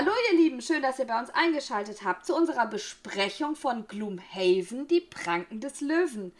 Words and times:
Hallo 0.00 0.12
ihr 0.32 0.38
Lieben, 0.38 0.62
schön, 0.62 0.80
dass 0.80 0.98
ihr 0.98 1.04
bei 1.04 1.20
uns 1.20 1.28
eingeschaltet 1.28 2.04
habt 2.06 2.24
zu 2.24 2.34
unserer 2.34 2.66
Besprechung 2.66 3.54
von 3.54 3.86
Gloomhaven, 3.86 4.88
die 4.88 5.02
Pranken 5.02 5.60
des 5.60 5.82
Löwen. 5.82 6.32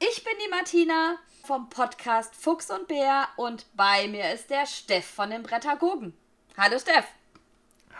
Ich 0.00 0.24
bin 0.24 0.32
die 0.44 0.50
Martina 0.50 1.14
vom 1.44 1.70
Podcast 1.70 2.34
Fuchs 2.34 2.68
und 2.68 2.88
Bär 2.88 3.28
und 3.36 3.64
bei 3.76 4.08
mir 4.08 4.34
ist 4.34 4.50
der 4.50 4.66
Steff 4.66 5.04
von 5.04 5.30
den 5.30 5.44
Brettagogen. 5.44 6.14
Hallo 6.56 6.80
Steff. 6.80 7.06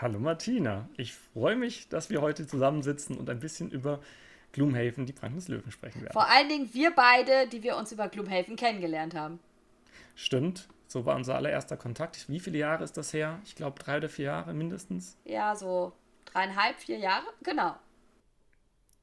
Hallo 0.00 0.18
Martina, 0.18 0.88
ich 0.96 1.14
freue 1.14 1.54
mich, 1.54 1.88
dass 1.88 2.11
wir 2.11 2.20
heute 2.20 2.48
zusammensitzen 2.48 3.16
und 3.16 3.30
ein 3.30 3.38
bisschen 3.38 3.70
über 3.70 4.00
Gloomhaven, 4.50 5.07
die 5.07 5.12
Pranken 5.12 5.38
des 5.38 5.46
Löwen 5.46 5.70
sprechen 5.70 6.00
werden. 6.02 6.14
Vor 6.14 6.29
allen 6.29 6.48
Dingen 6.48 6.75
wir 6.75 6.91
beide, 6.91 7.46
die 7.46 7.62
wir 7.62 7.77
uns 7.77 7.93
über 7.93 8.09
Gloomhaven 8.09 8.57
kennengelernt 8.57 9.14
haben. 9.14 9.38
Stimmt, 10.16 10.66
so 10.91 11.07
war 11.07 11.14
unser 11.14 11.36
allererster 11.36 11.77
Kontakt. 11.77 12.29
Wie 12.29 12.41
viele 12.41 12.59
Jahre 12.59 12.82
ist 12.82 12.96
das 12.96 13.12
her? 13.12 13.38
Ich 13.45 13.54
glaube 13.54 13.78
drei 13.78 13.98
oder 13.98 14.09
vier 14.09 14.27
Jahre 14.27 14.52
mindestens. 14.52 15.16
Ja, 15.24 15.55
so 15.55 15.92
dreieinhalb, 16.24 16.80
vier 16.80 16.98
Jahre, 16.98 17.27
genau. 17.45 17.77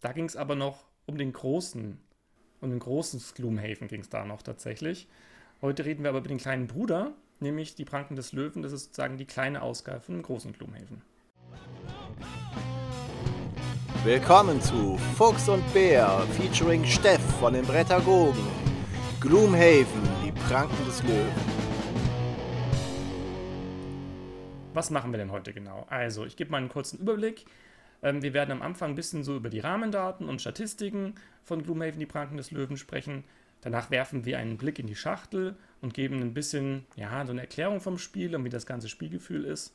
Da 0.01 0.11
ging 0.11 0.25
es 0.25 0.35
aber 0.35 0.55
noch 0.55 0.83
um 1.05 1.17
den 1.17 1.31
großen, 1.31 1.97
um 2.59 2.69
den 2.69 2.79
großen 2.79 3.23
Gloomhaven 3.35 3.87
ging 3.87 4.01
es 4.01 4.09
da 4.09 4.25
noch 4.25 4.41
tatsächlich. 4.41 5.07
Heute 5.61 5.85
reden 5.85 6.03
wir 6.03 6.09
aber 6.09 6.19
über 6.19 6.27
den 6.27 6.39
kleinen 6.39 6.67
Bruder, 6.67 7.13
nämlich 7.39 7.75
die 7.75 7.85
Pranken 7.85 8.17
des 8.17 8.33
Löwen. 8.33 8.61
Das 8.63 8.73
ist 8.73 8.83
sozusagen 8.85 9.17
die 9.17 9.25
kleine 9.25 9.61
Ausgabe 9.61 10.01
von 10.01 10.15
dem 10.15 10.23
großen 10.23 10.51
Gloomhaven. 10.51 11.01
Willkommen 14.03 14.61
zu 14.61 14.97
Fuchs 15.15 15.47
und 15.47 15.63
Bär 15.73 16.19
featuring 16.37 16.83
Steff 16.83 17.21
von 17.39 17.53
den 17.53 17.65
Brettagogen. 17.65 18.45
Gloomhaven, 19.21 20.03
die 20.23 20.33
Pranken 20.33 20.85
des 20.85 21.01
Löwen. 21.03 21.66
Was 24.77 24.91
machen 24.91 25.11
wir 25.11 25.17
denn 25.17 25.31
heute 25.31 25.53
genau? 25.53 25.87
Also, 25.89 26.23
ich 26.23 26.35
gebe 26.35 26.51
mal 26.51 26.59
einen 26.59 26.69
kurzen 26.69 26.99
Überblick. 26.99 27.45
Ähm, 28.03 28.21
wir 28.21 28.35
werden 28.35 28.51
am 28.51 28.61
Anfang 28.61 28.91
ein 28.91 28.95
bisschen 28.95 29.23
so 29.23 29.35
über 29.35 29.49
die 29.49 29.59
Rahmendaten 29.59 30.29
und 30.29 30.39
Statistiken 30.39 31.15
von 31.43 31.63
Gloomhaven, 31.63 31.99
die 31.99 32.05
Pranken 32.05 32.37
des 32.37 32.51
Löwen 32.51 32.77
sprechen. 32.77 33.23
Danach 33.61 33.89
werfen 33.89 34.23
wir 34.25 34.37
einen 34.37 34.57
Blick 34.57 34.77
in 34.77 34.85
die 34.85 34.95
Schachtel 34.95 35.55
und 35.81 35.95
geben 35.95 36.21
ein 36.21 36.35
bisschen, 36.35 36.85
ja, 36.95 37.25
so 37.25 37.31
eine 37.31 37.41
Erklärung 37.41 37.81
vom 37.81 37.97
Spiel 37.97 38.35
und 38.35 38.45
wie 38.45 38.49
das 38.49 38.67
ganze 38.67 38.87
Spielgefühl 38.87 39.45
ist. 39.45 39.73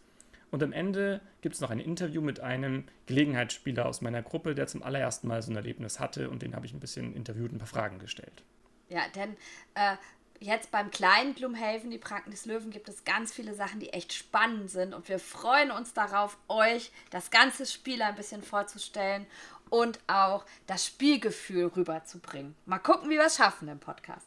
Und 0.53 0.63
am 0.63 0.73
Ende 0.73 1.21
gibt 1.41 1.57
es 1.57 1.61
noch 1.61 1.71
ein 1.71 1.81
Interview 1.81 2.21
mit 2.21 2.39
einem 2.39 2.85
Gelegenheitsspieler 3.07 3.87
aus 3.87 4.03
meiner 4.03 4.23
Gruppe, 4.23 4.55
der 4.55 4.69
zum 4.69 4.85
allerersten 4.85 5.27
Mal 5.27 5.43
so 5.43 5.51
ein 5.51 5.57
Erlebnis 5.57 5.99
hatte 5.99 6.31
und 6.31 6.43
den 6.43 6.55
habe 6.55 6.65
ich 6.65 6.75
ein 6.75 6.81
bisschen 6.81 7.13
interviewt 7.13 7.51
und 7.51 7.57
ein 7.57 7.59
paar 7.59 7.67
Fragen 7.67 7.99
gestellt. 7.99 8.45
Ja, 8.89 9.01
denn 9.17 9.31
äh, 9.75 9.97
jetzt 10.43 10.71
beim 10.71 10.91
kleinen 10.91 11.35
Gloomhaven, 11.35 11.91
die 11.91 11.99
Pranken 11.99 12.31
des 12.31 12.45
Löwen, 12.47 12.71
gibt 12.71 12.89
es 12.89 13.05
ganz 13.05 13.33
viele 13.33 13.55
Sachen, 13.55 13.81
die 13.81 13.91
echt 13.91 14.13
spannend 14.13 14.71
sind 14.71 14.95
und 14.95 15.09
wir 15.09 15.19
freuen 15.19 15.71
uns 15.71 15.95
darauf, 15.95 16.37
euch 16.49 16.91
das 17.11 17.31
ganze 17.31 17.67
Spiel 17.67 18.03
ein 18.03 18.15
bisschen 18.15 18.43
vorzustellen 18.43 19.27
und 19.71 20.01
auch 20.07 20.45
das 20.67 20.87
Spielgefühl 20.87 21.67
rüberzubringen. 21.67 22.55
Mal 22.67 22.79
gucken, 22.79 23.09
wie 23.09 23.17
wir 23.17 23.27
es 23.27 23.37
schaffen 23.37 23.69
im 23.69 23.79
Podcast. 23.79 24.27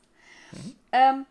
Mhm. 0.51 0.75
Ähm, 0.91 1.25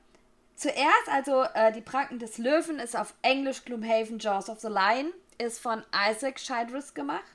zuerst, 0.55 1.09
also 1.11 1.43
äh, 1.55 1.73
die 1.73 1.81
Pranken 1.81 2.19
des 2.19 2.39
Löwen 2.39 2.79
ist 2.79 2.97
auf 2.97 3.15
Englisch 3.23 3.65
Gloomhaven 3.65 4.19
Jaws 4.19 4.49
of 4.49 4.61
the 4.61 4.69
Lion, 4.69 5.13
ist 5.39 5.61
von 5.61 5.83
Isaac 6.11 6.37
Childress 6.37 6.95
gemacht. 6.95 7.34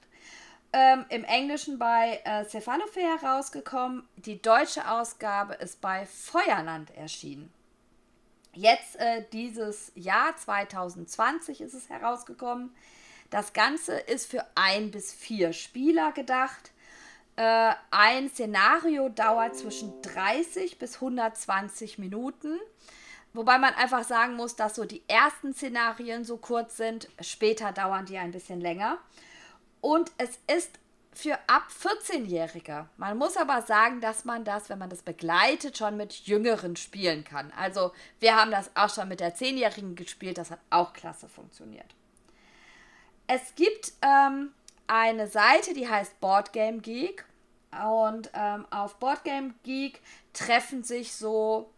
Ähm, 0.71 1.05
Im 1.09 1.23
Englischen 1.23 1.79
bei 1.79 2.21
äh, 2.25 2.45
Cephalofair 2.45 3.19
herausgekommen. 3.19 4.07
Die 4.17 4.39
deutsche 4.39 4.89
Ausgabe 4.89 5.55
ist 5.55 5.81
bei 5.81 6.05
Feuerland 6.05 6.95
erschienen. 6.95 7.51
Jetzt 8.53 8.95
äh, 8.97 9.23
dieses 9.33 9.91
Jahr 9.95 10.35
2020 10.35 11.61
ist 11.61 11.73
es 11.73 11.89
herausgekommen. 11.89 12.75
Das 13.31 13.53
Ganze 13.53 13.93
ist 13.93 14.29
für 14.29 14.45
ein 14.55 14.91
bis 14.91 15.11
vier 15.13 15.53
Spieler 15.53 16.11
gedacht. 16.11 16.71
Äh, 17.35 17.73
ein 17.89 18.29
Szenario 18.29 19.09
dauert 19.09 19.55
zwischen 19.55 20.01
30 20.03 20.77
bis 20.77 20.95
120 20.95 21.97
Minuten. 21.97 22.59
Wobei 23.33 23.57
man 23.57 23.73
einfach 23.75 24.03
sagen 24.03 24.35
muss, 24.35 24.55
dass 24.55 24.75
so 24.75 24.85
die 24.85 25.03
ersten 25.07 25.53
Szenarien 25.53 26.25
so 26.25 26.37
kurz 26.37 26.77
sind, 26.77 27.07
später 27.21 27.71
dauern 27.71 28.05
die 28.05 28.17
ein 28.17 28.31
bisschen 28.31 28.59
länger. 28.59 28.97
Und 29.81 30.11
es 30.17 30.39
ist 30.47 30.71
für 31.11 31.37
ab 31.47 31.67
14-Jährige. 31.81 32.87
Man 32.97 33.17
muss 33.17 33.35
aber 33.35 33.61
sagen, 33.61 33.99
dass 33.99 34.25
man 34.25 34.45
das, 34.45 34.69
wenn 34.69 34.79
man 34.79 34.89
das 34.89 35.01
begleitet, 35.01 35.77
schon 35.77 35.97
mit 35.97 36.13
Jüngeren 36.27 36.75
spielen 36.75 37.23
kann. 37.23 37.51
Also 37.57 37.91
wir 38.19 38.35
haben 38.35 38.51
das 38.51 38.71
auch 38.75 38.93
schon 38.93 39.07
mit 39.09 39.19
der 39.19 39.35
10-Jährigen 39.35 39.95
gespielt, 39.95 40.37
das 40.37 40.51
hat 40.51 40.59
auch 40.69 40.93
klasse 40.93 41.27
funktioniert. 41.27 41.93
Es 43.27 43.53
gibt 43.55 43.93
ähm, 44.01 44.53
eine 44.87 45.27
Seite, 45.27 45.73
die 45.73 45.87
heißt 45.87 46.19
Boardgame 46.19 46.79
Geek. 46.79 47.25
Und 47.71 48.31
ähm, 48.33 48.65
auf 48.71 48.95
Boardgame 48.95 49.53
Geek 49.63 50.01
treffen 50.33 50.83
sich 50.83 51.13
so 51.13 51.69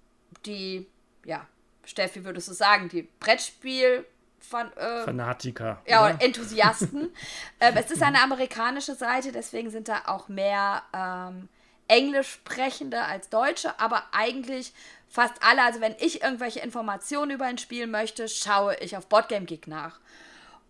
die, 0.46 0.88
ja, 1.26 1.46
Steffi 1.84 2.24
würdest 2.24 2.48
du 2.48 2.54
sagen, 2.54 2.90
die 2.90 3.10
Brettspiel- 3.20 4.06
Fan 4.42 4.72
äh, 4.74 5.04
Fanatiker. 5.04 5.82
Ja, 5.88 6.06
oder? 6.06 6.22
Enthusiasten. 6.22 7.14
ähm, 7.60 7.78
es 7.78 7.92
ist 7.92 8.02
eine 8.02 8.22
amerikanische 8.22 8.96
Seite, 8.96 9.32
deswegen 9.32 9.70
sind 9.70 9.88
da 9.88 10.04
auch 10.08 10.28
mehr 10.28 10.84
ähm, 10.94 11.50
Englisch 11.88 12.34
sprechende 12.34 13.02
als 13.02 13.30
Deutsche, 13.30 13.80
aber 13.80 14.04
eigentlich 14.12 14.74
fast 15.10 15.34
alle. 15.42 15.64
Also 15.64 15.82
wenn 15.82 15.96
ich 16.00 16.24
irgendwelche 16.24 16.60
Informationen 16.62 17.32
über 17.32 17.46
ein 17.46 17.58
Spiel 17.58 17.88
möchte, 17.88 18.28
schaue 18.28 18.76
ich 18.78 18.98
auf 18.98 19.08
Boardgame 19.08 19.46
Geek 19.46 19.68
nach. 19.68 20.00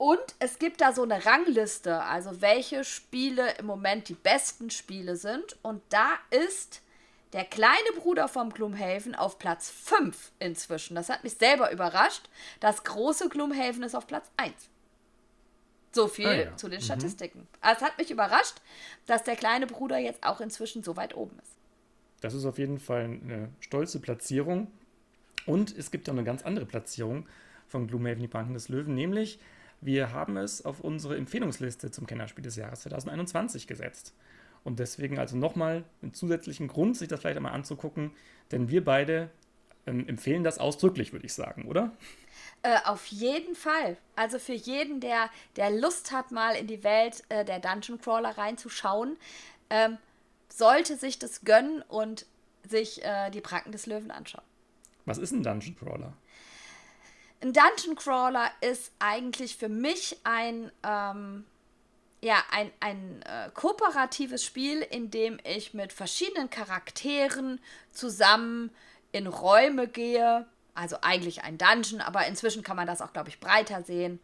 und 0.00 0.34
es 0.38 0.58
gibt 0.58 0.80
da 0.80 0.94
so 0.94 1.02
eine 1.02 1.26
Rangliste, 1.26 2.02
also 2.02 2.40
welche 2.40 2.84
Spiele 2.84 3.52
im 3.58 3.66
Moment 3.66 4.08
die 4.08 4.14
besten 4.14 4.70
Spiele 4.70 5.14
sind. 5.14 5.58
Und 5.60 5.82
da 5.90 6.12
ist 6.30 6.80
der 7.34 7.44
kleine 7.44 7.92
Bruder 7.98 8.26
vom 8.26 8.48
Gloomhaven 8.48 9.14
auf 9.14 9.38
Platz 9.38 9.68
5 9.68 10.32
inzwischen. 10.38 10.94
Das 10.94 11.10
hat 11.10 11.22
mich 11.22 11.34
selber 11.34 11.70
überrascht. 11.70 12.30
Das 12.60 12.82
große 12.84 13.28
Gloomhaven 13.28 13.82
ist 13.82 13.94
auf 13.94 14.06
Platz 14.06 14.30
1. 14.38 14.54
So 15.92 16.08
viel 16.08 16.26
ah, 16.26 16.34
ja. 16.34 16.56
zu 16.56 16.70
den 16.70 16.80
mhm. 16.80 16.84
Statistiken. 16.84 17.40
Mhm. 17.40 17.48
Also 17.60 17.84
es 17.84 17.90
hat 17.90 17.98
mich 17.98 18.10
überrascht, 18.10 18.54
dass 19.04 19.22
der 19.22 19.36
kleine 19.36 19.66
Bruder 19.66 19.98
jetzt 19.98 20.24
auch 20.24 20.40
inzwischen 20.40 20.82
so 20.82 20.96
weit 20.96 21.14
oben 21.14 21.38
ist. 21.40 21.56
Das 22.22 22.32
ist 22.32 22.46
auf 22.46 22.56
jeden 22.56 22.78
Fall 22.78 23.04
eine 23.04 23.50
stolze 23.60 24.00
Platzierung. 24.00 24.68
Und 25.44 25.76
es 25.76 25.90
gibt 25.90 26.08
auch 26.08 26.14
eine 26.14 26.24
ganz 26.24 26.42
andere 26.42 26.64
Platzierung 26.64 27.28
von 27.68 27.86
Gloomhaven, 27.86 28.22
die 28.22 28.28
Banken 28.28 28.54
des 28.54 28.70
Löwen, 28.70 28.94
nämlich 28.94 29.38
wir 29.80 30.12
haben 30.12 30.36
es 30.36 30.64
auf 30.64 30.80
unsere 30.80 31.16
Empfehlungsliste 31.16 31.90
zum 31.90 32.06
Kennerspiel 32.06 32.44
des 32.44 32.56
Jahres 32.56 32.82
2021 32.82 33.66
gesetzt. 33.66 34.14
Und 34.62 34.78
deswegen 34.78 35.18
also 35.18 35.36
nochmal 35.36 35.84
einen 36.02 36.12
zusätzlichen 36.12 36.68
Grund, 36.68 36.96
sich 36.96 37.08
das 37.08 37.20
vielleicht 37.20 37.36
einmal 37.36 37.52
anzugucken, 37.52 38.12
denn 38.52 38.68
wir 38.68 38.84
beide 38.84 39.30
ähm, 39.86 40.06
empfehlen 40.06 40.44
das 40.44 40.58
ausdrücklich, 40.58 41.12
würde 41.12 41.26
ich 41.26 41.32
sagen, 41.32 41.64
oder? 41.66 41.92
Äh, 42.62 42.76
auf 42.84 43.06
jeden 43.06 43.54
Fall. 43.54 43.96
Also 44.16 44.38
für 44.38 44.52
jeden, 44.52 45.00
der, 45.00 45.30
der 45.56 45.70
Lust 45.70 46.12
hat, 46.12 46.30
mal 46.30 46.54
in 46.56 46.66
die 46.66 46.84
Welt 46.84 47.24
äh, 47.30 47.44
der 47.44 47.58
Dungeon 47.58 47.98
Crawler 47.98 48.36
reinzuschauen, 48.36 49.16
ähm, 49.70 49.96
sollte 50.48 50.96
sich 50.96 51.18
das 51.18 51.42
gönnen 51.42 51.82
und 51.88 52.26
sich 52.68 53.02
äh, 53.02 53.30
die 53.30 53.40
Pranken 53.40 53.72
des 53.72 53.86
Löwen 53.86 54.10
anschauen. 54.10 54.44
Was 55.06 55.16
ist 55.16 55.32
ein 55.32 55.42
Dungeon 55.42 55.76
Crawler? 55.76 56.12
Ein 57.42 57.54
Dungeon 57.54 57.96
Crawler 57.96 58.50
ist 58.60 58.92
eigentlich 58.98 59.56
für 59.56 59.70
mich 59.70 60.18
ein, 60.24 60.70
ähm, 60.82 61.46
ja, 62.20 62.36
ein, 62.50 62.70
ein 62.80 63.22
äh, 63.22 63.50
kooperatives 63.54 64.44
Spiel, 64.44 64.82
in 64.82 65.10
dem 65.10 65.38
ich 65.44 65.72
mit 65.72 65.92
verschiedenen 65.94 66.50
Charakteren 66.50 67.58
zusammen 67.92 68.70
in 69.12 69.26
Räume 69.26 69.88
gehe. 69.88 70.46
Also 70.74 70.98
eigentlich 71.00 71.42
ein 71.42 71.56
Dungeon, 71.56 72.02
aber 72.02 72.26
inzwischen 72.26 72.62
kann 72.62 72.76
man 72.76 72.86
das 72.86 73.00
auch, 73.00 73.14
glaube 73.14 73.30
ich, 73.30 73.40
breiter 73.40 73.82
sehen. 73.82 74.20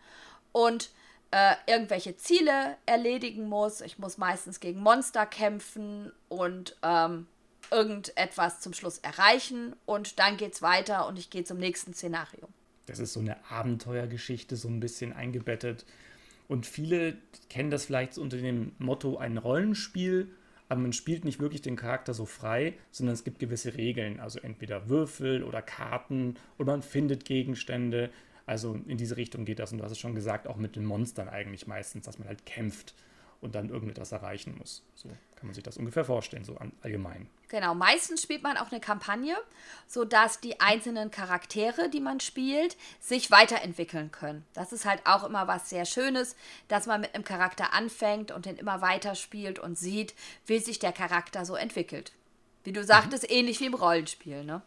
Und 0.52 0.90
äh, 1.30 1.54
irgendwelche 1.66 2.18
Ziele 2.18 2.76
erledigen 2.84 3.48
muss. 3.48 3.80
Ich 3.80 3.98
muss 3.98 4.18
meistens 4.18 4.60
gegen 4.60 4.80
Monster 4.80 5.24
kämpfen 5.24 6.12
und 6.28 6.76
ähm, 6.82 7.26
irgendetwas 7.70 8.60
zum 8.60 8.74
Schluss 8.74 8.98
erreichen. 8.98 9.74
Und 9.86 10.18
dann 10.18 10.36
geht 10.36 10.52
es 10.52 10.60
weiter 10.60 11.06
und 11.06 11.18
ich 11.18 11.30
gehe 11.30 11.44
zum 11.44 11.56
nächsten 11.56 11.94
Szenario. 11.94 12.48
Das 12.86 12.98
ist 12.98 13.12
so 13.12 13.20
eine 13.20 13.36
Abenteuergeschichte, 13.50 14.56
so 14.56 14.68
ein 14.68 14.80
bisschen 14.80 15.12
eingebettet. 15.12 15.84
Und 16.48 16.66
viele 16.66 17.16
kennen 17.48 17.70
das 17.70 17.86
vielleicht 17.86 18.18
unter 18.18 18.36
dem 18.36 18.72
Motto 18.78 19.16
ein 19.16 19.36
Rollenspiel, 19.36 20.28
aber 20.68 20.80
man 20.80 20.92
spielt 20.92 21.24
nicht 21.24 21.40
wirklich 21.40 21.62
den 21.62 21.76
Charakter 21.76 22.14
so 22.14 22.26
frei, 22.26 22.74
sondern 22.90 23.14
es 23.14 23.24
gibt 23.24 23.38
gewisse 23.38 23.76
Regeln. 23.76 24.20
Also 24.20 24.40
entweder 24.40 24.88
Würfel 24.88 25.42
oder 25.42 25.62
Karten 25.62 26.36
oder 26.58 26.72
man 26.72 26.82
findet 26.82 27.24
Gegenstände. 27.24 28.10
Also 28.46 28.78
in 28.86 28.96
diese 28.96 29.16
Richtung 29.16 29.44
geht 29.44 29.58
das. 29.58 29.72
Und 29.72 29.78
du 29.78 29.84
hast 29.84 29.92
es 29.92 29.98
schon 29.98 30.14
gesagt, 30.14 30.46
auch 30.46 30.56
mit 30.56 30.76
den 30.76 30.84
Monstern 30.84 31.28
eigentlich 31.28 31.66
meistens, 31.66 32.06
dass 32.06 32.18
man 32.18 32.28
halt 32.28 32.46
kämpft 32.46 32.94
und 33.40 33.54
dann 33.54 33.68
irgendetwas 33.68 34.12
erreichen 34.12 34.56
muss. 34.58 34.82
So 34.94 35.08
kann 35.36 35.46
man 35.46 35.54
sich 35.54 35.62
das 35.62 35.76
ungefähr 35.76 36.04
vorstellen, 36.04 36.44
so 36.44 36.58
allgemein. 36.82 37.28
Genau, 37.48 37.74
meistens 37.74 38.22
spielt 38.22 38.42
man 38.42 38.56
auch 38.56 38.72
eine 38.72 38.80
Kampagne, 38.80 39.36
sodass 39.86 40.40
die 40.40 40.60
einzelnen 40.60 41.10
Charaktere, 41.10 41.90
die 41.90 42.00
man 42.00 42.20
spielt, 42.20 42.76
sich 42.98 43.30
weiterentwickeln 43.30 44.10
können. 44.10 44.44
Das 44.54 44.72
ist 44.72 44.86
halt 44.86 45.02
auch 45.04 45.24
immer 45.24 45.46
was 45.46 45.68
sehr 45.68 45.84
Schönes, 45.84 46.36
dass 46.68 46.86
man 46.86 47.02
mit 47.02 47.14
einem 47.14 47.22
Charakter 47.22 47.72
anfängt 47.72 48.32
und 48.32 48.46
den 48.46 48.56
immer 48.56 48.80
weiter 48.80 49.14
spielt 49.14 49.58
und 49.58 49.78
sieht, 49.78 50.14
wie 50.46 50.58
sich 50.58 50.78
der 50.78 50.92
Charakter 50.92 51.44
so 51.44 51.54
entwickelt. 51.54 52.12
Wie 52.64 52.72
du 52.72 52.82
sagtest, 52.82 53.24
mhm. 53.24 53.36
ähnlich 53.36 53.60
wie 53.60 53.66
im 53.66 53.74
Rollenspiel, 53.74 54.42
ne? 54.42 54.62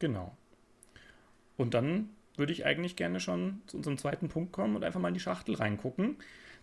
Genau. 0.00 0.36
Und 1.56 1.74
dann 1.74 2.10
würde 2.36 2.52
ich 2.52 2.64
eigentlich 2.64 2.96
gerne 2.96 3.20
schon 3.20 3.62
zu 3.66 3.76
unserem 3.76 3.98
zweiten 3.98 4.28
Punkt 4.28 4.52
kommen 4.52 4.74
und 4.74 4.82
einfach 4.82 4.98
mal 4.98 5.08
in 5.08 5.14
die 5.14 5.20
Schachtel 5.20 5.54
reingucken. 5.54 6.16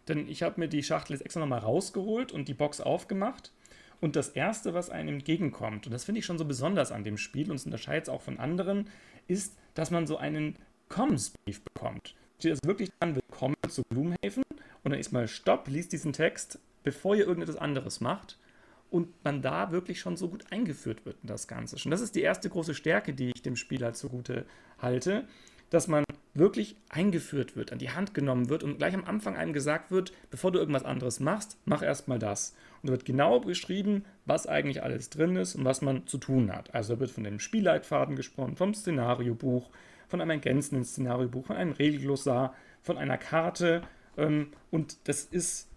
Denn 0.10 0.28
ich 0.28 0.44
habe 0.44 0.60
mir 0.60 0.68
die 0.68 0.84
Schachtel 0.84 1.14
jetzt 1.14 1.22
extra 1.22 1.40
nochmal 1.40 1.60
rausgeholt 1.60 2.32
und 2.32 2.48
die 2.48 2.54
Box 2.54 2.82
aufgemacht. 2.82 3.54
Und 4.02 4.16
das 4.16 4.30
Erste, 4.30 4.74
was 4.74 4.90
einem 4.90 5.16
entgegenkommt, 5.16 5.86
und 5.86 5.92
das 5.94 6.06
finde 6.06 6.20
ich 6.20 6.26
schon 6.26 6.38
so 6.38 6.46
besonders 6.46 6.92
an 6.92 7.04
dem 7.04 7.18
Spiel 7.18 7.50
und 7.50 7.58
es 7.58 7.66
unterscheidet 7.66 8.04
es 8.04 8.10
auch 8.10 8.22
von 8.22 8.40
anderen, 8.40 8.90
ist, 9.28 9.58
dass 9.74 9.92
man 9.92 10.08
so 10.08 10.18
einen 10.18 10.56
Kommensbrief 10.88 11.62
bekommt. 11.62 12.16
Steht 12.40 12.52
also 12.52 12.62
wirklich 12.66 12.90
dran, 13.00 13.16
willkommen 13.16 13.56
zu 13.68 13.84
Gloomhaven 13.90 14.44
und 14.84 14.92
dann 14.92 15.00
ist 15.00 15.12
mal 15.12 15.28
Stopp, 15.28 15.68
liest 15.68 15.92
diesen 15.92 16.14
Text, 16.14 16.60
bevor 16.84 17.16
ihr 17.16 17.28
irgendetwas 17.28 17.58
anderes 17.58 18.00
macht 18.00 18.40
und 18.90 19.24
man 19.24 19.42
da 19.42 19.72
wirklich 19.72 20.00
schon 20.00 20.18
so 20.18 20.30
gut 20.30 20.46
eingeführt 20.52 21.06
wird 21.06 21.18
in 21.22 21.28
das 21.28 21.48
Ganze. 21.48 21.76
Und 21.84 21.92
das 21.92 22.02
ist 22.02 22.16
die 22.16 22.22
erste 22.22 22.50
große 22.50 22.74
Stärke, 22.74 23.14
die 23.14 23.32
ich 23.36 23.42
dem 23.42 23.58
Spieler 23.58 23.94
zugute 23.94 24.46
halte, 24.80 25.28
dass 25.70 25.88
man 25.88 26.04
wirklich 26.34 26.76
eingeführt 26.90 27.56
wird, 27.56 27.72
an 27.72 27.80
die 27.80 27.90
Hand 27.92 28.14
genommen 28.14 28.50
wird 28.50 28.64
und 28.64 28.78
gleich 28.78 28.94
am 28.94 29.06
Anfang 29.06 29.36
einem 29.36 29.54
gesagt 29.54 29.92
wird, 29.92 30.14
bevor 30.30 30.52
du 30.52 30.60
irgendwas 30.60 30.86
anderes 30.86 31.20
machst, 31.20 31.58
mach 31.66 31.82
erstmal 31.82 32.20
das. 32.20 32.56
Und 32.82 32.90
da 32.90 32.92
wird 32.92 33.06
genau 33.06 33.40
beschrieben, 33.40 34.06
was 34.26 34.48
eigentlich 34.48 34.84
alles 34.84 35.10
drin 35.10 35.36
ist 35.36 35.56
und 35.56 35.66
was 35.66 35.82
man 35.82 36.08
zu 36.08 36.18
tun 36.18 36.54
hat. 36.54 36.74
Also 36.74 36.96
da 36.96 37.00
wird 37.02 37.12
von 37.12 37.24
dem 37.24 37.40
Spielleitfaden 37.40 38.16
gesprochen, 38.16 38.56
vom 38.56 38.74
Szenariobuch, 38.74 39.70
von 40.08 40.22
einem 40.22 40.32
ergänzenden 40.32 40.86
Szenariobuch, 40.86 41.46
von 41.46 41.56
einem 41.56 41.74
Regelglossar, 41.74 42.56
von 42.82 42.98
einer 42.98 43.18
Karte. 43.18 43.82
Ähm, 44.18 44.52
und 44.72 44.98
das 45.08 45.24
ist, 45.24 45.68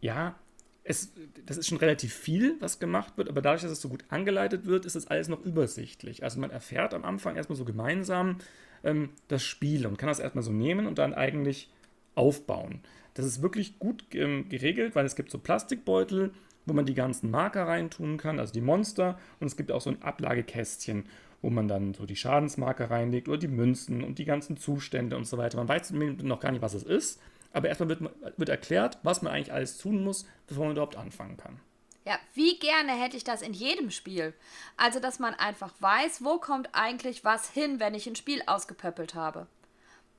ja, 0.00 0.36
es, 0.84 1.12
das 1.44 1.56
ist 1.56 1.66
schon 1.66 1.78
relativ 1.78 2.14
viel, 2.14 2.56
was 2.60 2.78
gemacht 2.78 3.18
wird, 3.18 3.28
aber 3.28 3.42
dadurch, 3.42 3.62
dass 3.62 3.72
es 3.72 3.80
so 3.80 3.88
gut 3.88 4.04
angeleitet 4.08 4.66
wird, 4.66 4.86
ist 4.86 4.94
das 4.94 5.08
alles 5.08 5.26
noch 5.26 5.44
übersichtlich. 5.44 6.22
Also 6.22 6.38
man 6.38 6.50
erfährt 6.50 6.94
am 6.94 7.04
Anfang 7.04 7.34
erstmal 7.34 7.56
so 7.56 7.64
gemeinsam, 7.64 8.38
ähm, 8.86 9.10
das 9.28 9.42
Spiel 9.42 9.86
und 9.86 9.98
kann 9.98 10.08
das 10.08 10.20
erstmal 10.20 10.44
so 10.44 10.52
nehmen 10.52 10.86
und 10.86 10.98
dann 10.98 11.12
eigentlich 11.12 11.70
aufbauen. 12.14 12.80
Das 13.14 13.26
ist 13.26 13.42
wirklich 13.42 13.78
gut 13.78 14.04
ähm, 14.14 14.48
geregelt, 14.48 14.94
weil 14.94 15.06
es 15.06 15.16
gibt 15.16 15.30
so 15.30 15.38
Plastikbeutel, 15.38 16.32
wo 16.64 16.72
man 16.72 16.86
die 16.86 16.94
ganzen 16.94 17.30
Marker 17.30 17.66
reintun 17.66 18.16
kann, 18.16 18.40
also 18.40 18.52
die 18.52 18.60
Monster, 18.60 19.18
und 19.40 19.46
es 19.46 19.56
gibt 19.56 19.70
auch 19.70 19.80
so 19.80 19.90
ein 19.90 20.02
Ablagekästchen, 20.02 21.04
wo 21.42 21.50
man 21.50 21.68
dann 21.68 21.94
so 21.94 22.06
die 22.06 22.16
Schadensmarker 22.16 22.90
reinlegt 22.90 23.28
oder 23.28 23.38
die 23.38 23.48
Münzen 23.48 24.02
und 24.02 24.18
die 24.18 24.24
ganzen 24.24 24.56
Zustände 24.56 25.16
und 25.16 25.26
so 25.26 25.38
weiter. 25.38 25.58
Man 25.58 25.68
weiß 25.68 25.92
noch 25.92 26.40
gar 26.40 26.50
nicht, 26.50 26.62
was 26.62 26.74
es 26.74 26.82
ist, 26.82 27.20
aber 27.52 27.68
erstmal 27.68 27.88
wird, 27.88 28.00
wird 28.36 28.48
erklärt, 28.48 28.98
was 29.02 29.22
man 29.22 29.32
eigentlich 29.32 29.52
alles 29.52 29.78
tun 29.78 30.02
muss, 30.02 30.26
bevor 30.46 30.64
man 30.64 30.72
überhaupt 30.72 30.96
anfangen 30.96 31.36
kann. 31.36 31.60
Ja, 32.06 32.20
wie 32.34 32.56
gerne 32.60 32.92
hätte 32.92 33.16
ich 33.16 33.24
das 33.24 33.42
in 33.42 33.52
jedem 33.52 33.90
Spiel. 33.90 34.32
Also, 34.76 35.00
dass 35.00 35.18
man 35.18 35.34
einfach 35.34 35.74
weiß, 35.80 36.22
wo 36.24 36.38
kommt 36.38 36.68
eigentlich 36.72 37.24
was 37.24 37.50
hin, 37.50 37.80
wenn 37.80 37.94
ich 37.94 38.06
ein 38.06 38.14
Spiel 38.14 38.42
ausgepöppelt 38.46 39.16
habe. 39.16 39.48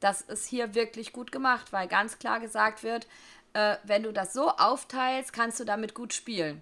Das 0.02 0.22
ist 0.22 0.46
hier 0.46 0.76
wirklich 0.76 1.14
gut 1.14 1.32
gemacht, 1.32 1.72
weil 1.72 1.88
ganz 1.88 2.20
klar 2.20 2.42
gesagt 2.42 2.84
wird, 2.84 3.08
äh, 3.54 3.78
wenn 3.86 4.04
du 4.04 4.12
das 4.12 4.34
so 4.34 4.50
aufteilst, 4.50 5.32
kannst 5.32 5.62
du 5.62 5.64
damit 5.64 5.96
gut 5.96 6.14
spielen. 6.14 6.62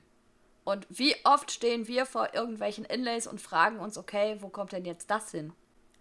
Und 0.64 0.86
wie 0.90 1.16
oft 1.24 1.52
stehen 1.52 1.88
wir 1.88 2.06
vor 2.06 2.36
irgendwelchen 2.36 2.86
Inlays 2.86 3.26
und 3.26 3.42
fragen 3.42 3.80
uns, 3.80 3.98
okay, 3.98 4.38
wo 4.42 4.50
kommt 4.50 4.74
denn 4.74 4.86
jetzt 4.86 5.10
das 5.10 5.32
hin? 5.32 5.54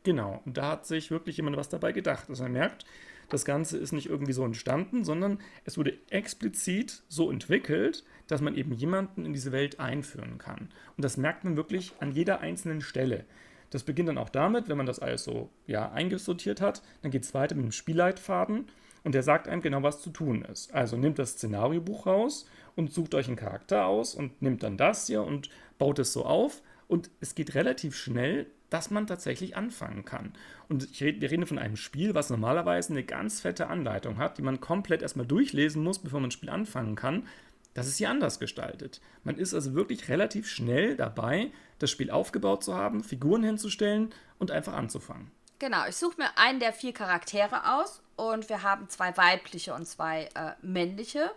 Genau, 0.03 0.43
und 0.45 0.59
da 0.59 0.69
hat 0.73 0.87
sich 0.87 1.11
wirklich 1.11 1.39
jemand 1.39 1.57
was 1.57 1.71
dabei 1.71 1.93
gedacht. 1.93 2.29
Also 2.29 2.43
man 2.43 2.53
merkt, 2.53 2.85
das 3.29 3.45
Ganze 3.45 3.79
ist 3.79 3.93
nicht 3.93 4.09
irgendwie 4.09 4.33
so 4.33 4.45
entstanden, 4.45 5.05
sondern 5.05 5.39
es 5.65 5.79
wurde 5.79 5.95
explizit 6.11 7.03
so 7.09 7.31
entwickelt, 7.31 8.05
dass 8.27 8.41
man 8.41 8.55
eben 8.55 8.73
jemanden 8.73 9.25
in 9.25 9.33
diese 9.33 9.53
Welt 9.53 9.81
einführen 9.81 10.39
kann. 10.39 10.69
Und 10.97 11.05
das 11.05 11.17
merkt 11.17 11.45
man 11.45 11.57
wirklich 11.57 11.93
an 12.01 12.13
jeder 12.13 12.41
einzelnen 12.41 12.81
Stelle. 12.81 13.25
Das 13.71 13.83
beginnt 13.83 14.09
dann 14.09 14.19
auch 14.19 14.29
damit, 14.29 14.69
wenn 14.69 14.77
man 14.77 14.87
das 14.87 15.01
alles 15.01 15.25
so 15.25 15.51
ja, 15.67 15.91
eingesortiert 15.91 16.61
hat, 16.61 16.83
dann 17.03 17.11
geht 17.11 17.25
es 17.25 17.35
weiter 17.35 17.55
mit 17.57 17.65
dem 17.65 17.73
Spielleitfaden 17.73 18.67
und 19.03 19.15
der 19.15 19.23
sagt 19.23 19.49
einem 19.49 19.63
genau, 19.63 19.83
was 19.83 20.01
zu 20.01 20.11
tun 20.11 20.43
ist. 20.43 20.73
Also 20.73 20.97
nimmt 20.97 21.19
das 21.19 21.33
Szenariobuch 21.33 22.07
raus 22.07 22.47
und 22.77 22.93
sucht 22.93 23.15
euch 23.15 23.27
einen 23.27 23.37
Charakter 23.37 23.87
aus 23.87 24.15
und 24.15 24.41
nimmt 24.43 24.63
dann 24.63 24.77
das 24.77 25.07
hier 25.07 25.23
und 25.23 25.51
baut 25.79 25.99
es 25.99 26.13
so 26.13 26.25
auf. 26.25 26.63
Und 26.89 27.11
es 27.21 27.35
geht 27.35 27.55
relativ 27.55 27.97
schnell, 27.97 28.47
dass 28.75 28.91
man 28.91 29.07
tatsächlich 29.07 29.57
anfangen 29.57 30.05
kann. 30.05 30.33
Und 30.69 31.01
red, 31.01 31.21
wir 31.21 31.31
reden 31.31 31.47
von 31.47 31.61
einem 31.61 31.77
Spiel, 31.77 32.13
was 32.17 32.29
normalerweise 32.29 32.93
eine 32.93 33.05
ganz 33.05 33.41
fette 33.41 33.69
Anleitung 33.69 34.19
hat, 34.19 34.37
die 34.37 34.43
man 34.43 34.61
komplett 34.61 35.01
erstmal 35.01 35.27
durchlesen 35.27 35.81
muss, 35.85 36.01
bevor 36.01 36.19
man 36.19 36.29
ein 36.29 36.33
Spiel 36.33 36.51
anfangen 36.51 36.97
kann. 36.97 37.29
Das 37.75 37.87
ist 37.87 37.99
hier 37.99 38.11
anders 38.11 38.41
gestaltet. 38.41 39.01
Man 39.23 39.39
ist 39.39 39.55
also 39.55 39.75
wirklich 39.75 40.09
relativ 40.09 40.49
schnell 40.49 40.97
dabei, 40.97 41.53
das 41.79 41.93
Spiel 41.93 42.11
aufgebaut 42.11 42.65
zu 42.65 42.75
haben, 42.75 43.05
Figuren 43.05 43.45
hinzustellen 43.45 44.13
und 44.41 44.51
einfach 44.51 44.73
anzufangen. 44.73 45.31
Genau, 45.61 45.87
ich 45.89 45.95
suche 45.95 46.17
mir 46.19 46.37
einen 46.37 46.59
der 46.59 46.73
vier 46.73 46.93
Charaktere 46.93 47.77
aus 47.77 48.03
und 48.17 48.49
wir 48.49 48.65
haben 48.65 48.89
zwei 48.89 49.17
weibliche 49.17 49.73
und 49.73 49.87
zwei 49.87 50.29
äh, 50.35 50.51
männliche 50.63 51.31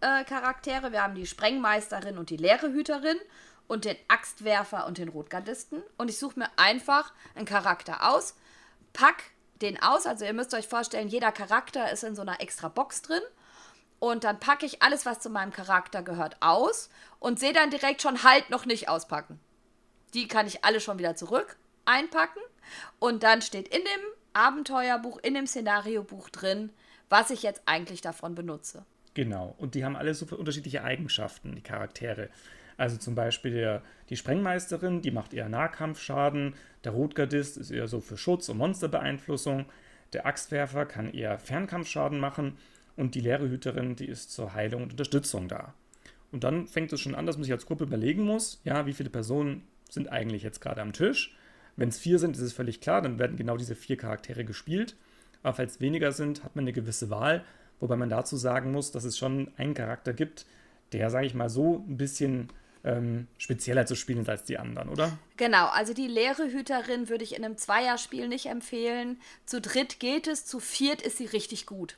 äh, 0.00 0.24
Charaktere. 0.24 0.90
Wir 0.90 1.04
haben 1.04 1.14
die 1.14 1.26
Sprengmeisterin 1.26 2.18
und 2.18 2.30
die 2.30 2.36
Lehrehüterin 2.36 3.18
und 3.66 3.84
den 3.84 3.96
Axtwerfer 4.08 4.86
und 4.86 4.98
den 4.98 5.08
Rotgardisten. 5.08 5.82
Und 5.96 6.10
ich 6.10 6.18
suche 6.18 6.38
mir 6.38 6.50
einfach 6.56 7.12
einen 7.34 7.46
Charakter 7.46 8.10
aus, 8.10 8.34
pack 8.92 9.22
den 9.62 9.82
aus. 9.82 10.06
Also 10.06 10.24
ihr 10.24 10.32
müsst 10.32 10.54
euch 10.54 10.68
vorstellen, 10.68 11.08
jeder 11.08 11.32
Charakter 11.32 11.90
ist 11.90 12.04
in 12.04 12.14
so 12.14 12.22
einer 12.22 12.40
extra 12.40 12.68
Box 12.68 13.02
drin 13.02 13.22
und 13.98 14.24
dann 14.24 14.38
packe 14.38 14.66
ich 14.66 14.82
alles, 14.82 15.06
was 15.06 15.20
zu 15.20 15.30
meinem 15.30 15.52
Charakter 15.52 16.02
gehört, 16.02 16.36
aus 16.40 16.90
und 17.20 17.38
sehe 17.38 17.52
dann 17.52 17.70
direkt 17.70 18.02
schon 18.02 18.22
halt 18.22 18.50
noch 18.50 18.66
nicht 18.66 18.88
auspacken. 18.88 19.40
Die 20.12 20.28
kann 20.28 20.46
ich 20.46 20.64
alle 20.64 20.80
schon 20.80 20.98
wieder 20.98 21.16
zurück 21.16 21.56
einpacken 21.86 22.40
und 22.98 23.22
dann 23.22 23.42
steht 23.42 23.68
in 23.68 23.82
dem 23.82 24.00
Abenteuerbuch, 24.32 25.18
in 25.22 25.34
dem 25.34 25.46
Szenariobuch 25.46 26.28
drin, 26.28 26.70
was 27.08 27.30
ich 27.30 27.42
jetzt 27.42 27.62
eigentlich 27.66 28.00
davon 28.00 28.34
benutze. 28.34 28.84
Genau, 29.14 29.54
und 29.58 29.74
die 29.74 29.84
haben 29.84 29.96
alle 29.96 30.12
so 30.14 30.26
unterschiedliche 30.36 30.82
Eigenschaften, 30.82 31.54
die 31.54 31.62
Charaktere. 31.62 32.30
Also 32.76 32.96
zum 32.96 33.14
Beispiel 33.14 33.52
der, 33.52 33.82
die 34.08 34.16
Sprengmeisterin, 34.16 35.02
die 35.02 35.10
macht 35.10 35.32
eher 35.32 35.48
Nahkampfschaden, 35.48 36.54
der 36.82 36.92
Rotgardist 36.92 37.56
ist 37.56 37.70
eher 37.70 37.88
so 37.88 38.00
für 38.00 38.16
Schutz 38.16 38.48
und 38.48 38.58
Monsterbeeinflussung, 38.58 39.66
der 40.12 40.26
Axtwerfer 40.26 40.86
kann 40.86 41.12
eher 41.12 41.38
Fernkampfschaden 41.38 42.18
machen 42.18 42.56
und 42.96 43.14
die 43.14 43.20
leere 43.20 43.48
Hüterin, 43.48 43.96
die 43.96 44.06
ist 44.06 44.32
zur 44.32 44.54
Heilung 44.54 44.84
und 44.84 44.92
Unterstützung 44.92 45.48
da. 45.48 45.74
Und 46.32 46.44
dann 46.44 46.66
fängt 46.66 46.92
es 46.92 47.00
schon 47.00 47.14
an, 47.14 47.26
dass 47.26 47.36
man 47.36 47.44
sich 47.44 47.52
als 47.52 47.66
Gruppe 47.66 47.84
überlegen 47.84 48.24
muss, 48.24 48.60
ja, 48.64 48.86
wie 48.86 48.92
viele 48.92 49.10
Personen 49.10 49.62
sind 49.88 50.10
eigentlich 50.10 50.42
jetzt 50.42 50.60
gerade 50.60 50.82
am 50.82 50.92
Tisch. 50.92 51.36
Wenn 51.76 51.88
es 51.88 51.98
vier 51.98 52.18
sind, 52.18 52.36
ist 52.36 52.42
es 52.42 52.52
völlig 52.52 52.80
klar, 52.80 53.02
dann 53.02 53.18
werden 53.18 53.36
genau 53.36 53.56
diese 53.56 53.74
vier 53.74 53.96
Charaktere 53.96 54.44
gespielt. 54.44 54.96
Aber 55.42 55.54
falls 55.54 55.80
weniger 55.80 56.12
sind, 56.12 56.42
hat 56.42 56.56
man 56.56 56.64
eine 56.64 56.72
gewisse 56.72 57.10
Wahl, 57.10 57.44
wobei 57.80 57.96
man 57.96 58.08
dazu 58.08 58.36
sagen 58.36 58.72
muss, 58.72 58.92
dass 58.92 59.04
es 59.04 59.18
schon 59.18 59.50
einen 59.56 59.74
Charakter 59.74 60.12
gibt, 60.12 60.46
der, 60.92 61.10
sage 61.10 61.26
ich 61.26 61.34
mal 61.34 61.50
so, 61.50 61.84
ein 61.88 61.96
bisschen 61.96 62.48
ähm, 62.84 63.26
spezieller 63.38 63.86
zu 63.86 63.94
spielen 63.94 64.28
als 64.28 64.44
die 64.44 64.58
anderen, 64.58 64.88
oder? 64.88 65.18
Genau, 65.36 65.66
also 65.68 65.94
die 65.94 66.06
leere 66.06 66.52
Hüterin 66.52 67.08
würde 67.08 67.24
ich 67.24 67.34
in 67.34 67.44
einem 67.44 67.56
Zweierspiel 67.56 68.28
nicht 68.28 68.46
empfehlen. 68.46 69.20
Zu 69.46 69.60
dritt 69.60 70.00
geht 70.00 70.26
es, 70.26 70.44
zu 70.44 70.60
viert 70.60 71.02
ist 71.02 71.16
sie 71.16 71.26
richtig 71.26 71.66
gut. 71.66 71.96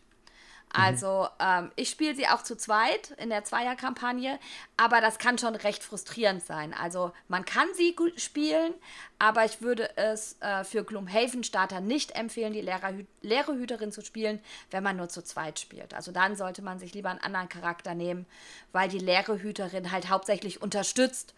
Also 0.73 1.29
ähm, 1.41 1.71
ich 1.77 1.89
spiele 1.89 2.15
sie 2.15 2.27
auch 2.29 2.43
zu 2.43 2.57
zweit 2.57 3.13
in 3.13 3.31
der 3.31 3.45
Zweierkampagne, 3.45 4.39
aber 4.77 5.01
das 5.01 5.19
kann 5.19 5.39
schon 5.39 5.55
recht 5.55 5.83
frustrierend 5.83 6.45
sein. 6.45 6.75
Also 6.75 7.13
man 7.29 7.45
kann 7.45 7.69
sie 7.75 7.95
gut 7.95 8.21
spielen, 8.21 8.75
aber 9.19 9.45
ich 9.45 9.63
würde 9.63 9.97
es 9.97 10.37
äh, 10.41 10.65
für 10.65 10.85
Gloomhaven-Starter 10.85 11.81
nicht 11.81 12.13
empfehlen, 12.13 12.53
die 12.53 12.61
leere, 12.61 13.07
leere 13.23 13.55
Hüterin 13.55 13.91
zu 13.91 14.03
spielen, 14.03 14.41
wenn 14.71 14.83
man 14.83 14.97
nur 14.97 15.09
zu 15.09 15.23
zweit 15.23 15.59
spielt. 15.59 15.95
Also 15.95 16.13
dann 16.13 16.37
sollte 16.37 16.63
man 16.63 16.79
sich 16.79 16.93
lieber 16.93 17.11
einen 17.11 17.21
anderen 17.21 17.49
Charakter 17.49 17.95
nehmen, 17.95 18.27
weil 18.73 18.89
die 18.89 18.99
leere 18.99 19.41
Hüterin 19.41 19.93
halt 19.93 20.11
hauptsächlich 20.11 20.61
unterstützt. 20.61 21.35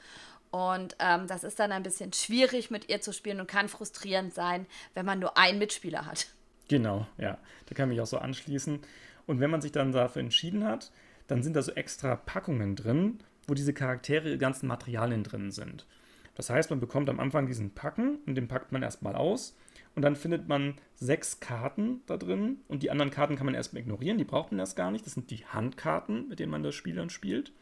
Und 0.50 0.96
ähm, 0.98 1.26
das 1.26 1.44
ist 1.44 1.58
dann 1.58 1.72
ein 1.72 1.82
bisschen 1.82 2.12
schwierig 2.12 2.70
mit 2.70 2.88
ihr 2.88 3.00
zu 3.02 3.12
spielen 3.12 3.38
und 3.38 3.48
kann 3.48 3.68
frustrierend 3.68 4.34
sein, 4.34 4.66
wenn 4.94 5.04
man 5.04 5.18
nur 5.18 5.36
einen 5.36 5.58
Mitspieler 5.58 6.06
hat. 6.06 6.26
Genau, 6.68 7.06
ja. 7.18 7.38
Da 7.66 7.74
kann 7.74 7.90
ich 7.90 7.96
mich 7.96 8.00
auch 8.02 8.06
so 8.06 8.18
anschließen. 8.18 8.80
Und 9.28 9.40
wenn 9.40 9.50
man 9.50 9.60
sich 9.60 9.72
dann 9.72 9.92
dafür 9.92 10.20
entschieden 10.20 10.64
hat, 10.64 10.90
dann 11.28 11.42
sind 11.42 11.54
da 11.54 11.62
so 11.62 11.72
extra 11.72 12.16
Packungen 12.16 12.74
drin, 12.74 13.18
wo 13.46 13.54
diese 13.54 13.74
Charaktere, 13.74 14.30
die 14.30 14.38
ganzen 14.38 14.66
Materialien 14.66 15.22
drin 15.22 15.50
sind. 15.50 15.86
Das 16.34 16.50
heißt, 16.50 16.70
man 16.70 16.80
bekommt 16.80 17.10
am 17.10 17.20
Anfang 17.20 17.46
diesen 17.46 17.74
Packen 17.74 18.18
und 18.26 18.36
den 18.36 18.48
packt 18.48 18.72
man 18.72 18.82
erstmal 18.82 19.14
aus. 19.14 19.54
Und 19.94 20.02
dann 20.02 20.16
findet 20.16 20.48
man 20.48 20.76
sechs 20.94 21.40
Karten 21.40 22.00
da 22.06 22.16
drin. 22.16 22.58
Und 22.68 22.82
die 22.82 22.90
anderen 22.90 23.10
Karten 23.10 23.36
kann 23.36 23.44
man 23.44 23.54
erstmal 23.54 23.82
ignorieren, 23.82 24.16
die 24.16 24.24
braucht 24.24 24.50
man 24.50 24.60
erst 24.60 24.76
gar 24.76 24.90
nicht. 24.90 25.04
Das 25.04 25.14
sind 25.14 25.30
die 25.30 25.44
Handkarten, 25.44 26.28
mit 26.28 26.38
denen 26.38 26.52
man 26.52 26.62
das 26.62 26.74
Spiel 26.74 26.94
dann 26.94 27.10
spielt. 27.10 27.52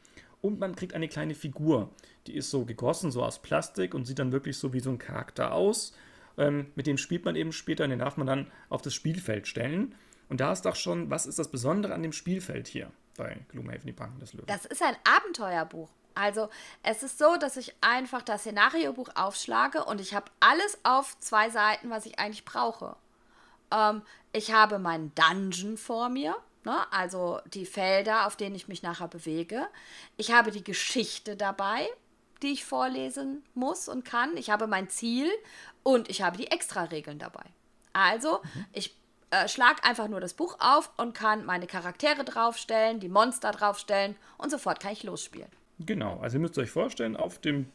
Und 0.40 0.60
man 0.60 0.76
kriegt 0.76 0.94
eine 0.94 1.08
kleine 1.08 1.34
Figur. 1.34 1.90
Die 2.28 2.36
ist 2.36 2.50
so 2.50 2.64
gegossen, 2.64 3.10
so 3.10 3.24
aus 3.24 3.42
Plastik 3.42 3.92
und 3.92 4.04
sieht 4.04 4.20
dann 4.20 4.32
wirklich 4.32 4.56
so 4.56 4.72
wie 4.72 4.80
so 4.80 4.90
ein 4.90 4.98
Charakter 4.98 5.52
aus. 5.52 5.96
Ähm, 6.38 6.66
mit 6.76 6.86
dem 6.86 6.98
spielt 6.98 7.24
man 7.24 7.34
eben 7.34 7.50
später 7.50 7.84
und 7.84 7.90
den 7.90 7.98
darf 7.98 8.16
man 8.18 8.26
dann 8.26 8.46
auf 8.68 8.82
das 8.82 8.94
Spielfeld 8.94 9.48
stellen. 9.48 9.94
Und 10.28 10.40
da 10.40 10.52
ist 10.52 10.62
doch 10.62 10.76
schon, 10.76 11.10
was 11.10 11.26
ist 11.26 11.38
das 11.38 11.50
Besondere 11.50 11.94
an 11.94 12.02
dem 12.02 12.12
Spielfeld 12.12 12.68
hier 12.68 12.90
bei 13.16 13.44
Gloomhaven, 13.48 13.86
die 13.86 13.92
Banken 13.92 14.18
des 14.18 14.32
Löwen? 14.32 14.46
Das 14.46 14.64
ist 14.64 14.82
ein 14.82 14.96
Abenteuerbuch. 15.04 15.88
Also 16.14 16.48
es 16.82 17.02
ist 17.02 17.18
so, 17.18 17.36
dass 17.36 17.56
ich 17.56 17.74
einfach 17.82 18.22
das 18.22 18.40
Szenariobuch 18.40 19.10
aufschlage 19.14 19.84
und 19.84 20.00
ich 20.00 20.14
habe 20.14 20.30
alles 20.40 20.78
auf 20.82 21.18
zwei 21.20 21.50
Seiten, 21.50 21.90
was 21.90 22.06
ich 22.06 22.18
eigentlich 22.18 22.44
brauche. 22.44 22.96
Ähm, 23.70 24.02
ich 24.32 24.52
habe 24.52 24.78
meinen 24.78 25.12
Dungeon 25.14 25.76
vor 25.76 26.08
mir, 26.08 26.34
ne? 26.64 26.90
also 26.90 27.40
die 27.52 27.66
Felder, 27.66 28.26
auf 28.26 28.36
denen 28.36 28.56
ich 28.56 28.66
mich 28.66 28.82
nachher 28.82 29.08
bewege. 29.08 29.66
Ich 30.16 30.32
habe 30.32 30.50
die 30.50 30.64
Geschichte 30.64 31.36
dabei, 31.36 31.86
die 32.42 32.52
ich 32.52 32.64
vorlesen 32.64 33.44
muss 33.54 33.86
und 33.86 34.04
kann. 34.04 34.36
Ich 34.38 34.48
habe 34.48 34.66
mein 34.66 34.88
Ziel 34.88 35.30
und 35.82 36.08
ich 36.08 36.22
habe 36.22 36.38
die 36.38 36.50
Extra-Regeln 36.50 37.18
dabei. 37.18 37.44
Also, 37.92 38.40
mhm. 38.42 38.64
ich 38.72 38.94
äh, 39.36 39.48
schlag 39.48 39.86
einfach 39.86 40.08
nur 40.08 40.20
das 40.20 40.34
Buch 40.34 40.56
auf 40.60 40.90
und 40.96 41.14
kann 41.14 41.44
meine 41.44 41.66
Charaktere 41.66 42.24
draufstellen, 42.24 43.00
die 43.00 43.08
Monster 43.08 43.50
draufstellen 43.50 44.16
und 44.38 44.50
sofort 44.50 44.80
kann 44.80 44.92
ich 44.92 45.02
losspielen. 45.02 45.48
Genau, 45.78 46.18
also 46.20 46.36
ihr 46.36 46.40
müsst 46.40 46.58
euch 46.58 46.70
vorstellen, 46.70 47.16
auf 47.16 47.38
dem, 47.38 47.66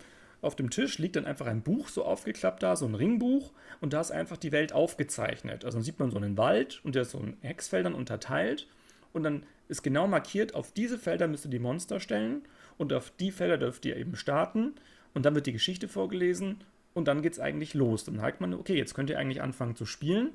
auf 0.42 0.56
dem 0.56 0.70
Tisch 0.70 0.98
liegt 0.98 1.16
dann 1.16 1.26
einfach 1.26 1.46
ein 1.46 1.62
Buch 1.62 1.90
so 1.90 2.04
aufgeklappt 2.04 2.64
da, 2.64 2.76
so 2.76 2.86
ein 2.86 2.96
Ringbuch 2.96 3.52
und 3.80 3.94
da 3.94 4.02
ist 4.02 4.12
einfach 4.12 4.38
die 4.38 4.52
Welt 4.52 4.74
aufgezeichnet. 4.74 5.66
Also 5.66 5.78
dann 5.78 5.84
sieht 5.84 6.00
man 6.00 6.10
so 6.10 6.18
einen 6.18 6.38
Wald 6.38 6.82
und 6.84 6.96
der 6.96 7.04
ist 7.04 7.12
so 7.12 7.20
in 7.20 7.38
Hexfeldern 7.42 7.94
unterteilt 7.94 8.68
und 9.14 9.24
dann 9.24 9.44
ist 9.68 9.84
genau 9.84 10.08
markiert, 10.08 10.56
auf 10.56 10.72
diese 10.72 10.98
Felder 10.98 11.28
müsst 11.28 11.46
ihr 11.46 11.52
die 11.52 11.60
Monster 11.60 12.00
stellen 12.00 12.44
und 12.78 12.92
auf 12.92 13.12
die 13.20 13.32
Felder 13.32 13.58
dürft 13.58 13.86
ihr 13.86 13.98
eben 13.98 14.16
starten 14.16 14.74
und 15.14 15.26
dann 15.26 15.36
wird 15.36 15.46
die 15.46 15.54
Geschichte 15.54 15.88
vorgelesen 15.88 16.64
und 16.94 17.08
dann 17.08 17.22
geht 17.22 17.34
es 17.34 17.40
eigentlich 17.40 17.74
los. 17.74 18.04
Dann 18.04 18.18
sagt 18.18 18.42
man, 18.42 18.54
okay, 18.54 18.76
jetzt 18.76 18.96
könnt 18.96 19.10
ihr 19.10 19.20
eigentlich 19.20 19.42
anfangen 19.42 19.76
zu 19.76 19.86
spielen 19.86 20.32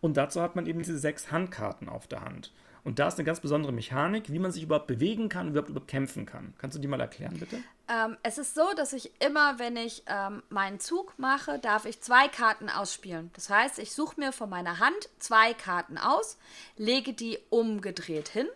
und 0.00 0.16
dazu 0.16 0.40
hat 0.42 0.56
man 0.56 0.66
eben 0.66 0.80
diese 0.80 0.98
sechs 0.98 1.30
Handkarten 1.30 1.88
auf 1.88 2.06
der 2.06 2.22
Hand. 2.22 2.52
Und 2.86 3.00
da 3.00 3.08
ist 3.08 3.18
eine 3.18 3.24
ganz 3.24 3.40
besondere 3.40 3.72
Mechanik, 3.72 4.30
wie 4.30 4.38
man 4.38 4.52
sich 4.52 4.62
überhaupt 4.62 4.86
bewegen 4.86 5.28
kann, 5.28 5.48
überhaupt, 5.48 5.70
überhaupt 5.70 5.88
kämpfen 5.88 6.24
kann. 6.24 6.54
Kannst 6.56 6.76
du 6.76 6.80
die 6.80 6.86
mal 6.86 7.00
erklären, 7.00 7.36
bitte? 7.36 7.60
Ähm, 7.88 8.16
es 8.22 8.38
ist 8.38 8.54
so, 8.54 8.64
dass 8.76 8.92
ich 8.92 9.10
immer, 9.20 9.58
wenn 9.58 9.76
ich 9.76 10.04
ähm, 10.06 10.44
meinen 10.50 10.78
Zug 10.78 11.18
mache, 11.18 11.58
darf 11.58 11.84
ich 11.84 12.00
zwei 12.00 12.28
Karten 12.28 12.70
ausspielen. 12.70 13.30
Das 13.32 13.50
heißt, 13.50 13.80
ich 13.80 13.92
suche 13.92 14.20
mir 14.20 14.30
von 14.30 14.48
meiner 14.48 14.78
Hand 14.78 15.08
zwei 15.18 15.52
Karten 15.52 15.98
aus, 15.98 16.38
lege 16.76 17.12
die 17.12 17.40
umgedreht 17.50 18.28
hin 18.28 18.46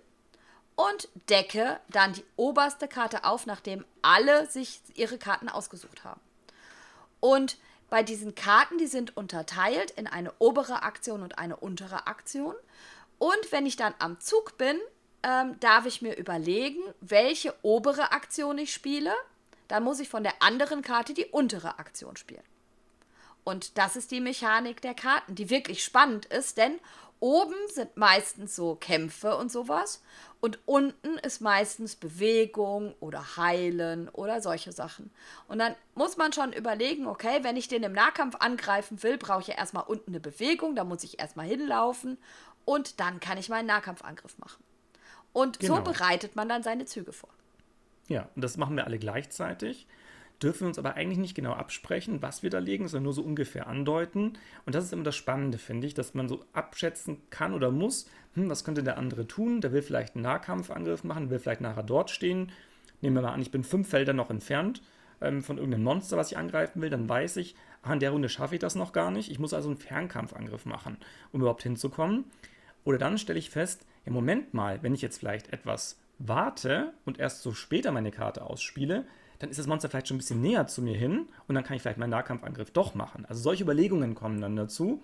und 0.77 1.09
decke 1.29 1.81
dann 1.89 2.13
die 2.13 2.25
oberste 2.37 2.87
Karte 2.87 3.25
auf, 3.25 3.47
nachdem 3.47 3.85
alle 4.01 4.47
sich 4.47 4.81
ihre 4.95 5.19
Karten 5.19 5.49
ausgesucht 5.49 6.05
haben. 6.05 6.21
Und 7.19 7.59
bei 7.91 8.03
diesen 8.03 8.35
Karten, 8.35 8.79
die 8.79 8.87
sind 8.87 9.17
unterteilt 9.17 9.91
in 9.91 10.07
eine 10.07 10.33
obere 10.39 10.83
Aktion 10.83 11.23
und 11.23 11.39
eine 11.39 11.57
untere 11.57 12.07
Aktion. 12.07 12.55
Und 13.19 13.51
wenn 13.51 13.67
ich 13.67 13.77
dann 13.77 13.95
am 13.99 14.21
Zug 14.21 14.57
bin, 14.57 14.79
ähm, 15.23 15.59
darf 15.61 15.87
ich 15.87 16.01
mir 16.01 16.17
überlegen, 16.17 16.81
welche 17.01 17.55
obere 17.63 18.13
Aktion 18.13 18.57
ich 18.59 18.73
spiele. 18.73 19.13
Dann 19.69 19.85
muss 19.85 20.01
ich 20.01 20.09
von 20.09 20.23
der 20.23 20.43
anderen 20.43 20.83
Karte 20.83 21.15
die 21.15 21.27
untere 21.27 21.79
Aktion 21.79 22.17
spielen. 22.17 22.43
Und 23.45 23.79
das 23.79 23.97
ist 23.97 24.11
die 24.11 24.21
Mechanik 24.21 24.81
der 24.81 24.95
Karten, 24.95 25.35
die 25.35 25.51
wirklich 25.51 25.85
spannend 25.85 26.27
ist, 26.27 26.57
denn 26.57 26.79
oben 27.21 27.55
sind 27.69 27.97
meistens 27.97 28.57
so 28.57 28.75
Kämpfe 28.75 29.37
und 29.37 29.53
sowas 29.53 30.03
und 30.41 30.59
unten 30.67 31.19
ist 31.19 31.41
meistens 31.41 31.95
Bewegung 31.95 32.95
oder 32.99 33.37
Heilen 33.37 34.09
oder 34.09 34.41
solche 34.41 34.73
Sachen. 34.73 35.11
Und 35.47 35.59
dann 35.59 35.75
muss 35.95 36.17
man 36.17 36.33
schon 36.33 36.53
überlegen, 36.53 37.07
okay, 37.07 37.41
wenn 37.43 37.57
ich 37.57 37.69
den 37.69 37.83
im 37.83 37.93
Nahkampf 37.93 38.37
angreifen 38.41 39.03
will, 39.03 39.19
brauche 39.19 39.43
ich 39.43 39.49
ja 39.49 39.55
erstmal 39.55 39.85
unten 39.85 40.13
eine 40.13 40.21
Bewegung, 40.21 40.75
da 40.75 40.85
muss 40.85 41.05
ich 41.05 41.21
erstmal 41.21 41.47
hinlaufen 41.47 42.17
und 42.65 43.01
dann 43.01 43.21
kann 43.21 43.39
ich 43.39 43.51
meinen 43.51 43.67
Nahkampfangriff 43.67 44.39
machen. 44.39 44.65
Und 45.33 45.61
genau. 45.61 45.77
so 45.77 45.83
bereitet 45.83 46.37
man 46.37 46.49
dann 46.49 46.63
seine 46.63 46.87
Züge 46.87 47.13
vor. 47.13 47.31
Ja, 48.09 48.29
und 48.35 48.43
das 48.43 48.57
machen 48.57 48.77
wir 48.77 48.87
alle 48.87 48.99
gleichzeitig 48.99 49.87
dürfen 50.43 50.61
wir 50.61 50.69
uns 50.69 50.79
aber 50.79 50.95
eigentlich 50.95 51.19
nicht 51.19 51.35
genau 51.35 51.53
absprechen, 51.53 52.23
was 52.23 52.43
wir 52.43 52.51
da 52.51 52.59
legen, 52.59 52.89
sondern 52.89 53.05
nur 53.05 53.13
so 53.13 53.23
ungefähr 53.23 53.67
andeuten. 53.67 54.35
Und 54.67 54.75
das 54.75 54.85
ist 54.85 54.93
immer 54.93 55.05
das 55.05 55.17
Spannende, 55.17 55.59
finde 55.59 55.87
ich, 55.87 55.95
dass 55.95 56.15
man 56.15 56.29
so 56.29 56.45
abschätzen 56.53 57.19
kann 57.31 57.55
oder 57.55 57.71
muss, 57.71 58.09
hm, 58.35 58.49
was 58.49 58.65
könnte 58.65 58.83
der 58.83 58.99
andere 58.99 59.27
tun? 59.27 59.61
Der 59.61 59.73
will 59.73 59.83
vielleicht 59.83 60.15
einen 60.15 60.23
Nahkampfangriff 60.23 61.05
machen, 61.05 61.31
will 61.31 61.39
vielleicht 61.39 61.61
nachher 61.61 61.83
dort 61.83 62.11
stehen. 62.11 62.53
Nehmen 63.01 63.17
wir 63.17 63.23
mal 63.23 63.33
an, 63.33 63.43
ich 63.43 63.51
bin 63.51 63.65
fünf 63.65 63.89
Felder 63.89 64.13
noch 64.13 64.31
entfernt 64.31 64.83
ähm, 65.21 65.43
von 65.43 65.59
irgendeinem 65.59 65.85
Monster, 65.85 66.17
was 66.17 66.31
ich 66.31 66.39
angreifen 66.39 66.81
will, 66.81 66.91
dann 66.91 67.09
weiß 67.09 67.37
ich, 67.37 67.55
ah, 67.83 67.93
in 67.93 68.01
der 68.01 68.11
Runde 68.11 68.29
schaffe 68.29 68.55
ich 68.55 68.61
das 68.61 68.75
noch 68.75 68.93
gar 68.93 69.11
nicht. 69.11 69.31
Ich 69.31 69.39
muss 69.39 69.55
also 69.55 69.69
einen 69.69 69.79
Fernkampfangriff 69.79 70.67
machen, 70.67 70.97
um 71.33 71.41
überhaupt 71.41 71.63
hinzukommen. 71.63 72.25
Oder 72.85 72.99
dann 72.99 73.19
stelle 73.19 73.39
ich 73.39 73.51
fest, 73.51 73.87
ja, 74.07 74.13
Moment 74.13 74.55
mal, 74.55 74.83
wenn 74.83 74.95
ich 74.95 75.03
jetzt 75.03 75.19
vielleicht 75.19 75.53
etwas 75.53 75.99
warte 76.19 76.93
und 77.05 77.19
erst 77.19 77.43
so 77.43 77.53
später 77.53 77.93
meine 77.93 78.11
Karte 78.11 78.43
ausspiele, 78.43 79.07
dann 79.41 79.51
ist 79.51 79.59
das 79.59 79.67
Monster 79.67 79.89
vielleicht 79.89 80.07
schon 80.07 80.17
ein 80.17 80.19
bisschen 80.19 80.43
näher 80.43 80.67
zu 80.67 80.83
mir 80.83 80.97
hin 80.97 81.27
und 81.49 81.55
dann 81.55 81.65
kann 81.65 81.75
ich 81.75 81.83
vielleicht 81.83 81.99
meinen 81.99 82.11
Nahkampfangriff 82.11 82.71
doch 82.71 82.95
machen. 82.95 83.25
Also 83.27 83.41
solche 83.41 83.65
Überlegungen 83.65 84.15
kommen 84.15 84.41
dann 84.41 84.55
dazu. 84.55 85.03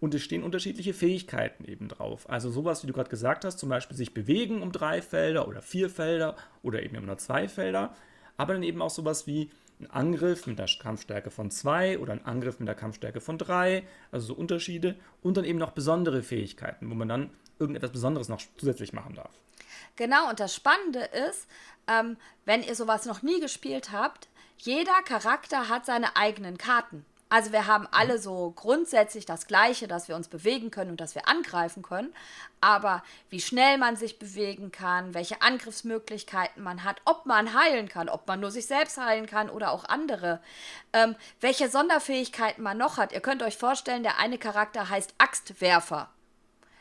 Und 0.00 0.12
es 0.12 0.22
stehen 0.22 0.42
unterschiedliche 0.42 0.92
Fähigkeiten 0.92 1.64
eben 1.64 1.88
drauf. 1.88 2.28
Also 2.28 2.50
sowas, 2.50 2.82
wie 2.82 2.86
du 2.86 2.92
gerade 2.92 3.08
gesagt 3.08 3.44
hast, 3.44 3.58
zum 3.58 3.68
Beispiel 3.68 3.96
sich 3.96 4.12
bewegen 4.12 4.60
um 4.60 4.72
drei 4.72 5.00
Felder 5.00 5.46
oder 5.46 5.62
vier 5.62 5.88
Felder 5.88 6.36
oder 6.62 6.82
eben 6.82 7.06
nur 7.06 7.18
zwei 7.18 7.48
Felder. 7.48 7.94
Aber 8.36 8.54
dann 8.54 8.62
eben 8.64 8.82
auch 8.82 8.90
sowas 8.90 9.26
wie 9.26 9.50
ein 9.80 9.90
Angriff 9.90 10.46
mit 10.46 10.58
der 10.58 10.66
Kampfstärke 10.78 11.30
von 11.30 11.50
zwei 11.50 11.98
oder 11.98 12.12
ein 12.12 12.24
Angriff 12.24 12.58
mit 12.58 12.68
der 12.68 12.74
Kampfstärke 12.74 13.20
von 13.20 13.38
drei. 13.38 13.84
Also 14.10 14.28
so 14.28 14.34
Unterschiede. 14.34 14.96
Und 15.22 15.36
dann 15.36 15.44
eben 15.44 15.58
noch 15.58 15.72
besondere 15.72 16.22
Fähigkeiten, 16.22 16.90
wo 16.90 16.94
man 16.94 17.08
dann 17.08 17.30
irgendetwas 17.58 17.92
Besonderes 17.92 18.28
noch 18.28 18.40
zusätzlich 18.56 18.92
machen 18.92 19.14
darf. 19.14 19.30
Genau, 19.96 20.28
und 20.28 20.40
das 20.40 20.54
Spannende 20.54 21.00
ist, 21.00 21.46
ähm, 21.86 22.16
wenn 22.44 22.62
ihr 22.62 22.74
sowas 22.74 23.06
noch 23.06 23.22
nie 23.22 23.40
gespielt 23.40 23.92
habt, 23.92 24.28
jeder 24.58 25.02
Charakter 25.02 25.68
hat 25.68 25.86
seine 25.86 26.16
eigenen 26.16 26.58
Karten. 26.58 27.04
Also 27.28 27.52
wir 27.52 27.66
haben 27.66 27.88
alle 27.90 28.18
so 28.18 28.52
grundsätzlich 28.54 29.26
das 29.26 29.48
Gleiche, 29.48 29.88
dass 29.88 30.06
wir 30.08 30.14
uns 30.14 30.28
bewegen 30.28 30.70
können 30.70 30.92
und 30.92 31.00
dass 31.00 31.16
wir 31.16 31.26
angreifen 31.26 31.82
können. 31.82 32.14
Aber 32.60 33.02
wie 33.28 33.40
schnell 33.40 33.76
man 33.76 33.96
sich 33.96 34.18
bewegen 34.20 34.70
kann, 34.70 35.14
welche 35.14 35.42
Angriffsmöglichkeiten 35.42 36.62
man 36.62 36.84
hat, 36.84 37.00
ob 37.04 37.26
man 37.26 37.52
heilen 37.54 37.88
kann, 37.88 38.08
ob 38.08 38.28
man 38.28 38.38
nur 38.40 38.52
sich 38.52 38.66
selbst 38.66 38.98
heilen 38.98 39.26
kann 39.26 39.50
oder 39.50 39.72
auch 39.72 39.84
andere, 39.84 40.40
ähm, 40.92 41.16
welche 41.40 41.68
Sonderfähigkeiten 41.68 42.62
man 42.62 42.78
noch 42.78 42.98
hat. 42.98 43.12
Ihr 43.12 43.20
könnt 43.20 43.42
euch 43.42 43.56
vorstellen, 43.56 44.04
der 44.04 44.18
eine 44.18 44.38
Charakter 44.38 44.88
heißt 44.88 45.14
Axtwerfer 45.18 46.13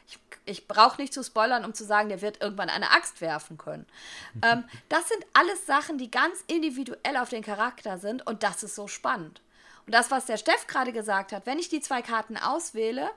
ich, 0.07 0.19
ich 0.45 0.67
brauche 0.67 1.01
nicht 1.01 1.13
zu 1.13 1.23
spoilern, 1.23 1.65
um 1.65 1.73
zu 1.73 1.85
sagen, 1.85 2.09
der 2.09 2.21
wird 2.21 2.41
irgendwann 2.41 2.69
eine 2.69 2.91
Axt 2.91 3.21
werfen 3.21 3.57
können. 3.57 3.85
ähm, 4.43 4.63
das 4.89 5.07
sind 5.07 5.25
alles 5.33 5.65
Sachen, 5.65 5.97
die 5.97 6.11
ganz 6.11 6.43
individuell 6.47 7.17
auf 7.17 7.29
den 7.29 7.43
Charakter 7.43 7.97
sind 7.97 8.25
und 8.25 8.43
das 8.43 8.63
ist 8.63 8.75
so 8.75 8.87
spannend. 8.87 9.41
Und 9.85 9.93
das, 9.93 10.11
was 10.11 10.25
der 10.25 10.37
Steff 10.37 10.67
gerade 10.67 10.93
gesagt 10.93 11.33
hat, 11.33 11.45
wenn 11.45 11.59
ich 11.59 11.67
die 11.67 11.81
zwei 11.81 12.01
Karten 12.01 12.37
auswähle, 12.37 13.09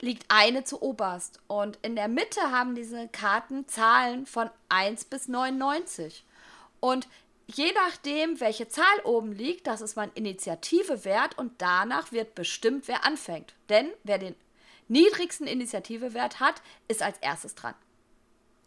liegt 0.00 0.24
eine 0.28 0.64
zu 0.64 0.80
oberst. 0.82 1.40
Und 1.48 1.78
in 1.82 1.96
der 1.96 2.08
Mitte 2.08 2.40
haben 2.50 2.74
diese 2.74 3.08
Karten 3.08 3.68
Zahlen 3.68 4.24
von 4.24 4.48
1 4.70 5.04
bis 5.04 5.28
99. 5.28 6.24
Und 6.80 7.08
je 7.46 7.70
nachdem, 7.72 8.40
welche 8.40 8.68
Zahl 8.68 9.00
oben 9.04 9.32
liegt, 9.32 9.66
das 9.66 9.82
ist 9.82 9.96
mein 9.96 10.12
Initiativewert 10.14 11.36
und 11.36 11.60
danach 11.60 12.10
wird 12.10 12.34
bestimmt, 12.34 12.88
wer 12.88 13.04
anfängt. 13.04 13.52
Denn 13.68 13.90
wer 14.02 14.18
den 14.18 14.34
niedrigsten 14.88 15.46
Initiativewert 15.46 16.40
hat, 16.40 16.62
ist 16.88 17.02
als 17.02 17.18
erstes 17.18 17.54
dran. 17.54 17.74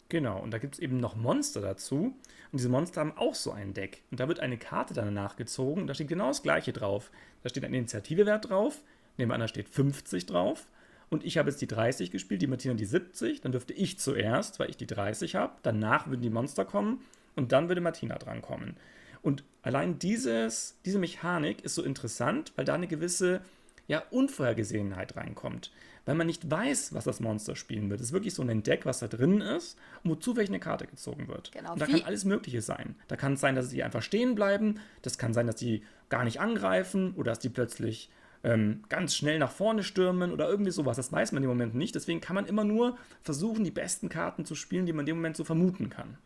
Genau, 0.09 0.39
und 0.39 0.51
da 0.51 0.57
gibt 0.57 0.75
es 0.75 0.79
eben 0.79 0.99
noch 0.99 1.15
Monster 1.15 1.61
dazu. 1.61 2.15
Und 2.51 2.59
diese 2.59 2.69
Monster 2.69 3.01
haben 3.01 3.17
auch 3.17 3.35
so 3.35 3.51
ein 3.51 3.73
Deck. 3.73 4.03
Und 4.09 4.19
da 4.19 4.27
wird 4.27 4.39
eine 4.39 4.57
Karte 4.57 4.93
danach 4.93 5.35
gezogen 5.35 5.81
und 5.81 5.87
da 5.87 5.93
steht 5.93 6.07
genau 6.07 6.27
das 6.27 6.43
gleiche 6.43 6.71
drauf. 6.71 7.11
Da 7.43 7.49
steht 7.49 7.65
ein 7.65 7.73
Initiativewert 7.73 8.49
drauf, 8.49 8.81
nebenan 9.17 9.41
da 9.41 9.47
steht 9.47 9.67
50 9.67 10.25
drauf. 10.25 10.67
Und 11.09 11.25
ich 11.25 11.37
habe 11.37 11.49
jetzt 11.49 11.61
die 11.61 11.67
30 11.67 12.11
gespielt, 12.11 12.41
die 12.41 12.47
Martina 12.47 12.73
die 12.73 12.85
70. 12.85 13.41
Dann 13.41 13.51
dürfte 13.51 13.73
ich 13.73 13.99
zuerst, 13.99 14.59
weil 14.59 14.69
ich 14.69 14.77
die 14.77 14.87
30 14.87 15.35
habe. 15.35 15.55
Danach 15.61 16.07
würden 16.07 16.21
die 16.21 16.29
Monster 16.29 16.65
kommen 16.65 17.01
und 17.35 17.51
dann 17.51 17.69
würde 17.69 17.81
Martina 17.81 18.17
drankommen. 18.17 18.77
Und 19.21 19.43
allein 19.61 19.99
dieses, 19.99 20.77
diese 20.85 20.99
Mechanik 20.99 21.63
ist 21.63 21.75
so 21.75 21.83
interessant, 21.83 22.53
weil 22.55 22.65
da 22.65 22.75
eine 22.75 22.87
gewisse 22.87 23.41
ja, 23.87 24.03
Unvorhergesehenheit 24.11 25.15
reinkommt. 25.15 25.71
Weil 26.05 26.15
man 26.15 26.27
nicht 26.27 26.49
weiß, 26.49 26.93
was 26.93 27.03
das 27.03 27.19
Monster 27.19 27.55
spielen 27.55 27.89
wird. 27.89 27.99
Es 27.99 28.07
ist 28.07 28.13
wirklich 28.13 28.33
so 28.33 28.41
ein 28.41 28.63
Deck, 28.63 28.85
was 28.85 28.99
da 28.99 29.07
drin 29.07 29.41
ist 29.41 29.77
und 30.03 30.11
wozu 30.11 30.37
welche 30.37 30.51
eine 30.51 30.59
Karte 30.59 30.87
gezogen 30.87 31.27
wird. 31.27 31.51
Genau, 31.51 31.73
und 31.73 31.81
da 31.81 31.85
kann 31.85 32.01
alles 32.03 32.23
Mögliche 32.23 32.61
sein. 32.61 32.95
Da 33.09 33.17
kann 33.17 33.33
es 33.33 33.41
sein, 33.41 33.55
dass 33.55 33.69
sie 33.69 33.83
einfach 33.83 34.01
stehen 34.01 34.33
bleiben. 34.33 34.79
Das 35.01 35.17
kann 35.17 35.33
sein, 35.33 35.47
dass 35.47 35.59
sie 35.59 35.83
gar 36.07 36.23
nicht 36.23 36.39
angreifen 36.39 37.13
oder 37.15 37.31
dass 37.31 37.39
die 37.39 37.49
plötzlich 37.49 38.09
ähm, 38.43 38.83
ganz 38.87 39.15
schnell 39.15 39.39
nach 39.39 39.51
vorne 39.51 39.83
stürmen 39.83 40.31
oder 40.31 40.47
irgendwie 40.47 40.71
sowas. 40.71 40.95
Das 40.95 41.11
weiß 41.11 41.33
man 41.33 41.43
im 41.43 41.49
Moment 41.49 41.75
nicht. 41.75 41.95
Deswegen 41.95 42.21
kann 42.21 42.35
man 42.35 42.45
immer 42.45 42.63
nur 42.63 42.97
versuchen, 43.21 43.65
die 43.65 43.71
besten 43.71 44.07
Karten 44.07 44.45
zu 44.45 44.55
spielen, 44.55 44.85
die 44.85 44.93
man 44.93 45.01
in 45.01 45.07
dem 45.07 45.17
Moment 45.17 45.35
so 45.35 45.43
vermuten 45.43 45.89
kann. 45.89 46.17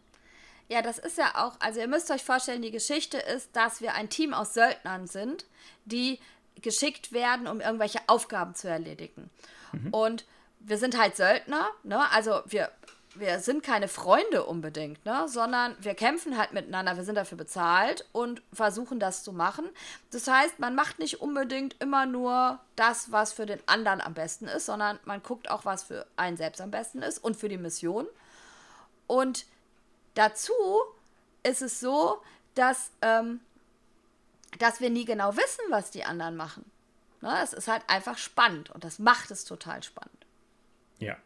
Ja, 0.69 0.81
das 0.81 0.99
ist 0.99 1.17
ja 1.17 1.33
auch, 1.35 1.59
also 1.59 1.81
ihr 1.81 1.87
müsst 1.87 2.11
euch 2.11 2.23
vorstellen, 2.23 2.61
die 2.61 2.71
Geschichte 2.71 3.17
ist, 3.17 3.53
dass 3.55 3.81
wir 3.81 3.93
ein 3.93 4.09
Team 4.09 4.33
aus 4.33 4.53
Söldnern 4.53 5.05
sind, 5.07 5.45
die 5.83 6.19
geschickt 6.61 7.11
werden, 7.11 7.47
um 7.47 7.61
irgendwelche 7.61 7.99
Aufgaben 8.07 8.55
zu 8.55 8.67
erledigen. 8.67 9.29
Mhm. 9.71 9.93
Und 9.93 10.25
wir 10.59 10.77
sind 10.77 10.97
halt 10.97 11.15
Söldner, 11.15 11.69
ne? 11.83 12.11
Also 12.11 12.41
wir, 12.45 12.71
wir 13.15 13.39
sind 13.39 13.63
keine 13.63 13.87
Freunde 13.87 14.45
unbedingt, 14.45 15.03
ne? 15.05 15.27
Sondern 15.27 15.75
wir 15.79 15.95
kämpfen 15.95 16.37
halt 16.37 16.53
miteinander, 16.53 16.97
wir 16.97 17.03
sind 17.03 17.15
dafür 17.15 17.37
bezahlt 17.37 18.05
und 18.11 18.41
versuchen 18.53 18.99
das 18.99 19.23
zu 19.23 19.33
machen. 19.33 19.65
Das 20.11 20.27
heißt, 20.27 20.59
man 20.59 20.75
macht 20.75 20.99
nicht 20.99 21.21
unbedingt 21.21 21.75
immer 21.81 22.05
nur 22.05 22.59
das, 22.75 23.11
was 23.11 23.33
für 23.33 23.45
den 23.45 23.59
anderen 23.67 24.01
am 24.01 24.13
besten 24.13 24.45
ist, 24.47 24.65
sondern 24.65 24.99
man 25.05 25.23
guckt 25.23 25.49
auch, 25.49 25.65
was 25.65 25.83
für 25.83 26.05
einen 26.15 26.37
selbst 26.37 26.61
am 26.61 26.71
besten 26.71 27.01
ist 27.01 27.17
und 27.17 27.35
für 27.35 27.49
die 27.49 27.57
Mission. 27.57 28.05
Und 29.07 29.45
Dazu 30.13 30.53
ist 31.43 31.61
es 31.61 31.79
so, 31.79 32.21
dass, 32.55 32.91
ähm, 33.01 33.39
dass 34.59 34.81
wir 34.81 34.89
nie 34.89 35.05
genau 35.05 35.35
wissen, 35.35 35.63
was 35.69 35.91
die 35.91 36.03
anderen 36.03 36.35
machen. 36.35 36.65
Ne? 37.21 37.33
Es 37.43 37.53
ist 37.53 37.67
halt 37.67 37.83
einfach 37.87 38.17
spannend 38.17 38.69
und 38.71 38.83
das 38.83 38.99
macht 38.99 39.31
es 39.31 39.45
total 39.45 39.83
spannend. 39.83 40.25
Ja. 40.99 41.17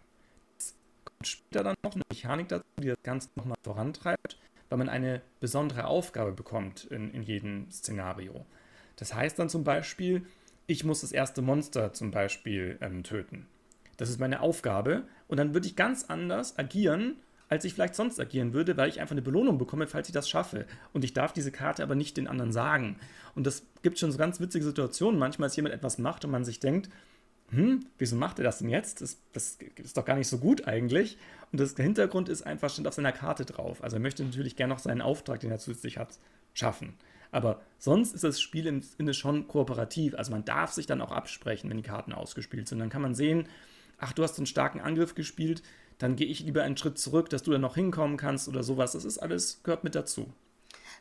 Es 0.58 0.76
kommt 1.04 1.28
später 1.28 1.64
dann 1.64 1.76
noch 1.84 1.94
eine 1.94 2.04
Mechanik 2.10 2.50
dazu, 2.50 2.66
die 2.78 2.88
das 2.88 3.04
Ganze 3.04 3.30
nochmal 3.36 3.58
vorantreibt, 3.64 4.38
weil 4.70 4.78
man 4.78 4.90
eine 4.90 5.22
besondere 5.40 5.86
Aufgabe 5.86 6.32
bekommt 6.32 6.86
in, 6.86 7.14
in 7.14 7.24
jedem 7.24 7.72
Szenario. 7.72 8.46
Das 8.98 9.14
heißt 9.14 9.40
dann 9.40 9.50
zum 9.50 9.64
Beispiel, 9.64 10.26
ich 10.68 10.84
muss 10.84 11.02
das 11.02 11.12
erste 11.12 11.42
Monster 11.42 11.94
zum 11.94 12.12
Beispiel 12.12 12.78
ähm, 12.82 13.04
töten. 13.04 13.48
Das 13.98 14.10
ist 14.10 14.20
meine 14.20 14.42
Aufgabe. 14.42 15.08
Und 15.28 15.38
dann 15.38 15.54
würde 15.54 15.68
ich 15.68 15.76
ganz 15.76 16.06
anders 16.06 16.58
agieren, 16.58 17.22
als 17.50 17.66
ich 17.66 17.74
vielleicht 17.74 17.96
sonst 17.96 18.20
agieren 18.20 18.54
würde, 18.54 18.78
weil 18.78 18.90
ich 18.90 19.00
einfach 19.00 19.14
eine 19.14 19.22
Belohnung 19.22 19.58
bekomme, 19.58 19.88
falls 19.88 20.08
ich 20.10 20.14
das 20.14 20.30
schaffe. 20.30 20.66
Und 20.94 21.04
ich 21.04 21.14
darf 21.14 21.34
diese 21.34 21.52
Karte 21.52 21.84
aber 21.84 21.96
nicht 21.96 22.18
den 22.18 22.28
anderen 22.28 22.52
sagen. 22.52 22.98
Und 23.36 23.46
das 23.46 23.64
gibt 23.84 24.00
schon 24.00 24.12
so 24.12 24.18
ganz 24.18 24.40
witzige 24.40 24.66
Situationen. 24.66 25.20
Manchmal, 25.20 25.48
dass 25.48 25.56
jemand 25.56 25.76
etwas 25.76 25.98
macht 25.98 26.26
und 26.26 26.32
man 26.32 26.44
sich 26.44 26.60
denkt, 26.60 26.90
hm, 27.50 27.86
wieso 28.00 28.16
macht 28.16 28.40
er 28.40 28.44
das 28.44 28.60
denn 28.60 28.70
jetzt? 28.70 29.02
Das, 29.02 29.18
das 29.34 29.58
ist 29.76 29.98
doch 29.98 30.06
gar 30.06 30.16
nicht 30.16 30.28
so 30.28 30.40
gut 30.40 30.68
eigentlich. 30.68 31.18
Und 31.52 31.60
das, 31.60 31.76
der 31.76 31.86
Hintergrund 31.86 32.30
ist 32.30 32.42
einfach, 32.42 32.70
steht 32.70 32.88
auf 32.88 32.96
seiner 32.96 33.12
Karte 33.12 33.46
drauf. 33.46 33.84
Also 33.84 33.98
er 33.98 34.02
möchte 34.02 34.24
natürlich 34.24 34.56
gerne 34.56 34.74
noch 34.74 34.80
seinen 34.80 35.02
Auftrag, 35.02 35.40
den 35.40 35.52
er 35.52 35.60
zusätzlich 35.60 35.98
hat, 35.98 36.18
schaffen. 36.54 36.96
Aber 37.32 37.62
sonst 37.78 38.16
ist 38.16 38.24
das 38.24 38.42
Spiel 38.42 38.66
im 38.66 38.82
Sinne 38.82 39.14
schon 39.14 39.48
kooperativ. 39.48 40.16
Also 40.16 40.32
man 40.32 40.46
darf 40.46 40.72
sich 40.72 40.88
dann 40.88 41.02
auch 41.02 41.12
absprechen, 41.12 41.70
wenn 41.70 41.78
die 41.78 41.84
Karten 41.84 42.14
ausgespielt 42.14 42.68
sind. 42.68 42.80
Dann 42.80 42.90
kann 42.90 43.02
man 43.02 43.14
sehen, 43.14 43.48
ach, 43.98 44.14
du 44.14 44.24
hast 44.24 44.38
einen 44.38 44.48
starken 44.48 44.80
Angriff 44.80 45.16
gespielt, 45.16 45.62
dann 45.98 46.16
gehe 46.16 46.28
ich 46.28 46.42
lieber 46.42 46.64
einen 46.64 46.78
Schritt 46.78 46.98
zurück, 46.98 47.30
dass 47.30 47.44
du 47.44 47.52
dann 47.52 47.62
noch 47.62 47.76
hinkommen 47.76 48.18
kannst 48.18 48.48
oder 48.48 48.64
sowas. 48.64 48.94
Das 48.94 49.06
ist 49.06 49.18
alles, 49.18 49.62
gehört 49.64 49.84
mit 49.84 49.96
dazu. 49.96 50.32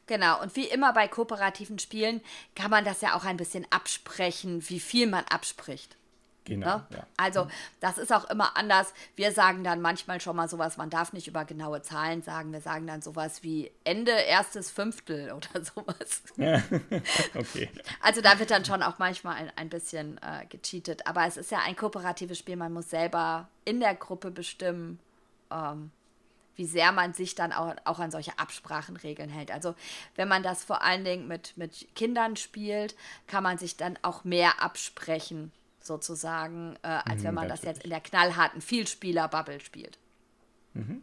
Genau, 0.07 0.43
und 0.43 0.55
wie 0.55 0.67
immer 0.67 0.93
bei 0.93 1.09
kooperativen 1.09 1.79
Spielen 1.79 2.21
kann 2.55 2.71
man 2.71 2.85
das 2.85 3.01
ja 3.01 3.17
auch 3.17 3.25
ein 3.25 3.39
bisschen 3.39 3.67
absprechen, 3.71 4.69
wie 4.69 4.81
viel 4.81 5.07
man 5.07 5.25
abspricht. 5.25 5.97
Genau. 6.45 6.77
Ne? 6.77 6.87
Ja. 6.91 7.07
Also, 7.17 7.49
das 7.81 7.99
ist 7.99 8.13
auch 8.13 8.29
immer 8.29 8.57
anders. 8.57 8.93
Wir 9.17 9.33
sagen 9.33 9.65
dann 9.65 9.81
manchmal 9.81 10.21
schon 10.21 10.37
mal 10.37 10.49
sowas, 10.49 10.77
man 10.77 10.91
darf 10.91 11.13
nicht 11.13 11.27
über 11.27 11.45
genaue 11.45 11.83
Zahlen 11.83 12.23
sagen. 12.23 12.53
Wir 12.53 12.61
sagen 12.61 12.87
dann 12.87 13.01
sowas 13.01 13.43
wie 13.43 13.71
Ende 13.85 14.13
erstes 14.13 14.71
Fünftel 14.71 15.33
oder 15.37 15.65
sowas. 15.65 16.23
Ja. 16.37 16.63
okay. 17.35 17.71
Also, 18.01 18.21
da 18.21 18.39
wird 18.39 18.51
dann 18.51 18.65
schon 18.65 18.83
auch 18.83 18.99
manchmal 18.99 19.37
ein, 19.37 19.53
ein 19.57 19.69
bisschen 19.71 20.19
äh, 20.19 20.45
gecheatet. 20.47 21.07
Aber 21.07 21.27
es 21.27 21.37
ist 21.37 21.51
ja 21.51 21.61
ein 21.65 21.77
kooperatives 21.77 22.39
Spiel. 22.39 22.57
Man 22.57 22.73
muss 22.73 22.91
selber 22.91 23.49
in 23.65 23.81
der 23.81 23.95
Gruppe 23.95 24.31
bestimmen, 24.31 25.01
ähm, 25.51 25.91
wie 26.57 26.67
sehr 26.67 26.93
man 26.93 27.15
sich 27.15 27.35
dann 27.35 27.53
auch, 27.53 27.75
auch 27.85 27.99
an 27.99 28.11
solche 28.11 28.39
Absprachenregeln 28.39 29.31
hält. 29.31 29.51
Also 29.51 29.75
wenn 30.15 30.29
man 30.29 30.43
das 30.43 30.63
vor 30.63 30.83
allen 30.83 31.05
Dingen 31.05 31.27
mit, 31.27 31.57
mit 31.57 31.89
Kindern 31.97 32.37
spielt, 32.37 32.95
kann 33.27 33.43
man 33.43 33.59
sich 33.59 33.77
dann 33.77 33.99
auch 34.03 34.25
mehr 34.25 34.63
absprechen 34.63 35.51
sozusagen, 35.87 36.77
äh, 36.83 36.89
als 36.89 37.21
mhm, 37.21 37.27
wenn 37.27 37.35
man 37.35 37.49
das 37.49 37.63
jetzt 37.63 37.85
in 37.85 37.91
der 37.91 38.01
knallharten 38.01 38.61
Vielspieler-Bubble 38.61 39.61
spielt. 39.61 39.99
Mhm. 40.73 41.03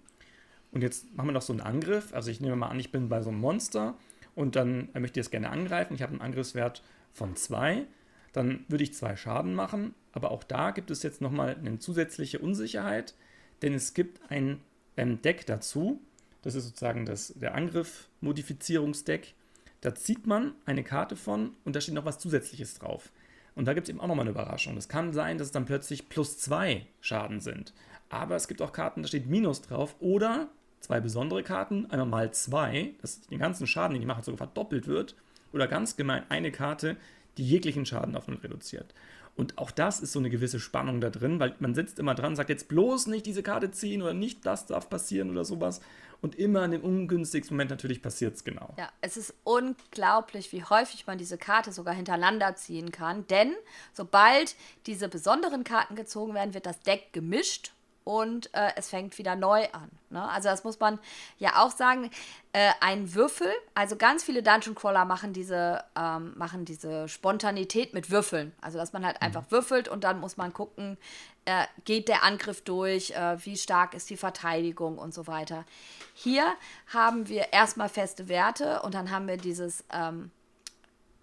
Und 0.71 0.81
jetzt 0.81 1.13
machen 1.15 1.27
wir 1.27 1.33
noch 1.33 1.41
so 1.41 1.53
einen 1.53 1.61
Angriff. 1.61 2.13
Also 2.13 2.31
ich 2.31 2.41
nehme 2.41 2.55
mal 2.55 2.69
an, 2.69 2.79
ich 2.79 2.91
bin 2.91 3.09
bei 3.09 3.21
so 3.21 3.29
einem 3.29 3.39
Monster 3.39 3.95
und 4.35 4.55
dann 4.55 4.89
möchte 4.93 5.19
ich 5.19 5.25
es 5.25 5.31
gerne 5.31 5.49
angreifen. 5.49 5.93
Ich 5.95 6.01
habe 6.01 6.13
einen 6.13 6.21
Angriffswert 6.21 6.81
von 7.13 7.35
2. 7.35 7.85
Dann 8.33 8.65
würde 8.69 8.83
ich 8.83 8.93
zwei 8.93 9.15
Schaden 9.15 9.53
machen. 9.53 9.93
Aber 10.13 10.31
auch 10.31 10.43
da 10.43 10.71
gibt 10.71 10.91
es 10.91 11.03
jetzt 11.03 11.21
nochmal 11.21 11.55
eine 11.55 11.79
zusätzliche 11.79 12.39
Unsicherheit, 12.39 13.13
denn 13.61 13.73
es 13.73 13.93
gibt 13.93 14.19
ein 14.29 14.61
ähm, 14.97 15.21
Deck 15.21 15.45
dazu. 15.45 16.01
Das 16.41 16.55
ist 16.55 16.65
sozusagen 16.65 17.05
das, 17.05 17.33
der 17.35 17.55
Angriff-Modifizierungsdeck. 17.55 19.33
Da 19.81 19.95
zieht 19.95 20.27
man 20.27 20.53
eine 20.65 20.83
Karte 20.83 21.15
von 21.15 21.55
und 21.65 21.75
da 21.75 21.81
steht 21.81 21.95
noch 21.95 22.05
was 22.05 22.19
Zusätzliches 22.19 22.75
drauf. 22.75 23.11
Und 23.55 23.65
da 23.65 23.73
gibt 23.73 23.87
es 23.87 23.89
eben 23.89 23.99
auch 23.99 24.07
nochmal 24.07 24.23
eine 24.23 24.31
Überraschung. 24.31 24.77
Es 24.77 24.87
kann 24.87 25.13
sein, 25.13 25.37
dass 25.37 25.47
es 25.47 25.51
dann 25.51 25.65
plötzlich 25.65 26.09
plus 26.09 26.37
zwei 26.37 26.85
Schaden 27.01 27.41
sind. 27.41 27.73
Aber 28.09 28.35
es 28.35 28.47
gibt 28.47 28.61
auch 28.61 28.71
Karten, 28.71 29.01
da 29.01 29.07
steht 29.07 29.27
Minus 29.27 29.61
drauf. 29.61 29.95
Oder 29.99 30.49
zwei 30.79 30.99
besondere 30.99 31.43
Karten, 31.43 31.85
einmal 31.91 32.07
mal 32.07 32.33
zwei, 32.33 32.93
dass 33.01 33.21
den 33.21 33.39
ganzen 33.39 33.67
Schaden, 33.67 33.93
den 33.93 34.01
ich 34.01 34.07
mache, 34.07 34.23
sogar 34.23 34.37
verdoppelt 34.37 34.87
wird. 34.87 35.15
Oder 35.53 35.67
ganz 35.67 35.97
gemein 35.97 36.23
eine 36.29 36.51
Karte, 36.51 36.97
die 37.37 37.47
jeglichen 37.47 37.85
Schaden 37.85 38.15
auf 38.15 38.27
null 38.27 38.37
reduziert. 38.37 38.93
Und 39.35 39.57
auch 39.57 39.71
das 39.71 40.01
ist 40.01 40.11
so 40.11 40.19
eine 40.19 40.29
gewisse 40.29 40.59
Spannung 40.59 40.99
da 40.99 41.09
drin, 41.09 41.39
weil 41.39 41.55
man 41.59 41.73
sitzt 41.73 41.99
immer 41.99 42.15
dran, 42.15 42.35
sagt 42.35 42.49
jetzt 42.49 42.67
bloß 42.67 43.07
nicht 43.07 43.25
diese 43.25 43.43
Karte 43.43 43.71
ziehen 43.71 44.01
oder 44.01 44.13
nicht 44.13 44.45
das 44.45 44.65
darf 44.65 44.89
passieren 44.89 45.29
oder 45.29 45.45
sowas. 45.45 45.81
Und 46.21 46.35
immer 46.35 46.63
in 46.65 46.71
dem 46.71 46.83
ungünstigsten 46.83 47.55
Moment 47.55 47.71
natürlich 47.71 48.01
passiert 48.01 48.35
es 48.35 48.43
genau. 48.43 48.73
Ja, 48.77 48.89
es 49.01 49.17
ist 49.17 49.33
unglaublich, 49.43 50.51
wie 50.51 50.63
häufig 50.63 51.07
man 51.07 51.17
diese 51.17 51.37
Karte 51.37 51.71
sogar 51.71 51.95
hintereinander 51.95 52.55
ziehen 52.55 52.91
kann. 52.91 53.25
Denn 53.27 53.53
sobald 53.91 54.55
diese 54.85 55.09
besonderen 55.09 55.63
Karten 55.63 55.95
gezogen 55.95 56.35
werden, 56.35 56.53
wird 56.53 56.67
das 56.67 56.79
Deck 56.81 57.11
gemischt 57.11 57.71
und 58.03 58.53
äh, 58.53 58.71
es 58.75 58.89
fängt 58.89 59.17
wieder 59.17 59.35
neu 59.35 59.67
an. 59.71 59.89
Ne? 60.09 60.27
Also 60.27 60.49
das 60.49 60.63
muss 60.63 60.79
man 60.79 60.99
ja 61.37 61.63
auch 61.63 61.71
sagen. 61.71 62.09
Äh, 62.53 62.71
ein 62.81 63.13
Würfel, 63.13 63.49
also 63.75 63.95
ganz 63.95 64.23
viele 64.23 64.43
Dungeon 64.43 64.75
Crawler 64.75 65.05
machen 65.05 65.31
diese, 65.31 65.85
ähm, 65.97 66.33
machen 66.35 66.65
diese 66.65 67.07
Spontanität 67.07 67.93
mit 67.93 68.11
Würfeln. 68.11 68.51
Also 68.59 68.77
dass 68.77 68.91
man 68.91 69.05
halt 69.05 69.21
mhm. 69.21 69.27
einfach 69.27 69.43
würfelt 69.49 69.87
und 69.87 70.03
dann 70.03 70.19
muss 70.19 70.35
man 70.35 70.51
gucken, 70.51 70.97
äh, 71.45 71.65
geht 71.85 72.07
der 72.07 72.23
Angriff 72.23 72.61
durch, 72.61 73.11
äh, 73.11 73.45
wie 73.45 73.57
stark 73.57 73.93
ist 73.93 74.09
die 74.09 74.17
Verteidigung 74.17 74.97
und 74.97 75.13
so 75.13 75.27
weiter. 75.27 75.65
Hier 76.13 76.55
haben 76.87 77.27
wir 77.27 77.51
erstmal 77.53 77.89
feste 77.89 78.27
Werte 78.27 78.81
und 78.83 78.93
dann 78.93 79.09
haben 79.09 79.27
wir 79.27 79.37
dieses 79.37 79.83
ähm, 79.91 80.31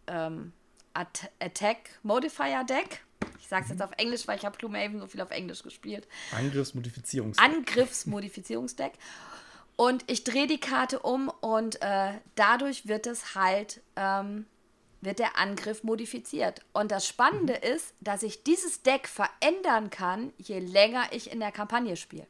ähm, 0.07 0.53
Attack 0.95 1.91
Modifier 2.03 2.65
Deck. 2.65 3.05
Ich 3.41 3.49
sage 3.49 3.65
es 3.65 3.71
jetzt 3.71 3.83
auf 3.83 3.93
Englisch, 3.97 4.27
weil 4.27 4.37
ich 4.37 4.45
habe 4.45 4.59
Gloomhaven 4.59 5.01
so 5.01 5.07
viel 5.07 5.21
auf 5.21 5.31
Englisch 5.31 5.63
gespielt. 5.63 6.07
Angriffsmodifizierungsdeck. 6.37 7.45
Angriffsmodifizierungsdeck. 7.45 8.93
Und 9.77 10.05
ich 10.11 10.25
drehe 10.25 10.49
die 10.49 10.59
Karte 10.59 10.99
um 10.99 11.29
und 11.41 11.81
äh, 11.83 12.15
dadurch 12.35 12.89
wird 12.89 13.07
es 13.07 13.37
halt, 13.37 13.81
ähm, 13.95 14.47
wird 15.01 15.19
der 15.19 15.39
Angriff 15.39 15.85
modifiziert. 15.85 16.61
Und 16.73 16.91
das 16.91 17.07
Spannende 17.07 17.55
mhm. 17.55 17.75
ist, 17.75 17.95
dass 18.01 18.23
ich 18.23 18.43
dieses 18.43 18.83
Deck 18.83 19.09
verändern 19.09 19.91
kann, 19.91 20.33
je 20.39 20.59
länger 20.59 21.05
ich 21.13 21.31
in 21.31 21.41
der 21.41 21.53
Kampagne 21.53 21.97
spiele. 21.97 22.27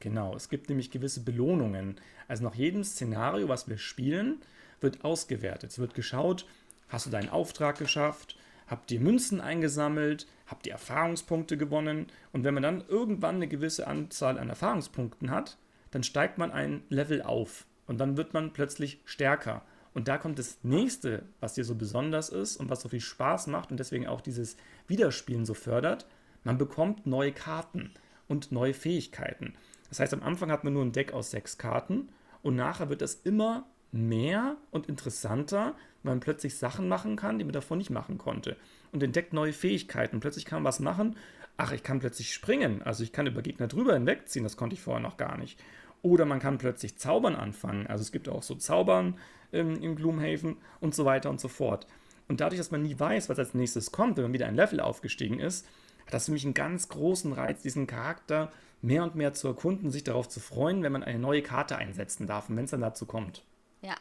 Genau, 0.00 0.34
es 0.34 0.48
gibt 0.48 0.68
nämlich 0.68 0.90
gewisse 0.90 1.20
Belohnungen. 1.22 2.00
Also 2.26 2.44
nach 2.44 2.54
jedem 2.54 2.84
Szenario, 2.84 3.48
was 3.48 3.68
wir 3.68 3.76
spielen, 3.76 4.40
wird 4.80 5.04
ausgewertet. 5.04 5.70
Es 5.70 5.78
wird 5.78 5.94
geschaut, 5.94 6.46
hast 6.88 7.06
du 7.06 7.10
deinen 7.10 7.28
Auftrag 7.28 7.78
geschafft, 7.78 8.36
habt 8.66 8.90
ihr 8.90 9.00
Münzen 9.00 9.40
eingesammelt, 9.40 10.26
habt 10.46 10.66
ihr 10.66 10.72
Erfahrungspunkte 10.72 11.58
gewonnen. 11.58 12.06
Und 12.32 12.44
wenn 12.44 12.54
man 12.54 12.62
dann 12.62 12.84
irgendwann 12.88 13.36
eine 13.36 13.48
gewisse 13.48 13.86
Anzahl 13.86 14.38
an 14.38 14.48
Erfahrungspunkten 14.48 15.30
hat, 15.30 15.58
dann 15.90 16.02
steigt 16.02 16.38
man 16.38 16.50
ein 16.50 16.82
Level 16.88 17.20
auf 17.20 17.66
und 17.86 17.98
dann 17.98 18.16
wird 18.16 18.32
man 18.32 18.52
plötzlich 18.52 19.00
stärker. 19.04 19.62
Und 19.92 20.08
da 20.08 20.18
kommt 20.18 20.38
das 20.38 20.58
nächste, 20.62 21.24
was 21.40 21.56
hier 21.56 21.64
so 21.64 21.74
besonders 21.74 22.28
ist 22.28 22.56
und 22.56 22.70
was 22.70 22.80
so 22.80 22.88
viel 22.88 23.00
Spaß 23.00 23.48
macht 23.48 23.70
und 23.70 23.80
deswegen 23.80 24.06
auch 24.06 24.20
dieses 24.20 24.56
Wiederspielen 24.86 25.44
so 25.44 25.54
fördert. 25.54 26.06
Man 26.44 26.58
bekommt 26.58 27.06
neue 27.06 27.32
Karten 27.32 27.92
und 28.28 28.52
neue 28.52 28.74
Fähigkeiten. 28.74 29.54
Das 29.88 30.00
heißt, 30.00 30.14
am 30.14 30.22
Anfang 30.22 30.50
hat 30.50 30.64
man 30.64 30.72
nur 30.72 30.84
ein 30.84 30.92
Deck 30.92 31.12
aus 31.12 31.32
sechs 31.32 31.58
Karten 31.58 32.08
und 32.42 32.56
nachher 32.56 32.88
wird 32.88 33.02
das 33.02 33.14
immer 33.14 33.66
mehr 33.92 34.56
und 34.70 34.86
interessanter, 34.88 35.74
weil 36.02 36.14
man 36.14 36.20
plötzlich 36.20 36.56
Sachen 36.56 36.88
machen 36.88 37.16
kann, 37.16 37.38
die 37.38 37.44
man 37.44 37.52
davor 37.52 37.76
nicht 37.76 37.90
machen 37.90 38.18
konnte. 38.18 38.56
Und 38.92 39.02
entdeckt 39.02 39.32
neue 39.32 39.52
Fähigkeiten. 39.52 40.20
Plötzlich 40.20 40.44
kann 40.44 40.62
man 40.62 40.68
was 40.68 40.80
machen. 40.80 41.16
Ach, 41.56 41.72
ich 41.72 41.82
kann 41.82 42.00
plötzlich 42.00 42.32
springen. 42.32 42.82
Also 42.82 43.02
ich 43.02 43.12
kann 43.12 43.26
über 43.26 43.42
Gegner 43.42 43.66
drüber 43.66 43.94
hinwegziehen. 43.94 44.44
Das 44.44 44.56
konnte 44.56 44.74
ich 44.74 44.80
vorher 44.80 45.02
noch 45.02 45.16
gar 45.16 45.36
nicht. 45.36 45.60
Oder 46.02 46.24
man 46.24 46.40
kann 46.40 46.58
plötzlich 46.58 46.98
Zaubern 46.98 47.36
anfangen. 47.36 47.86
Also 47.86 48.02
es 48.02 48.12
gibt 48.12 48.28
auch 48.28 48.42
so 48.42 48.54
Zaubern 48.54 49.18
ähm, 49.52 49.82
im 49.82 49.96
Gloomhaven 49.96 50.56
und 50.80 50.94
so 50.94 51.04
weiter 51.04 51.30
und 51.30 51.40
so 51.40 51.48
fort. 51.48 51.86
Und 52.28 52.40
dadurch, 52.40 52.60
dass 52.60 52.70
man 52.70 52.82
nie 52.82 52.98
weiß, 52.98 53.28
was 53.28 53.38
als 53.38 53.54
nächstes 53.54 53.92
kommt, 53.92 54.16
wenn 54.16 54.24
man 54.24 54.32
wieder 54.32 54.46
ein 54.46 54.54
Level 54.54 54.80
aufgestiegen 54.80 55.40
ist, 55.40 55.66
hat 56.06 56.14
das 56.14 56.26
für 56.26 56.32
mich 56.32 56.44
einen 56.44 56.54
ganz 56.54 56.88
großen 56.88 57.32
Reiz, 57.32 57.62
diesen 57.62 57.86
Charakter 57.86 58.52
mehr 58.82 59.02
und 59.02 59.14
mehr 59.14 59.34
zu 59.34 59.48
erkunden, 59.48 59.90
sich 59.90 60.04
darauf 60.04 60.28
zu 60.28 60.40
freuen, 60.40 60.82
wenn 60.82 60.92
man 60.92 61.02
eine 61.02 61.18
neue 61.18 61.42
Karte 61.42 61.76
einsetzen 61.76 62.26
darf 62.26 62.48
und 62.48 62.56
wenn 62.56 62.64
es 62.64 62.70
dann 62.70 62.80
dazu 62.80 63.04
kommt. 63.04 63.42
Ja, 63.82 63.94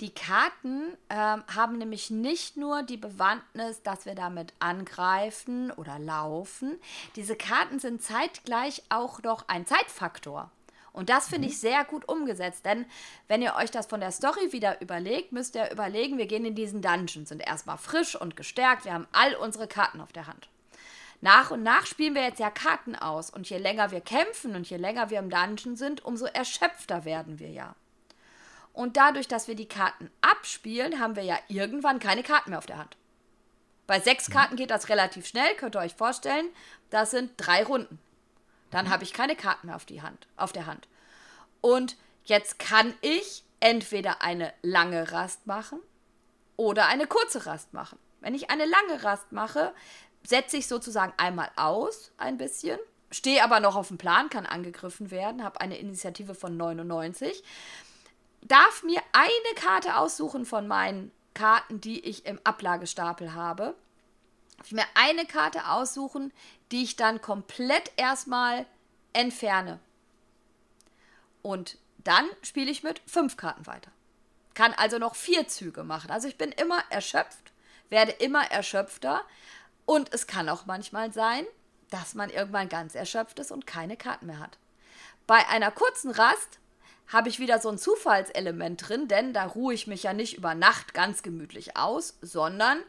die 0.00 0.10
Karten 0.10 0.96
ähm, 1.10 1.44
haben 1.54 1.76
nämlich 1.76 2.10
nicht 2.10 2.56
nur 2.56 2.82
die 2.82 2.96
Bewandtnis, 2.96 3.82
dass 3.82 4.06
wir 4.06 4.14
damit 4.14 4.54
angreifen 4.58 5.70
oder 5.70 5.98
laufen. 5.98 6.78
Diese 7.14 7.36
Karten 7.36 7.78
sind 7.78 8.02
zeitgleich 8.02 8.82
auch 8.88 9.22
noch 9.22 9.46
ein 9.48 9.66
Zeitfaktor. 9.66 10.50
Und 10.98 11.10
das 11.10 11.28
finde 11.28 11.46
ich 11.46 11.54
mhm. 11.54 11.60
sehr 11.60 11.84
gut 11.84 12.08
umgesetzt, 12.08 12.64
denn 12.64 12.84
wenn 13.28 13.40
ihr 13.40 13.54
euch 13.54 13.70
das 13.70 13.86
von 13.86 14.00
der 14.00 14.10
Story 14.10 14.50
wieder 14.52 14.80
überlegt, 14.80 15.30
müsst 15.30 15.54
ihr 15.54 15.70
überlegen, 15.70 16.18
wir 16.18 16.26
gehen 16.26 16.44
in 16.44 16.56
diesen 16.56 16.82
Dungeon, 16.82 17.24
sind 17.24 17.40
erstmal 17.40 17.78
frisch 17.78 18.16
und 18.16 18.34
gestärkt, 18.34 18.84
wir 18.84 18.94
haben 18.94 19.06
all 19.12 19.36
unsere 19.36 19.68
Karten 19.68 20.00
auf 20.00 20.10
der 20.10 20.26
Hand. 20.26 20.48
Nach 21.20 21.52
und 21.52 21.62
nach 21.62 21.86
spielen 21.86 22.16
wir 22.16 22.22
jetzt 22.22 22.40
ja 22.40 22.50
Karten 22.50 22.96
aus 22.96 23.30
und 23.30 23.48
je 23.48 23.58
länger 23.58 23.92
wir 23.92 24.00
kämpfen 24.00 24.56
und 24.56 24.68
je 24.68 24.76
länger 24.76 25.08
wir 25.08 25.20
im 25.20 25.30
Dungeon 25.30 25.76
sind, 25.76 26.04
umso 26.04 26.26
erschöpfter 26.26 27.04
werden 27.04 27.38
wir 27.38 27.50
ja. 27.50 27.76
Und 28.72 28.96
dadurch, 28.96 29.28
dass 29.28 29.46
wir 29.46 29.54
die 29.54 29.68
Karten 29.68 30.10
abspielen, 30.20 30.98
haben 30.98 31.14
wir 31.14 31.22
ja 31.22 31.38
irgendwann 31.46 32.00
keine 32.00 32.24
Karten 32.24 32.50
mehr 32.50 32.58
auf 32.58 32.66
der 32.66 32.78
Hand. 32.78 32.96
Bei 33.86 34.00
sechs 34.00 34.28
mhm. 34.28 34.32
Karten 34.32 34.56
geht 34.56 34.72
das 34.72 34.88
relativ 34.88 35.28
schnell, 35.28 35.54
könnt 35.54 35.76
ihr 35.76 35.80
euch 35.80 35.94
vorstellen. 35.94 36.48
Das 36.90 37.12
sind 37.12 37.30
drei 37.36 37.62
Runden. 37.62 38.00
Dann 38.70 38.90
habe 38.90 39.04
ich 39.04 39.12
keine 39.12 39.36
Karten 39.36 39.66
mehr 39.66 39.76
auf, 39.76 39.84
die 39.84 40.02
Hand, 40.02 40.26
auf 40.36 40.52
der 40.52 40.66
Hand. 40.66 40.88
Und 41.60 41.96
jetzt 42.24 42.58
kann 42.58 42.94
ich 43.00 43.44
entweder 43.60 44.22
eine 44.22 44.52
lange 44.62 45.12
Rast 45.12 45.46
machen 45.46 45.80
oder 46.56 46.86
eine 46.86 47.06
kurze 47.06 47.46
Rast 47.46 47.72
machen. 47.72 47.98
Wenn 48.20 48.34
ich 48.34 48.50
eine 48.50 48.66
lange 48.66 49.02
Rast 49.04 49.32
mache, 49.32 49.72
setze 50.22 50.56
ich 50.56 50.66
sozusagen 50.66 51.12
einmal 51.16 51.50
aus, 51.56 52.12
ein 52.18 52.36
bisschen, 52.36 52.78
stehe 53.10 53.42
aber 53.42 53.60
noch 53.60 53.76
auf 53.76 53.88
dem 53.88 53.98
Plan, 53.98 54.28
kann 54.28 54.46
angegriffen 54.46 55.10
werden, 55.10 55.44
habe 55.44 55.60
eine 55.60 55.78
Initiative 55.78 56.34
von 56.34 56.56
99 56.56 57.42
darf 58.42 58.82
mir 58.82 59.00
eine 59.12 59.54
Karte 59.56 59.96
aussuchen 59.96 60.44
von 60.44 60.66
meinen 60.66 61.10
Karten, 61.34 61.80
die 61.80 62.00
ich 62.00 62.26
im 62.26 62.40
Ablagestapel 62.44 63.34
habe. 63.34 63.74
Ich 64.64 64.72
mir 64.72 64.84
eine 64.94 65.24
Karte 65.24 65.68
aussuchen, 65.68 66.32
die 66.72 66.82
ich 66.82 66.96
dann 66.96 67.20
komplett 67.20 67.92
erstmal 67.96 68.66
entferne. 69.12 69.78
Und 71.42 71.78
dann 71.98 72.28
spiele 72.42 72.70
ich 72.70 72.82
mit 72.82 73.00
fünf 73.06 73.36
Karten 73.36 73.66
weiter. 73.66 73.90
Kann 74.54 74.74
also 74.74 74.98
noch 74.98 75.14
vier 75.14 75.46
Züge 75.48 75.84
machen. 75.84 76.10
Also 76.10 76.28
ich 76.28 76.36
bin 76.36 76.50
immer 76.52 76.82
erschöpft, 76.90 77.52
werde 77.88 78.12
immer 78.12 78.50
erschöpfter. 78.50 79.22
Und 79.86 80.12
es 80.12 80.26
kann 80.26 80.48
auch 80.48 80.66
manchmal 80.66 81.12
sein, 81.12 81.46
dass 81.90 82.14
man 82.14 82.30
irgendwann 82.30 82.68
ganz 82.68 82.94
erschöpft 82.94 83.38
ist 83.38 83.50
und 83.50 83.66
keine 83.66 83.96
Karten 83.96 84.26
mehr 84.26 84.40
hat. 84.40 84.58
Bei 85.26 85.46
einer 85.48 85.70
kurzen 85.70 86.10
Rast 86.10 86.58
habe 87.06 87.28
ich 87.28 87.38
wieder 87.38 87.58
so 87.58 87.70
ein 87.70 87.78
Zufallselement 87.78 88.88
drin, 88.88 89.08
denn 89.08 89.32
da 89.32 89.46
ruhe 89.46 89.72
ich 89.72 89.86
mich 89.86 90.02
ja 90.02 90.12
nicht 90.12 90.36
über 90.36 90.54
Nacht 90.54 90.92
ganz 90.92 91.22
gemütlich 91.22 91.76
aus, 91.76 92.18
sondern 92.20 92.82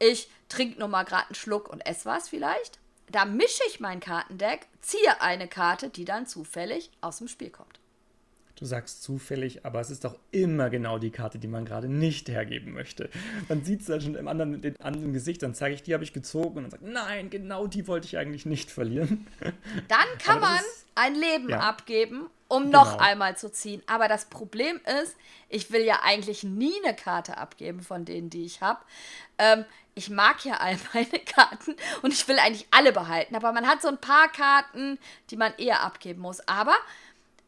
ich 0.00 0.28
trinke 0.48 0.78
nur 0.80 0.88
mal 0.88 1.04
gerade 1.04 1.26
einen 1.26 1.34
Schluck 1.36 1.68
und 1.68 1.80
esse 1.82 2.06
was 2.06 2.28
vielleicht. 2.28 2.78
Da 3.10 3.24
mische 3.24 3.62
ich 3.68 3.80
mein 3.80 4.00
Kartendeck, 4.00 4.66
ziehe 4.80 5.20
eine 5.20 5.48
Karte, 5.48 5.90
die 5.90 6.04
dann 6.04 6.26
zufällig 6.26 6.90
aus 7.00 7.18
dem 7.18 7.28
Spiel 7.28 7.50
kommt. 7.50 7.79
Du 8.60 8.66
sagst 8.66 9.02
zufällig, 9.02 9.64
aber 9.64 9.80
es 9.80 9.90
ist 9.90 10.04
doch 10.04 10.18
immer 10.32 10.68
genau 10.68 10.98
die 10.98 11.10
Karte, 11.10 11.38
die 11.38 11.48
man 11.48 11.64
gerade 11.64 11.88
nicht 11.88 12.28
hergeben 12.28 12.74
möchte. 12.74 13.08
Man 13.48 13.64
sieht 13.64 13.80
es 13.80 13.88
ja 13.88 13.98
schon 13.98 14.14
im 14.14 14.28
anderen, 14.28 14.60
den 14.60 14.78
anderen 14.82 15.14
Gesicht, 15.14 15.42
dann 15.42 15.54
zeige 15.54 15.74
ich, 15.74 15.82
die 15.82 15.94
habe 15.94 16.04
ich 16.04 16.12
gezogen 16.12 16.58
und 16.58 16.64
dann 16.64 16.70
sagt, 16.70 16.82
nein, 16.82 17.30
genau 17.30 17.66
die 17.66 17.88
wollte 17.88 18.06
ich 18.06 18.18
eigentlich 18.18 18.44
nicht 18.44 18.70
verlieren. 18.70 19.26
Dann 19.88 20.06
kann 20.22 20.40
man 20.40 20.60
ein 20.94 21.14
Leben 21.14 21.48
ja. 21.48 21.60
abgeben, 21.60 22.26
um 22.48 22.64
genau. 22.64 22.84
noch 22.84 22.98
einmal 22.98 23.38
zu 23.38 23.50
ziehen. 23.50 23.82
Aber 23.86 24.08
das 24.08 24.26
Problem 24.26 24.78
ist, 25.02 25.16
ich 25.48 25.72
will 25.72 25.82
ja 25.82 26.00
eigentlich 26.04 26.44
nie 26.44 26.74
eine 26.84 26.94
Karte 26.94 27.38
abgeben 27.38 27.80
von 27.80 28.04
denen, 28.04 28.28
die 28.28 28.44
ich 28.44 28.60
habe. 28.60 28.80
Ähm, 29.38 29.64
ich 29.94 30.10
mag 30.10 30.44
ja 30.44 30.58
all 30.58 30.76
meine 30.94 31.18
Karten 31.24 31.76
und 32.02 32.12
ich 32.12 32.28
will 32.28 32.38
eigentlich 32.38 32.66
alle 32.70 32.92
behalten. 32.92 33.36
Aber 33.36 33.52
man 33.52 33.66
hat 33.66 33.80
so 33.80 33.88
ein 33.88 33.98
paar 33.98 34.28
Karten, 34.30 34.98
die 35.30 35.36
man 35.36 35.54
eher 35.56 35.80
abgeben 35.80 36.20
muss. 36.20 36.46
Aber 36.46 36.74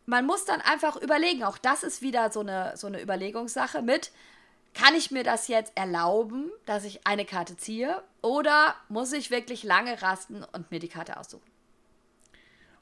man 0.07 0.27
muss 0.27 0.45
dann 0.45 0.61
einfach 0.61 0.97
überlegen, 0.97 1.45
auch 1.45 1.59
das 1.59 1.83
ist 1.83 2.03
wieder 2.03 2.31
so 2.31 2.41
eine, 2.41 2.77
so 2.77 2.87
eine 2.87 3.01
Überlegungssache 3.01 3.83
mit, 3.83 4.11
kann 4.75 4.95
ich 4.95 5.11
mir 5.11 5.23
das 5.23 5.49
jetzt 5.49 5.73
erlauben, 5.77 6.51
dass 6.65 6.85
ich 6.85 7.07
eine 7.07 7.25
Karte 7.25 7.57
ziehe 7.57 8.03
oder 8.23 8.75
muss 8.89 9.13
ich 9.13 9.31
wirklich 9.31 9.63
lange 9.65 10.01
rasten 10.01 10.45
und 10.53 10.71
mir 10.71 10.79
die 10.81 10.89
Karte 10.89 11.19
aussuchen? 11.19 11.51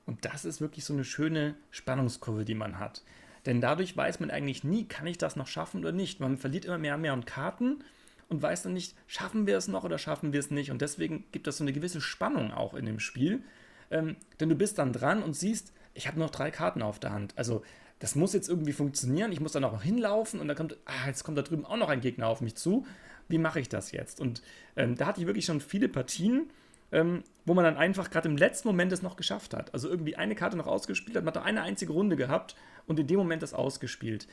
Und 0.07 0.25
das 0.25 0.45
ist 0.45 0.61
wirklich 0.61 0.85
so 0.85 0.93
eine 0.93 1.05
schöne 1.05 1.55
Spannungskurve, 1.71 2.45
die 2.45 2.55
man 2.55 2.79
hat. 2.79 3.03
Denn 3.47 3.61
dadurch 3.61 3.97
weiß 3.97 4.21
man 4.21 4.31
eigentlich 4.31 4.65
nie, 4.65 4.85
kann 4.87 5.07
ich 5.07 5.19
das 5.19 5.37
noch 5.37 5.47
schaffen 5.47 5.81
oder 5.81 5.93
nicht. 5.93 6.21
Man 6.21 6.37
verliert 6.37 6.65
immer 6.65 6.79
mehr 6.79 6.95
und 6.95 7.01
mehr 7.01 7.13
an 7.13 7.25
Karten 7.25 7.83
und 8.29 8.43
weiß 8.43 8.63
dann 8.63 8.73
nicht, 8.73 8.95
schaffen 9.07 9.47
wir 9.47 9.57
es 9.57 9.69
noch 9.69 9.85
oder 9.85 9.99
schaffen 9.99 10.33
wir 10.33 10.41
es 10.41 10.51
nicht. 10.51 10.71
Und 10.71 10.83
deswegen 10.83 11.25
gibt 11.33 11.47
es 11.47 11.59
so 11.59 11.65
eine 11.65 11.73
gewisse 11.73 12.01
Spannung 12.01 12.53
auch 12.53 12.75
in 12.75 12.87
dem 12.87 13.01
Spiel. 13.01 13.43
Ähm, 13.91 14.17
denn 14.39 14.49
du 14.49 14.55
bist 14.55 14.79
dann 14.79 14.93
dran 14.93 15.23
und 15.23 15.35
siehst, 15.35 15.73
ich 16.01 16.07
habe 16.07 16.19
noch 16.19 16.31
drei 16.31 16.51
Karten 16.51 16.81
auf 16.81 16.99
der 16.99 17.13
Hand. 17.13 17.35
Also 17.37 17.63
das 17.99 18.15
muss 18.15 18.33
jetzt 18.33 18.49
irgendwie 18.49 18.73
funktionieren. 18.73 19.33
Ich 19.33 19.41
muss 19.41 19.53
dann 19.53 19.65
auch 19.65 19.73
noch 19.73 19.83
hinlaufen 19.83 20.41
und 20.41 20.49
dann 20.49 20.57
kommt, 20.57 20.79
ah, 20.87 21.07
jetzt 21.07 21.25
kommt 21.25 21.37
da 21.37 21.43
drüben 21.43 21.67
auch 21.67 21.77
noch 21.77 21.91
ein 21.91 22.01
Gegner 22.01 22.27
auf 22.27 22.41
mich 22.41 22.55
zu. 22.55 22.87
Wie 23.29 23.37
mache 23.37 23.61
ich 23.61 23.69
das 23.69 23.93
jetzt? 23.93 24.19
Und 24.19 24.43
ähm, 24.77 24.97
da 24.97 25.07
hatte 25.07 25.21
ich 25.21 25.27
wirklich 25.27 25.45
schon 25.45 25.61
viele 25.61 25.89
Partien, 25.89 26.49
ähm, 26.91 27.23
wo 27.45 27.53
man 27.53 27.65
dann 27.65 27.77
einfach 27.77 28.11
gerade 28.11 28.29
im 28.31 28.39
letzten 28.39 28.69
Moment 28.69 28.93
es 28.93 29.03
noch 29.03 29.17
geschafft 29.17 29.53
hat. 29.53 29.75
Also 29.75 29.91
irgendwie 29.91 30.17
eine 30.17 30.35
Karte 30.35 30.57
noch 30.57 30.67
ausgespielt 30.67 31.19
hat, 31.19 31.25
man 31.25 31.35
hat 31.35 31.45
eine 31.45 31.63
einzige 31.63 31.93
Runde 31.93 32.17
gehabt 32.17 32.57
und 32.87 32.99
in 32.99 33.07
dem 33.07 33.19
Moment 33.19 33.43
das 33.43 33.53
ausgespielt. 33.53 34.27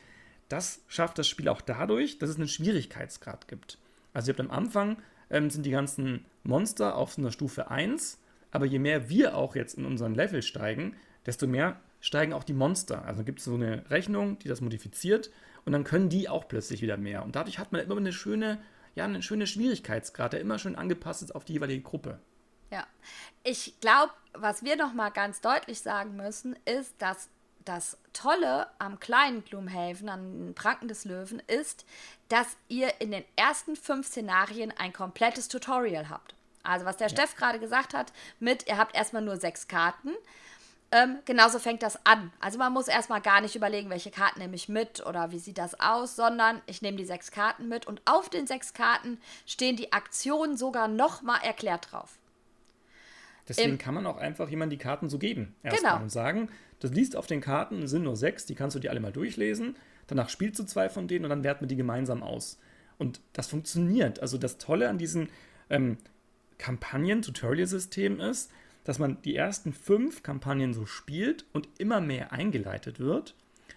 Das 0.48 0.82
schafft 0.88 1.20
das 1.20 1.28
Spiel 1.28 1.50
auch 1.50 1.60
dadurch, 1.60 2.18
dass 2.18 2.30
es 2.30 2.38
einen 2.38 2.48
Schwierigkeitsgrad 2.48 3.50
gibt. 3.50 3.78
Also 4.14 4.32
ihr 4.32 4.34
habt 4.34 4.50
am 4.50 4.52
Anfang 4.52 4.98
ähm, 5.30 5.50
sind 5.50 5.66
die 5.66 5.72
ganzen 5.72 6.26
Monster 6.44 6.96
auf 6.96 7.18
einer 7.18 7.32
Stufe 7.32 7.70
1, 7.70 8.20
aber 8.52 8.66
je 8.66 8.80
mehr 8.80 9.10
wir 9.10 9.36
auch 9.36 9.58
jetzt 9.58 9.78
in 9.78 9.84
unseren 9.84 10.16
Level 10.16 10.42
steigen, 10.42 10.96
desto 11.28 11.46
mehr 11.46 11.80
steigen 12.00 12.34
auch 12.34 12.44
die 12.44 12.54
Monster. 12.54 13.06
Also 13.06 13.24
gibt 13.24 13.40
es 13.40 13.46
so 13.46 13.54
eine 13.54 13.88
Rechnung, 13.92 14.40
die 14.40 14.48
das 14.48 14.62
modifiziert 14.62 15.30
und 15.66 15.74
dann 15.74 15.84
können 15.84 16.10
die 16.10 16.30
auch 16.30 16.48
plötzlich 16.48 16.82
wieder 16.82 16.98
mehr. 16.98 17.24
Und 17.24 17.36
dadurch 17.36 17.60
hat 17.60 17.72
man 17.72 17.82
immer 17.82 17.98
eine 17.98 18.14
schöne, 18.14 18.60
ja, 18.96 19.06
einen 19.06 19.22
schönen 19.22 19.46
Schwierigkeitsgrad, 19.46 20.34
der 20.34 20.42
immer 20.42 20.58
schön 20.58 20.76
angepasst 20.76 21.22
ist 21.22 21.36
auf 21.36 21.46
die 21.46 21.54
jeweilige 21.54 21.84
Gruppe. 21.84 22.20
Ja, 22.72 22.88
ich 23.44 23.80
glaube, 23.80 24.14
was 24.34 24.64
wir 24.64 24.76
noch 24.76 24.94
mal 24.94 25.10
ganz 25.10 25.42
deutlich 25.42 25.82
sagen 25.82 26.16
müssen, 26.16 26.56
ist, 26.66 26.94
dass 27.00 27.30
das 27.66 27.98
Tolle 28.14 28.68
am 28.80 29.00
kleinen 29.00 29.44
Gloomhaven, 29.44 30.08
an 30.10 30.54
Pranken 30.56 30.88
des 30.88 31.06
Löwen, 31.06 31.42
ist, 31.48 31.86
dass 32.30 32.58
ihr 32.70 33.02
in 33.02 33.12
den 33.12 33.26
ersten 33.36 33.76
fünf 33.76 34.08
Szenarien 34.08 34.74
ein 34.78 34.94
komplettes 34.94 35.50
Tutorial 35.50 36.10
habt. 36.10 36.34
Also 36.64 36.86
was 36.86 36.98
der 36.98 37.08
ja. 37.08 37.14
Steff 37.14 37.36
gerade 37.36 37.60
gesagt 37.60 37.94
hat, 37.94 38.14
mit, 38.40 38.68
ihr 38.68 38.78
habt 38.78 38.96
erstmal 38.96 39.22
nur 39.22 39.38
sechs 39.38 39.68
Karten. 39.68 40.12
Ähm, 40.90 41.18
genauso 41.26 41.60
fängt 41.60 41.84
das 41.84 42.06
an. 42.06 42.32
Also 42.40 42.58
man 42.58 42.72
muss 42.72 42.88
erstmal 42.88 43.20
gar 43.20 43.42
nicht 43.42 43.56
überlegen, 43.56 43.90
welche 43.90 44.10
Karten 44.10 44.40
nehme 44.40 44.56
ich 44.56 44.70
mit 44.70 45.06
oder 45.06 45.32
wie 45.32 45.40
sieht 45.40 45.58
das 45.58 45.80
aus, 45.82 46.16
sondern 46.16 46.62
ich 46.66 46.82
nehme 46.82 46.98
die 46.98 47.04
sechs 47.06 47.30
Karten 47.30 47.68
mit 47.68 47.86
und 47.88 48.02
auf 48.06 48.30
den 48.30 48.48
sechs 48.48 48.74
Karten 48.74 49.20
stehen 49.46 49.76
die 49.76 49.92
Aktionen 49.92 50.56
sogar 50.56 50.88
nochmal 50.88 51.42
erklärt 51.44 51.92
drauf. 51.92 52.18
Deswegen 53.50 53.72
Im- 53.72 53.78
kann 53.78 53.96
man 53.96 54.06
auch 54.06 54.18
einfach 54.18 54.50
jemandem 54.50 54.78
die 54.78 54.84
Karten 54.84 55.10
so 55.10 55.18
geben. 55.20 55.56
Genau. 55.64 55.74
Erstmal 55.74 56.02
und 56.02 56.10
sagen, 56.10 56.50
das 56.80 56.92
liest 56.92 57.18
auf 57.18 57.28
den 57.28 57.42
Karten, 57.42 57.84
es 57.84 57.92
sind 57.92 58.04
nur 58.04 58.16
sechs, 58.16 58.46
die 58.46 58.56
kannst 58.56 58.76
du 58.76 58.80
dir 58.80 58.92
alle 58.92 59.00
mal 59.02 59.12
durchlesen. 59.12 59.76
Danach 60.08 60.30
spielst 60.30 60.58
du 60.60 60.64
zwei 60.64 60.88
von 60.88 61.10
denen 61.10 61.26
und 61.26 61.30
dann 61.30 61.44
werten 61.44 61.62
wir 61.62 61.68
die 61.68 61.76
gemeinsam 61.76 62.24
aus. 62.24 62.60
Und 62.98 63.20
das 63.34 63.48
funktioniert. 63.48 64.22
Also 64.22 64.38
das 64.38 64.58
Tolle 64.58 64.88
an 64.88 64.98
diesen 64.98 65.30
ähm, 65.70 65.98
Kampagnen-Tutorial-System 66.60 68.20
ist, 68.22 68.52
dass 68.88 69.00
man 69.00 69.22
die 69.24 69.36
ersten 69.36 69.74
fünf 69.74 70.24
Kampagnen 70.24 70.74
so 70.74 70.86
spielt 70.86 71.46
und 71.52 71.68
immer 71.78 72.00
mehr 72.00 72.32
eingeleitet 72.32 73.02
wird. 73.02 73.36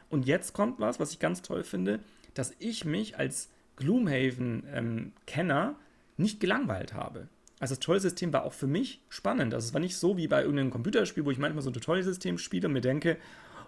Und 0.08 0.24
jetzt 0.24 0.52
kommt 0.52 0.78
was, 0.78 1.00
was 1.00 1.10
ich 1.10 1.18
ganz 1.18 1.42
toll 1.42 1.64
finde, 1.64 1.98
dass 2.34 2.54
ich 2.60 2.84
mich 2.84 3.18
als 3.18 3.48
Gloomhaven-Kenner 3.74 5.74
nicht 6.16 6.38
gelangweilt 6.38 6.94
habe. 6.94 7.26
Also 7.58 7.72
das 7.72 7.80
Tutorial-System 7.80 8.32
war 8.32 8.44
auch 8.44 8.52
für 8.52 8.68
mich 8.68 9.00
spannend. 9.08 9.52
Also 9.52 9.66
es 9.66 9.74
war 9.74 9.80
nicht 9.80 9.96
so 9.96 10.16
wie 10.16 10.28
bei 10.28 10.42
irgendeinem 10.42 10.70
Computerspiel, 10.70 11.24
wo 11.24 11.32
ich 11.32 11.38
manchmal 11.38 11.62
so 11.62 11.70
ein 11.70 11.74
Tutorial-System 11.74 12.38
spiele 12.38 12.68
und 12.68 12.74
mir 12.74 12.80
denke, 12.80 13.16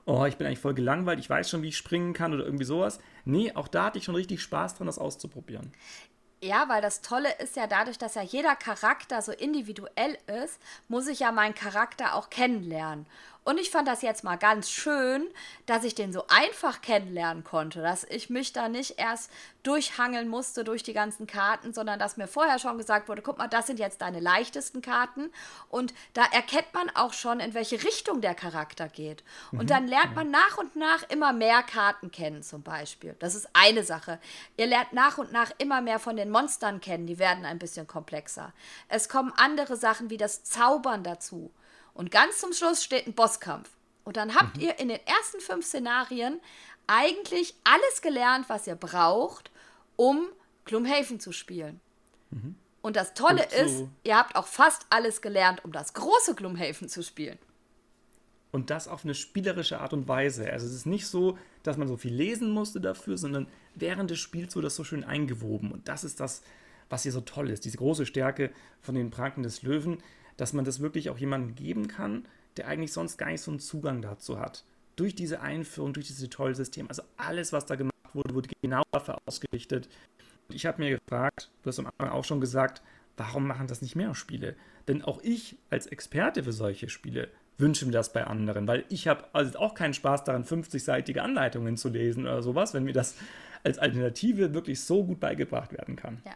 oh, 0.04 0.24
ich 0.26 0.36
bin 0.36 0.46
eigentlich 0.46 0.60
voll 0.60 0.74
gelangweilt, 0.74 1.18
ich 1.18 1.28
weiß 1.28 1.50
schon, 1.50 1.62
wie 1.62 1.68
ich 1.68 1.76
springen 1.76 2.12
kann 2.12 2.32
oder 2.32 2.44
irgendwie 2.44 2.64
sowas. 2.64 3.00
Nee, 3.24 3.50
auch 3.54 3.66
da 3.66 3.86
hatte 3.86 3.98
ich 3.98 4.04
schon 4.04 4.14
richtig 4.14 4.42
Spaß 4.42 4.76
dran, 4.76 4.86
das 4.86 4.98
auszuprobieren. 4.98 5.72
Ja, 6.44 6.68
weil 6.68 6.82
das 6.82 7.02
Tolle 7.02 7.32
ist 7.38 7.54
ja 7.56 7.66
dadurch, 7.68 7.98
dass 7.98 8.16
ja 8.16 8.22
jeder 8.22 8.56
Charakter 8.56 9.22
so 9.22 9.30
individuell 9.30 10.18
ist, 10.42 10.60
muss 10.88 11.06
ich 11.06 11.20
ja 11.20 11.30
meinen 11.30 11.54
Charakter 11.54 12.14
auch 12.16 12.30
kennenlernen. 12.30 13.06
Und 13.44 13.58
ich 13.58 13.70
fand 13.70 13.88
das 13.88 14.02
jetzt 14.02 14.22
mal 14.22 14.36
ganz 14.36 14.70
schön, 14.70 15.26
dass 15.66 15.82
ich 15.82 15.94
den 15.94 16.12
so 16.12 16.24
einfach 16.28 16.80
kennenlernen 16.80 17.42
konnte, 17.42 17.82
dass 17.82 18.04
ich 18.04 18.30
mich 18.30 18.52
da 18.52 18.68
nicht 18.68 18.98
erst 18.98 19.30
durchhangeln 19.64 20.28
musste 20.28 20.62
durch 20.62 20.82
die 20.82 20.92
ganzen 20.92 21.26
Karten, 21.26 21.72
sondern 21.72 21.98
dass 21.98 22.16
mir 22.16 22.28
vorher 22.28 22.58
schon 22.58 22.78
gesagt 22.78 23.08
wurde, 23.08 23.22
guck 23.22 23.38
mal, 23.38 23.48
das 23.48 23.66
sind 23.66 23.78
jetzt 23.78 24.00
deine 24.00 24.20
leichtesten 24.20 24.80
Karten 24.80 25.30
und 25.68 25.92
da 26.14 26.24
erkennt 26.32 26.72
man 26.72 26.90
auch 26.90 27.12
schon, 27.12 27.40
in 27.40 27.54
welche 27.54 27.82
Richtung 27.82 28.20
der 28.20 28.34
Charakter 28.34 28.88
geht. 28.88 29.24
Und 29.52 29.70
dann 29.70 29.86
lernt 29.86 30.14
man 30.14 30.30
nach 30.30 30.58
und 30.58 30.76
nach 30.76 31.02
immer 31.08 31.32
mehr 31.32 31.62
Karten 31.62 32.10
kennen 32.10 32.42
zum 32.42 32.62
Beispiel. 32.62 33.16
Das 33.18 33.34
ist 33.34 33.48
eine 33.52 33.82
Sache. 33.82 34.18
Ihr 34.56 34.66
lernt 34.66 34.92
nach 34.92 35.18
und 35.18 35.32
nach 35.32 35.52
immer 35.58 35.80
mehr 35.80 35.98
von 35.98 36.16
den 36.16 36.30
Monstern 36.30 36.80
kennen, 36.80 37.06
die 37.06 37.18
werden 37.18 37.44
ein 37.44 37.58
bisschen 37.58 37.86
komplexer. 37.86 38.52
Es 38.88 39.08
kommen 39.08 39.32
andere 39.36 39.76
Sachen 39.76 40.10
wie 40.10 40.16
das 40.16 40.44
Zaubern 40.44 41.02
dazu. 41.02 41.50
Und 41.94 42.10
ganz 42.10 42.38
zum 42.38 42.52
Schluss 42.52 42.82
steht 42.84 43.06
ein 43.06 43.12
Bosskampf. 43.14 43.68
Und 44.04 44.16
dann 44.16 44.34
habt 44.34 44.58
ihr 44.58 44.78
in 44.78 44.88
den 44.88 45.00
ersten 45.06 45.40
fünf 45.40 45.64
Szenarien 45.66 46.40
eigentlich 46.86 47.54
alles 47.64 48.02
gelernt, 48.02 48.48
was 48.48 48.66
ihr 48.66 48.74
braucht, 48.74 49.50
um 49.96 50.26
Gloomhaven 50.64 51.20
zu 51.20 51.32
spielen. 51.32 51.80
Und 52.80 52.96
das 52.96 53.14
Tolle 53.14 53.42
Und 53.44 53.50
so- 53.50 53.56
ist, 53.56 53.84
ihr 54.04 54.16
habt 54.16 54.36
auch 54.36 54.46
fast 54.46 54.86
alles 54.90 55.20
gelernt, 55.20 55.64
um 55.64 55.72
das 55.72 55.92
große 55.94 56.34
Gloomhaven 56.34 56.88
zu 56.88 57.02
spielen. 57.02 57.38
Und 58.50 58.70
das 58.70 58.88
auf 58.88 59.04
eine 59.04 59.14
spielerische 59.14 59.80
Art 59.80 59.92
und 59.92 60.08
Weise. 60.08 60.50
Also 60.50 60.66
es 60.66 60.72
ist 60.74 60.86
nicht 60.86 61.06
so, 61.06 61.38
dass 61.62 61.76
man 61.76 61.88
so 61.88 61.96
viel 61.96 62.12
lesen 62.12 62.50
musste 62.50 62.80
dafür, 62.80 63.16
sondern 63.16 63.46
während 63.74 64.10
des 64.10 64.18
Spiels 64.18 64.56
wurde 64.56 64.66
das 64.66 64.76
so 64.76 64.84
schön 64.84 65.04
eingewoben. 65.04 65.72
Und 65.72 65.88
das 65.88 66.04
ist 66.04 66.20
das, 66.20 66.42
was 66.90 67.04
hier 67.04 67.12
so 67.12 67.20
toll 67.22 67.48
ist. 67.50 67.64
Diese 67.64 67.78
große 67.78 68.04
Stärke 68.04 68.50
von 68.82 68.94
den 68.94 69.10
Pranken 69.10 69.42
des 69.42 69.62
Löwen, 69.62 70.02
dass 70.36 70.52
man 70.52 70.64
das 70.64 70.80
wirklich 70.80 71.10
auch 71.10 71.18
jemandem 71.18 71.54
geben 71.54 71.88
kann, 71.88 72.26
der 72.56 72.68
eigentlich 72.68 72.92
sonst 72.92 73.16
gar 73.16 73.30
nicht 73.30 73.40
so 73.40 73.50
einen 73.50 73.60
Zugang 73.60 74.02
dazu 74.02 74.38
hat. 74.38 74.64
Durch 74.96 75.14
diese 75.14 75.40
Einführung, 75.40 75.92
durch 75.92 76.06
dieses 76.06 76.28
Tutorial-System, 76.28 76.88
also 76.88 77.02
alles, 77.16 77.52
was 77.52 77.66
da 77.66 77.76
gemacht 77.76 77.92
wurde, 78.12 78.34
wurde 78.34 78.48
genau 78.60 78.82
dafür 78.92 79.18
ausgerichtet. 79.26 79.88
Und 80.48 80.54
ich 80.54 80.66
habe 80.66 80.82
mir 80.82 80.98
gefragt, 80.98 81.50
du 81.62 81.68
hast 81.68 81.78
am 81.78 81.86
Anfang 81.86 82.10
auch 82.10 82.24
schon 82.24 82.40
gesagt, 82.40 82.82
warum 83.16 83.46
machen 83.46 83.66
das 83.66 83.82
nicht 83.82 83.96
mehr 83.96 84.14
Spiele? 84.14 84.54
Denn 84.88 85.02
auch 85.02 85.22
ich 85.22 85.56
als 85.70 85.86
Experte 85.86 86.44
für 86.44 86.52
solche 86.52 86.88
Spiele 86.88 87.28
wünsche 87.58 87.86
mir 87.86 87.92
das 87.92 88.12
bei 88.12 88.24
anderen, 88.24 88.66
weil 88.66 88.84
ich 88.88 89.08
habe 89.08 89.24
also 89.32 89.58
auch 89.58 89.74
keinen 89.74 89.94
Spaß 89.94 90.24
daran, 90.24 90.44
50-seitige 90.44 91.18
Anleitungen 91.18 91.76
zu 91.76 91.88
lesen 91.88 92.24
oder 92.24 92.42
sowas, 92.42 92.74
wenn 92.74 92.84
mir 92.84 92.92
das 92.92 93.14
als 93.62 93.78
Alternative 93.78 94.54
wirklich 94.54 94.80
so 94.80 95.04
gut 95.04 95.20
beigebracht 95.20 95.72
werden 95.72 95.96
kann. 95.96 96.20
Ja. 96.24 96.32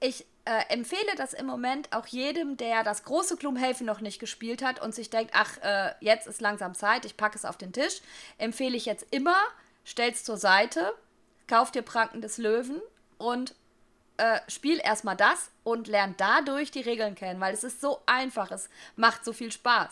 Ich 0.00 0.26
äh, 0.44 0.64
empfehle 0.68 1.14
das 1.16 1.32
im 1.32 1.46
Moment 1.46 1.92
auch 1.92 2.06
jedem, 2.06 2.56
der 2.56 2.84
das 2.84 3.04
große 3.04 3.36
Gloomhaven 3.36 3.86
noch 3.86 4.00
nicht 4.00 4.18
gespielt 4.18 4.62
hat 4.62 4.80
und 4.80 4.94
sich 4.94 5.10
denkt, 5.10 5.32
ach, 5.34 5.56
äh, 5.62 5.92
jetzt 6.00 6.26
ist 6.26 6.40
langsam 6.40 6.74
Zeit, 6.74 7.04
ich 7.04 7.16
packe 7.16 7.36
es 7.36 7.44
auf 7.44 7.56
den 7.56 7.72
Tisch. 7.72 8.00
Empfehle 8.36 8.76
ich 8.76 8.84
jetzt 8.84 9.06
immer, 9.10 9.36
stell's 9.84 10.22
zur 10.22 10.36
Seite, 10.36 10.92
kauf 11.48 11.70
dir 11.70 11.82
Pranken 11.82 12.20
des 12.20 12.38
Löwen 12.38 12.80
und 13.16 13.54
äh, 14.16 14.38
spiel 14.48 14.80
erstmal 14.82 15.16
das 15.16 15.50
und 15.62 15.88
lern 15.88 16.14
dadurch 16.18 16.70
die 16.70 16.82
Regeln 16.82 17.14
kennen, 17.14 17.40
weil 17.40 17.54
es 17.54 17.64
ist 17.64 17.80
so 17.80 18.00
einfach, 18.06 18.50
es 18.50 18.68
macht 18.96 19.24
so 19.24 19.32
viel 19.32 19.50
Spaß. 19.50 19.90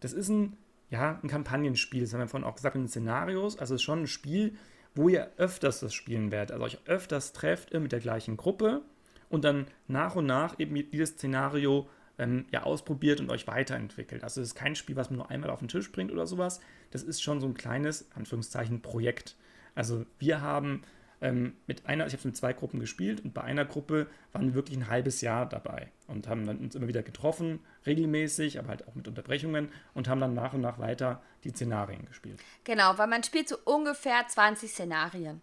Das 0.00 0.12
ist 0.12 0.28
ein, 0.28 0.56
ja, 0.90 1.20
ein 1.22 1.28
Kampagnenspiel, 1.28 2.02
das 2.02 2.12
haben 2.12 2.20
wir 2.20 2.28
vorhin 2.28 2.48
auch 2.48 2.56
gesagt, 2.56 2.76
in 2.76 2.88
Szenarios. 2.88 3.58
Also 3.58 3.74
es 3.74 3.80
ist 3.80 3.84
schon 3.84 4.02
ein 4.02 4.06
Spiel, 4.06 4.56
wo 4.94 5.08
ihr 5.08 5.30
öfters 5.36 5.80
das 5.80 5.94
spielen 5.94 6.30
werdet. 6.30 6.52
Also 6.52 6.64
euch 6.64 6.78
öfters 6.86 7.32
trefft 7.32 7.72
mit 7.72 7.92
der 7.92 8.00
gleichen 8.00 8.36
Gruppe 8.36 8.82
und 9.28 9.44
dann 9.44 9.66
nach 9.88 10.16
und 10.16 10.26
nach 10.26 10.58
eben 10.58 10.74
dieses 10.90 11.10
Szenario 11.10 11.88
ähm, 12.18 12.46
ja 12.52 12.62
ausprobiert 12.62 13.20
und 13.20 13.30
euch 13.30 13.46
weiterentwickelt. 13.46 14.22
Also 14.22 14.40
es 14.40 14.48
ist 14.48 14.54
kein 14.54 14.76
Spiel, 14.76 14.96
was 14.96 15.10
man 15.10 15.18
nur 15.18 15.30
einmal 15.30 15.50
auf 15.50 15.58
den 15.58 15.68
Tisch 15.68 15.90
bringt 15.90 16.12
oder 16.12 16.26
sowas. 16.26 16.60
Das 16.90 17.02
ist 17.02 17.22
schon 17.22 17.40
so 17.40 17.46
ein 17.46 17.54
kleines, 17.54 18.08
Anführungszeichen, 18.14 18.82
Projekt. 18.82 19.36
Also 19.74 20.06
wir 20.18 20.40
haben 20.40 20.82
ähm, 21.20 21.54
mit 21.66 21.86
einer, 21.86 22.06
ich 22.06 22.12
habe 22.12 22.18
es 22.20 22.24
mit 22.24 22.36
zwei 22.36 22.52
Gruppen 22.52 22.80
gespielt 22.80 23.24
und 23.24 23.34
bei 23.34 23.42
einer 23.42 23.64
Gruppe 23.64 24.06
waren 24.32 24.46
wir 24.46 24.54
wirklich 24.54 24.76
ein 24.76 24.88
halbes 24.88 25.20
Jahr 25.20 25.48
dabei 25.48 25.90
und 26.06 26.28
haben 26.28 26.46
dann 26.46 26.58
uns 26.58 26.74
immer 26.74 26.88
wieder 26.88 27.02
getroffen, 27.02 27.60
regelmäßig, 27.86 28.58
aber 28.58 28.68
halt 28.68 28.88
auch 28.88 28.94
mit 28.94 29.08
Unterbrechungen 29.08 29.70
und 29.94 30.08
haben 30.08 30.20
dann 30.20 30.34
nach 30.34 30.52
und 30.52 30.60
nach 30.60 30.78
weiter 30.78 31.22
die 31.44 31.50
Szenarien 31.50 32.06
gespielt. 32.06 32.40
Genau, 32.64 32.98
weil 32.98 33.06
man 33.06 33.22
spielt 33.22 33.48
so 33.48 33.56
ungefähr 33.64 34.26
20 34.26 34.70
Szenarien 34.70 35.40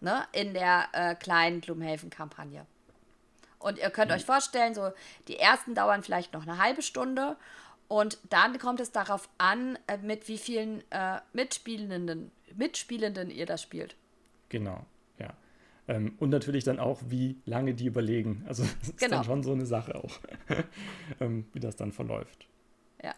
ne, 0.00 0.26
in 0.32 0.54
der 0.54 0.88
äh, 0.92 1.14
kleinen 1.14 1.60
Gloomhaven-Kampagne. 1.60 2.66
Und 3.58 3.78
ihr 3.78 3.90
könnt 3.90 4.10
euch 4.10 4.24
vorstellen, 4.24 4.74
so 4.74 4.90
die 5.28 5.38
ersten 5.38 5.74
dauern 5.74 6.02
vielleicht 6.02 6.32
noch 6.32 6.42
eine 6.42 6.58
halbe 6.58 6.82
Stunde 6.82 7.36
und 7.86 8.18
dann 8.30 8.58
kommt 8.58 8.80
es 8.80 8.90
darauf 8.90 9.28
an, 9.38 9.78
äh, 9.86 9.98
mit 9.98 10.26
wie 10.28 10.38
vielen 10.38 10.82
äh, 10.90 11.20
Mitspielenden, 11.32 12.32
Mitspielenden 12.54 13.30
ihr 13.30 13.46
das 13.46 13.62
spielt. 13.62 13.96
Genau, 14.52 14.84
ja. 15.18 15.30
Ähm, 15.88 16.14
und 16.20 16.28
natürlich 16.28 16.62
dann 16.62 16.78
auch, 16.78 17.00
wie 17.06 17.40
lange 17.46 17.72
die 17.74 17.86
überlegen. 17.86 18.44
Also 18.48 18.64
das 18.64 18.90
ist 18.90 18.98
Genau. 18.98 19.16
dann 19.16 19.24
schon 19.24 19.42
so 19.42 19.52
eine 19.52 19.64
Sache 19.66 19.94
auch, 19.94 20.20
ähm, 21.20 21.46
wie 21.54 21.58
das 21.60 21.74
dann 21.74 21.90
verläuft. 21.90 22.46
Ja. 23.02 23.14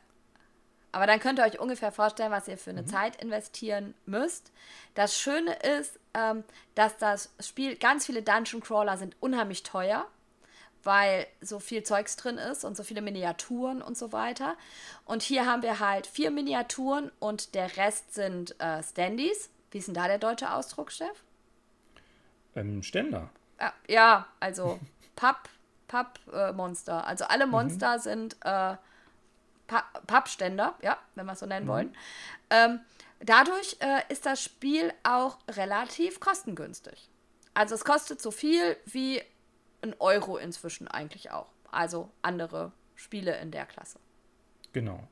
Aber 0.92 1.09
dann 1.09 1.18
könnt 1.18 1.40
ihr 1.40 1.44
euch 1.44 1.59
ungefähr 1.59 1.90
vorstellen, 1.90 2.31
was 2.31 2.47
ihr 2.47 2.57
für 2.57 2.70
eine 2.70 2.85
Zeit 2.87 3.20
investieren 3.20 3.94
müsst. 4.07 4.53
Das 4.94 5.18
Schöne 5.18 5.55
ist, 5.81 5.99
ähm, 6.14 6.44
dass 6.77 6.97
das 6.99 7.35
Spiel, 7.40 7.75
ganz 7.75 8.07
viele 8.07 8.23
Dungeon 8.23 8.62
Crawler 8.62 8.97
sind 8.97 9.16
unheimlich 9.18 9.64
teuer, 9.64 10.07
weil 10.85 11.27
so 11.40 11.59
viel 11.59 11.83
Zeugs 11.83 12.14
drin 12.14 12.38
ist 12.38 12.64
und 12.64 12.77
so 12.77 12.85
viele 12.85 13.03
Miniaturen 13.03 13.83
und 13.83 13.97
so 13.99 14.12
weiter. 14.12 14.57
Und 15.05 15.23
hier 15.23 15.47
haben 15.47 15.62
wir 15.62 15.81
halt 15.81 16.07
vier 16.07 16.31
Miniaturen 16.31 17.11
und 17.18 17.57
der 17.57 17.77
Rest 17.77 18.14
sind 18.14 18.55
äh, 18.61 18.81
Standys. 18.85 19.51
Wie 19.74 19.78
ist 19.78 19.88
denn 19.88 19.94
da 19.94 20.06
der 20.06 20.18
deutsche 20.18 20.52
Ausdruck, 20.52 20.92
Steff? 20.92 21.24
Ähm, 22.54 22.80
Ständer. 22.84 23.28
Ja, 23.60 23.72
ja 23.88 24.26
also 24.38 24.78
Papp, 25.16 25.48
Pappmonster. 25.88 27.04
also 27.04 27.24
alle 27.24 27.48
Monster 27.48 27.98
sind 27.98 28.34
äh, 28.44 28.76
Pa- 29.66 29.90
Pappständer, 30.06 30.76
ja, 30.80 30.96
wenn 31.16 31.26
wir 31.26 31.32
es 31.32 31.40
so 31.40 31.46
nennen 31.46 31.66
wollen. 31.66 31.92
Ähm, 32.50 32.78
dadurch 33.18 33.76
äh, 33.80 34.02
ist 34.10 34.26
das 34.26 34.40
Spiel 34.40 34.92
auch 35.02 35.38
relativ 35.50 36.20
kostengünstig. 36.20 37.10
Also 37.54 37.74
es 37.74 37.84
kostet 37.84 38.22
so 38.22 38.30
viel 38.30 38.76
wie 38.84 39.22
ein 39.82 39.96
Euro 39.98 40.37
inzwischen 40.37 40.87
eigentlich 40.87 41.32
auch. 41.32 41.48
Also 41.72 42.12
andere 42.22 42.70
Spiele 42.94 43.37
in 43.40 43.50
der 43.50 43.66
Klasse. 43.66 43.98
Genau. 44.72 45.02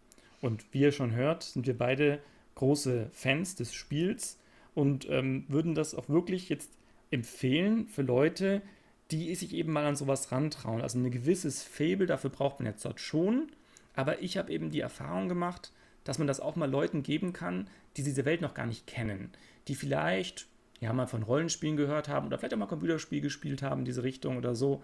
Und 0.40 0.72
wie 0.72 0.83
ihr 0.83 0.92
schon 0.92 1.11
hört, 1.14 1.42
sind 1.42 1.66
wir 1.66 1.77
beide 1.77 2.22
große 2.55 3.11
Fans 3.12 3.57
des 3.57 3.75
Spiels 3.75 4.38
und 4.75 5.09
ähm, 5.11 5.45
würden 5.49 5.75
das 5.75 5.95
auch 5.95 6.09
wirklich 6.09 6.49
jetzt 6.49 6.73
empfehlen 7.11 7.87
für 7.87 8.03
Leute, 8.03 8.63
die 9.11 9.35
sich 9.35 9.55
eben 9.55 9.73
mal 9.73 9.85
an 9.85 9.97
sowas 9.97 10.33
rantrauen. 10.33 10.81
Also 10.81 10.99
ein 10.99 11.11
gewisses 11.11 11.63
Faible, 11.63 12.07
dafür 12.07 12.31
braucht 12.31 12.61
man 12.61 12.67
jetzt 12.67 12.85
dort 12.85 13.01
schon. 13.01 13.53
Aber 13.95 14.23
ich 14.23 14.39
habe 14.39 14.51
eben 14.51 14.71
die 14.71 14.81
Erfahrung 14.81 15.29
gemacht, 15.29 15.73
dass 16.05 16.19
man 16.19 16.27
das 16.27 16.41
auch 16.41 16.57
mal 16.57 16.71
Leuten 16.71 17.03
geben 17.03 17.33
kann, 17.33 17.69
die 17.97 18.03
diese 18.03 18.25
Welt 18.25 18.41
noch 18.41 18.55
gar 18.55 18.67
nicht 18.67 18.87
kennen. 18.87 19.31
Die 19.69 19.75
vielleicht 19.75 20.47
ja 20.81 20.93
mal 20.93 21.07
von 21.07 21.23
Rollenspielen 21.23 21.77
gehört 21.77 22.09
haben 22.09 22.27
oder 22.27 22.39
vielleicht 22.39 22.55
auch 22.55 22.59
mal 22.59 22.67
Computerspiel 22.67 23.21
gespielt 23.21 23.63
haben 23.63 23.81
in 23.81 23.85
diese 23.85 24.03
Richtung 24.03 24.39
oder 24.39 24.55
so. 24.55 24.83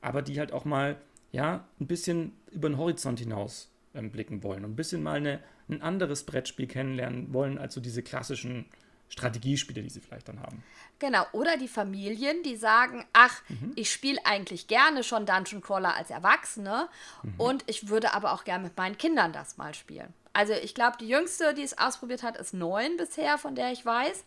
Aber 0.00 0.22
die 0.22 0.38
halt 0.38 0.52
auch 0.52 0.64
mal 0.64 0.96
ja 1.30 1.68
ein 1.78 1.86
bisschen 1.86 2.32
über 2.50 2.68
den 2.68 2.78
Horizont 2.78 3.20
hinaus 3.20 3.70
ähm, 3.94 4.10
blicken 4.10 4.42
wollen 4.42 4.64
und 4.64 4.72
ein 4.72 4.76
bisschen 4.76 5.02
mal 5.02 5.18
eine, 5.18 5.40
ein 5.68 5.82
anderes 5.82 6.24
Brettspiel 6.24 6.66
kennenlernen 6.66 7.32
wollen 7.32 7.58
als 7.58 7.74
so 7.74 7.80
diese 7.80 8.02
klassischen 8.02 8.64
Strategiespiele, 9.08 9.82
die 9.82 9.90
sie 9.90 10.00
vielleicht 10.00 10.28
dann 10.28 10.40
haben. 10.40 10.62
Genau, 10.98 11.24
oder 11.32 11.56
die 11.56 11.68
Familien, 11.68 12.42
die 12.42 12.56
sagen, 12.56 13.04
ach, 13.12 13.42
mhm. 13.48 13.72
ich 13.76 13.92
spiele 13.92 14.18
eigentlich 14.24 14.66
gerne 14.66 15.04
schon 15.04 15.26
Dungeon 15.26 15.60
Crawler 15.60 15.94
als 15.94 16.10
Erwachsene 16.10 16.88
mhm. 17.22 17.34
und 17.38 17.64
ich 17.66 17.88
würde 17.88 18.14
aber 18.14 18.32
auch 18.32 18.44
gerne 18.44 18.64
mit 18.64 18.76
meinen 18.76 18.98
Kindern 18.98 19.32
das 19.32 19.56
mal 19.56 19.74
spielen. 19.74 20.12
Also 20.32 20.52
ich 20.52 20.74
glaube, 20.74 20.98
die 20.98 21.08
jüngste, 21.08 21.54
die 21.54 21.62
es 21.62 21.78
ausprobiert 21.78 22.22
hat, 22.22 22.36
ist 22.36 22.52
neun 22.52 22.96
bisher, 22.96 23.38
von 23.38 23.54
der 23.54 23.72
ich 23.72 23.84
weiß. 23.84 24.24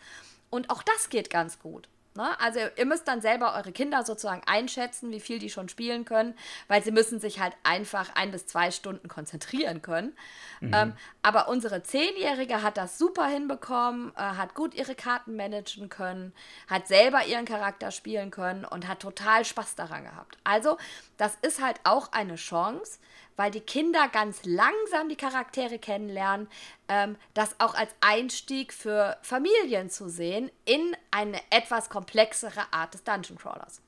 Und 0.49 0.69
auch 0.69 0.81
das 0.81 1.09
geht 1.09 1.29
ganz 1.29 1.59
gut. 1.59 1.87
Ne? 2.15 2.39
Also 2.39 2.59
ihr 2.75 2.85
müsst 2.85 3.07
dann 3.07 3.21
selber 3.21 3.55
eure 3.55 3.71
Kinder 3.71 4.03
sozusagen 4.03 4.41
einschätzen, 4.45 5.11
wie 5.11 5.19
viel 5.19 5.39
die 5.39 5.49
schon 5.49 5.69
spielen 5.69 6.05
können, 6.05 6.35
weil 6.67 6.83
sie 6.83 6.91
müssen 6.91 7.19
sich 7.19 7.39
halt 7.39 7.53
einfach 7.63 8.15
ein 8.15 8.31
bis 8.31 8.47
zwei 8.47 8.71
Stunden 8.71 9.07
konzentrieren 9.07 9.81
können. 9.81 10.15
Mhm. 10.59 10.71
Ähm, 10.73 10.93
aber 11.21 11.47
unsere 11.47 11.83
Zehnjährige 11.83 12.63
hat 12.63 12.77
das 12.77 12.97
super 12.97 13.27
hinbekommen, 13.27 14.11
äh, 14.15 14.21
hat 14.21 14.55
gut 14.55 14.73
ihre 14.73 14.95
Karten 14.95 15.35
managen 15.35 15.89
können, 15.89 16.33
hat 16.67 16.87
selber 16.87 17.25
ihren 17.25 17.45
Charakter 17.45 17.91
spielen 17.91 18.31
können 18.31 18.65
und 18.65 18.87
hat 18.87 18.99
total 18.99 19.45
Spaß 19.45 19.75
daran 19.75 20.03
gehabt. 20.03 20.37
Also 20.43 20.77
das 21.19 21.35
ist 21.41 21.61
halt 21.61 21.79
auch 21.83 22.13
eine 22.13 22.35
Chance, 22.35 22.97
weil 23.35 23.51
die 23.51 23.59
Kinder 23.59 24.07
ganz 24.11 24.45
langsam 24.45 25.09
die 25.09 25.17
Charaktere 25.17 25.77
kennenlernen, 25.77 26.47
ähm, 26.87 27.17
das 27.33 27.59
auch 27.59 27.75
als 27.75 27.93
Einstieg 27.99 28.73
für 28.73 29.17
Familien 29.21 29.89
zu 29.89 30.09
sehen 30.09 30.49
in 30.65 30.95
eine 31.11 31.39
etwas 31.51 31.89
komplexere 31.89 32.71
Art 32.71 32.93
des 32.93 33.03
Dungeon 33.03 33.37
Crawlers. 33.37 33.81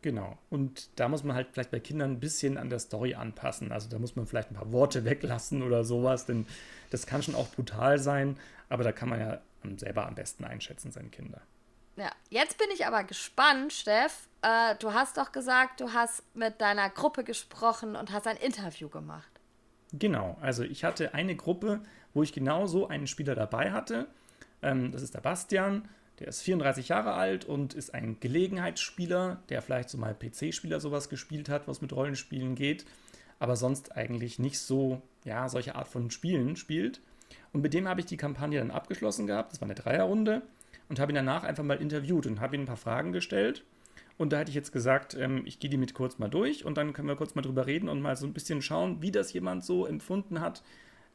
Genau. 0.00 0.38
Und 0.50 0.88
da 0.96 1.08
muss 1.08 1.22
man 1.22 1.36
halt 1.36 1.48
vielleicht 1.52 1.70
bei 1.70 1.80
Kindern 1.80 2.12
ein 2.12 2.20
bisschen 2.20 2.56
an 2.56 2.70
der 2.70 2.78
Story 2.78 3.14
anpassen. 3.14 3.70
Also 3.70 3.88
da 3.88 3.98
muss 3.98 4.16
man 4.16 4.26
vielleicht 4.26 4.50
ein 4.50 4.54
paar 4.54 4.72
Worte 4.72 5.04
weglassen 5.04 5.62
oder 5.62 5.84
sowas, 5.84 6.24
denn 6.24 6.46
das 6.90 7.06
kann 7.06 7.22
schon 7.22 7.34
auch 7.34 7.48
brutal 7.48 7.98
sein, 7.98 8.38
aber 8.70 8.84
da 8.84 8.92
kann 8.92 9.10
man 9.10 9.20
ja 9.20 9.40
selber 9.76 10.06
am 10.06 10.14
besten 10.14 10.44
einschätzen, 10.44 10.92
seine 10.92 11.08
Kinder. 11.08 11.40
Ja, 11.96 12.10
jetzt 12.28 12.58
bin 12.58 12.68
ich 12.72 12.86
aber 12.86 13.04
gespannt, 13.04 13.72
Steff. 13.72 14.28
Äh, 14.42 14.74
du 14.80 14.92
hast 14.92 15.16
doch 15.16 15.30
gesagt, 15.30 15.80
du 15.80 15.92
hast 15.92 16.22
mit 16.34 16.60
deiner 16.60 16.90
Gruppe 16.90 17.22
gesprochen 17.22 17.94
und 17.94 18.12
hast 18.12 18.26
ein 18.26 18.36
Interview 18.36 18.88
gemacht. 18.88 19.30
Genau, 19.92 20.36
also 20.40 20.64
ich 20.64 20.82
hatte 20.82 21.14
eine 21.14 21.36
Gruppe, 21.36 21.80
wo 22.12 22.24
ich 22.24 22.32
genau 22.32 22.66
so 22.66 22.88
einen 22.88 23.06
Spieler 23.06 23.36
dabei 23.36 23.70
hatte. 23.70 24.08
Ähm, 24.60 24.90
das 24.90 25.02
ist 25.02 25.14
der 25.14 25.20
Bastian, 25.20 25.88
der 26.18 26.28
ist 26.28 26.42
34 26.42 26.88
Jahre 26.88 27.14
alt 27.14 27.44
und 27.44 27.74
ist 27.74 27.94
ein 27.94 28.18
Gelegenheitsspieler, 28.18 29.40
der 29.48 29.62
vielleicht 29.62 29.88
so 29.88 29.98
mal 29.98 30.14
PC-Spieler 30.14 30.80
sowas 30.80 31.08
gespielt 31.08 31.48
hat, 31.48 31.68
was 31.68 31.80
mit 31.80 31.92
Rollenspielen 31.92 32.56
geht, 32.56 32.84
aber 33.38 33.54
sonst 33.54 33.96
eigentlich 33.96 34.40
nicht 34.40 34.58
so, 34.58 35.00
ja, 35.24 35.48
solche 35.48 35.76
Art 35.76 35.86
von 35.86 36.10
Spielen 36.10 36.56
spielt. 36.56 37.00
Und 37.52 37.62
mit 37.62 37.72
dem 37.72 37.86
habe 37.86 38.00
ich 38.00 38.06
die 38.06 38.16
Kampagne 38.16 38.58
dann 38.58 38.72
abgeschlossen 38.72 39.28
gehabt. 39.28 39.52
Das 39.52 39.60
war 39.60 39.66
eine 39.66 39.76
Dreierrunde 39.76 40.42
und 40.94 41.00
habe 41.00 41.10
ihn 41.10 41.16
danach 41.16 41.42
einfach 41.42 41.64
mal 41.64 41.82
interviewt 41.82 42.24
und 42.24 42.40
habe 42.40 42.54
ihm 42.54 42.62
ein 42.62 42.66
paar 42.66 42.76
Fragen 42.76 43.10
gestellt. 43.10 43.64
Und 44.16 44.32
da 44.32 44.38
hätte 44.38 44.50
ich 44.50 44.54
jetzt 44.54 44.70
gesagt, 44.70 45.14
ähm, 45.14 45.42
ich 45.44 45.58
gehe 45.58 45.68
die 45.68 45.76
mit 45.76 45.92
kurz 45.92 46.18
mal 46.18 46.28
durch 46.28 46.64
und 46.64 46.76
dann 46.76 46.92
können 46.92 47.08
wir 47.08 47.16
kurz 47.16 47.34
mal 47.34 47.42
drüber 47.42 47.66
reden 47.66 47.88
und 47.88 48.00
mal 48.00 48.16
so 48.16 48.28
ein 48.28 48.32
bisschen 48.32 48.62
schauen, 48.62 49.02
wie 49.02 49.10
das 49.10 49.32
jemand 49.32 49.64
so 49.64 49.86
empfunden 49.86 50.40
hat, 50.40 50.62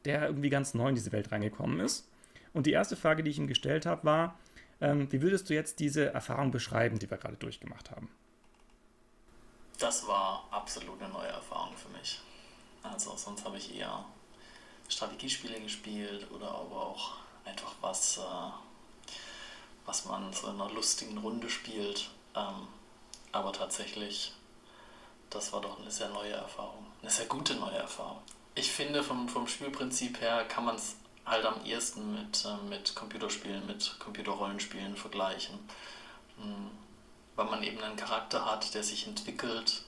der 0.04 0.26
irgendwie 0.26 0.50
ganz 0.50 0.74
neu 0.74 0.90
in 0.90 0.96
diese 0.96 1.12
Welt 1.12 1.32
reingekommen 1.32 1.80
ist. 1.80 2.10
Und 2.52 2.66
die 2.66 2.72
erste 2.72 2.94
Frage, 2.94 3.22
die 3.22 3.30
ich 3.30 3.38
ihm 3.38 3.46
gestellt 3.46 3.86
habe, 3.86 4.04
war, 4.04 4.38
ähm, 4.82 5.10
wie 5.10 5.22
würdest 5.22 5.48
du 5.48 5.54
jetzt 5.54 5.80
diese 5.80 6.12
Erfahrung 6.12 6.50
beschreiben, 6.50 6.98
die 6.98 7.10
wir 7.10 7.16
gerade 7.16 7.36
durchgemacht 7.36 7.90
haben? 7.90 8.10
Das 9.78 10.06
war 10.06 10.46
absolut 10.50 11.00
eine 11.00 11.10
neue 11.10 11.28
Erfahrung 11.28 11.74
für 11.74 11.88
mich. 11.96 12.20
Also 12.82 13.16
sonst 13.16 13.46
habe 13.46 13.56
ich 13.56 13.78
eher 13.78 14.04
Strategiespiele 14.90 15.58
gespielt 15.58 16.30
oder 16.30 16.50
aber 16.50 16.86
auch 16.88 17.12
einfach 17.46 17.72
was 17.80 18.18
äh, 18.18 18.69
was 20.00 20.10
man 20.10 20.32
so 20.32 20.48
in 20.48 20.60
einer 20.60 20.70
lustigen 20.70 21.18
Runde 21.18 21.50
spielt. 21.50 22.10
Ähm, 22.34 22.68
aber 23.32 23.52
tatsächlich, 23.52 24.32
das 25.30 25.52
war 25.52 25.60
doch 25.60 25.78
eine 25.80 25.90
sehr 25.90 26.08
neue 26.08 26.32
Erfahrung. 26.32 26.86
Eine 27.02 27.10
sehr 27.10 27.26
gute 27.26 27.54
neue 27.54 27.76
Erfahrung. 27.76 28.18
Ich 28.54 28.70
finde, 28.70 29.02
vom, 29.02 29.28
vom 29.28 29.46
Spielprinzip 29.46 30.20
her 30.20 30.44
kann 30.44 30.64
man 30.64 30.76
es 30.76 30.96
halt 31.24 31.44
am 31.44 31.64
ehesten 31.64 32.14
mit, 32.14 32.44
äh, 32.44 32.68
mit 32.68 32.94
Computerspielen, 32.94 33.66
mit 33.66 33.96
Computerrollenspielen 33.98 34.96
vergleichen. 34.96 35.58
Mhm. 36.38 36.70
Weil 37.36 37.46
man 37.46 37.62
eben 37.62 37.80
einen 37.80 37.96
Charakter 37.96 38.44
hat, 38.44 38.74
der 38.74 38.82
sich 38.82 39.06
entwickelt, 39.06 39.82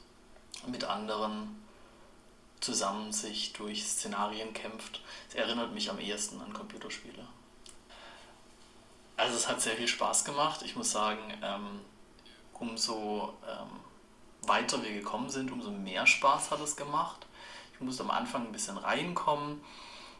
mit 0.66 0.84
anderen 0.84 1.60
zusammen 2.60 3.12
sich 3.12 3.52
durch 3.52 3.84
Szenarien 3.84 4.54
kämpft. 4.54 5.00
Es 5.28 5.34
erinnert 5.34 5.74
mich 5.74 5.90
am 5.90 5.98
ehesten 5.98 6.40
an 6.40 6.52
Computerspiele. 6.52 7.26
Also 9.16 9.36
es 9.36 9.48
hat 9.48 9.60
sehr 9.60 9.76
viel 9.76 9.88
Spaß 9.88 10.24
gemacht. 10.24 10.62
Ich 10.62 10.76
muss 10.76 10.90
sagen, 10.90 11.20
ähm, 11.42 11.80
umso 12.54 13.34
ähm, 13.46 14.48
weiter 14.48 14.82
wir 14.82 14.92
gekommen 14.92 15.30
sind, 15.30 15.50
umso 15.50 15.70
mehr 15.70 16.06
Spaß 16.06 16.50
hat 16.50 16.60
es 16.60 16.76
gemacht. 16.76 17.26
Ich 17.74 17.80
musste 17.80 18.02
am 18.02 18.10
Anfang 18.10 18.46
ein 18.46 18.52
bisschen 18.52 18.78
reinkommen, 18.78 19.60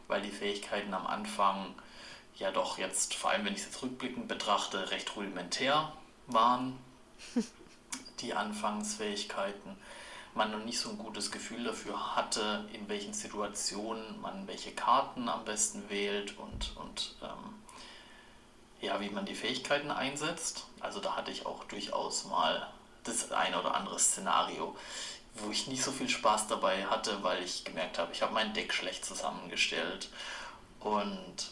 weil 0.07 0.21
die 0.21 0.31
Fähigkeiten 0.31 0.93
am 0.93 1.07
Anfang 1.07 1.73
ja 2.35 2.51
doch 2.51 2.77
jetzt, 2.77 3.13
vor 3.15 3.31
allem 3.31 3.45
wenn 3.45 3.53
ich 3.53 3.59
es 3.59 3.65
jetzt 3.65 3.83
rückblickend 3.83 4.27
betrachte, 4.27 4.91
recht 4.91 5.15
rudimentär 5.15 5.93
waren. 6.27 6.77
die 8.23 8.33
Anfangsfähigkeiten. 8.33 9.75
Man 10.35 10.51
noch 10.51 10.65
nicht 10.65 10.79
so 10.79 10.89
ein 10.89 10.97
gutes 10.97 11.31
Gefühl 11.31 11.63
dafür 11.63 12.15
hatte, 12.15 12.67
in 12.73 12.89
welchen 12.89 13.13
Situationen 13.13 14.19
man 14.21 14.47
welche 14.47 14.71
Karten 14.71 15.29
am 15.29 15.45
besten 15.45 15.89
wählt 15.89 16.37
und, 16.39 16.75
und 16.77 17.15
ähm, 17.21 17.53
ja, 18.83 18.99
wie 18.99 19.09
man 19.09 19.25
die 19.25 19.35
Fähigkeiten 19.35 19.91
einsetzt. 19.91 20.65
Also 20.81 20.99
da 20.99 21.15
hatte 21.15 21.31
ich 21.31 21.45
auch 21.45 21.63
durchaus 21.65 22.25
mal 22.25 22.67
das 23.03 23.31
eine 23.31 23.59
oder 23.59 23.75
andere 23.75 23.97
Szenario, 23.97 24.75
wo 25.35 25.51
ich 25.51 25.67
nicht 25.67 25.83
so 25.83 25.91
viel 25.91 26.09
Spaß 26.09 26.47
dabei 26.47 26.85
hatte, 26.85 27.23
weil 27.23 27.41
ich 27.43 27.63
gemerkt 27.63 27.97
habe, 27.97 28.11
ich 28.11 28.21
habe 28.21 28.33
mein 28.33 28.53
Deck 28.53 28.73
schlecht 28.73 29.05
zusammengestellt 29.05 30.09
und 30.79 31.51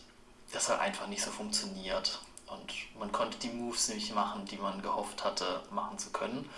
das 0.51 0.69
hat 0.69 0.79
einfach 0.81 1.07
nicht 1.07 1.23
so 1.23 1.31
funktioniert. 1.31 2.19
Und 2.47 2.73
man 2.99 3.13
konnte 3.13 3.37
die 3.37 3.49
Moves 3.49 3.87
nicht 3.87 4.13
machen, 4.13 4.45
die 4.45 4.57
man 4.57 4.81
gehofft 4.81 5.23
hatte, 5.23 5.63
machen 5.71 5.97
zu 5.97 6.11
können. 6.11 6.49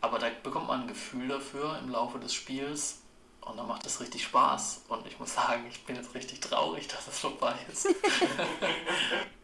Aber 0.00 0.18
da 0.18 0.28
bekommt 0.42 0.66
man 0.66 0.82
ein 0.82 0.88
Gefühl 0.88 1.28
dafür 1.28 1.78
im 1.78 1.90
Laufe 1.90 2.18
des 2.18 2.34
Spiels 2.34 2.98
und 3.42 3.56
dann 3.56 3.68
macht 3.68 3.86
es 3.86 4.00
richtig 4.00 4.24
Spaß. 4.24 4.82
Und 4.88 5.06
ich 5.06 5.20
muss 5.20 5.34
sagen, 5.34 5.64
ich 5.70 5.84
bin 5.84 5.94
jetzt 5.94 6.14
richtig 6.14 6.40
traurig, 6.40 6.88
dass 6.88 7.06
es 7.06 7.20
vorbei 7.20 7.54
ist. 7.70 7.86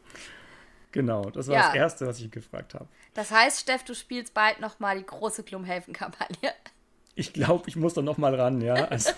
Genau, 0.93 1.31
das 1.31 1.49
war 1.49 1.55
ja. 1.55 1.67
das 1.67 1.75
Erste, 1.75 2.07
was 2.07 2.21
ich 2.21 2.31
gefragt 2.31 2.75
habe. 2.75 2.87
Das 3.15 3.31
heißt, 3.31 3.61
Steff, 3.61 3.85
du 3.85 3.95
spielst 3.95 4.35
bald 4.35 4.61
nochmal 4.61 4.99
die 4.99 5.07
große 5.07 5.43
Gloomhaven-Kampagne. 5.43 6.53
Ich 7.15 7.33
glaube, 7.33 7.65
ich 7.69 7.77
muss 7.77 7.95
da 7.95 8.03
nochmal 8.03 8.35
ran, 8.35 8.61
ja. 8.61 8.75
Also, 8.91 9.11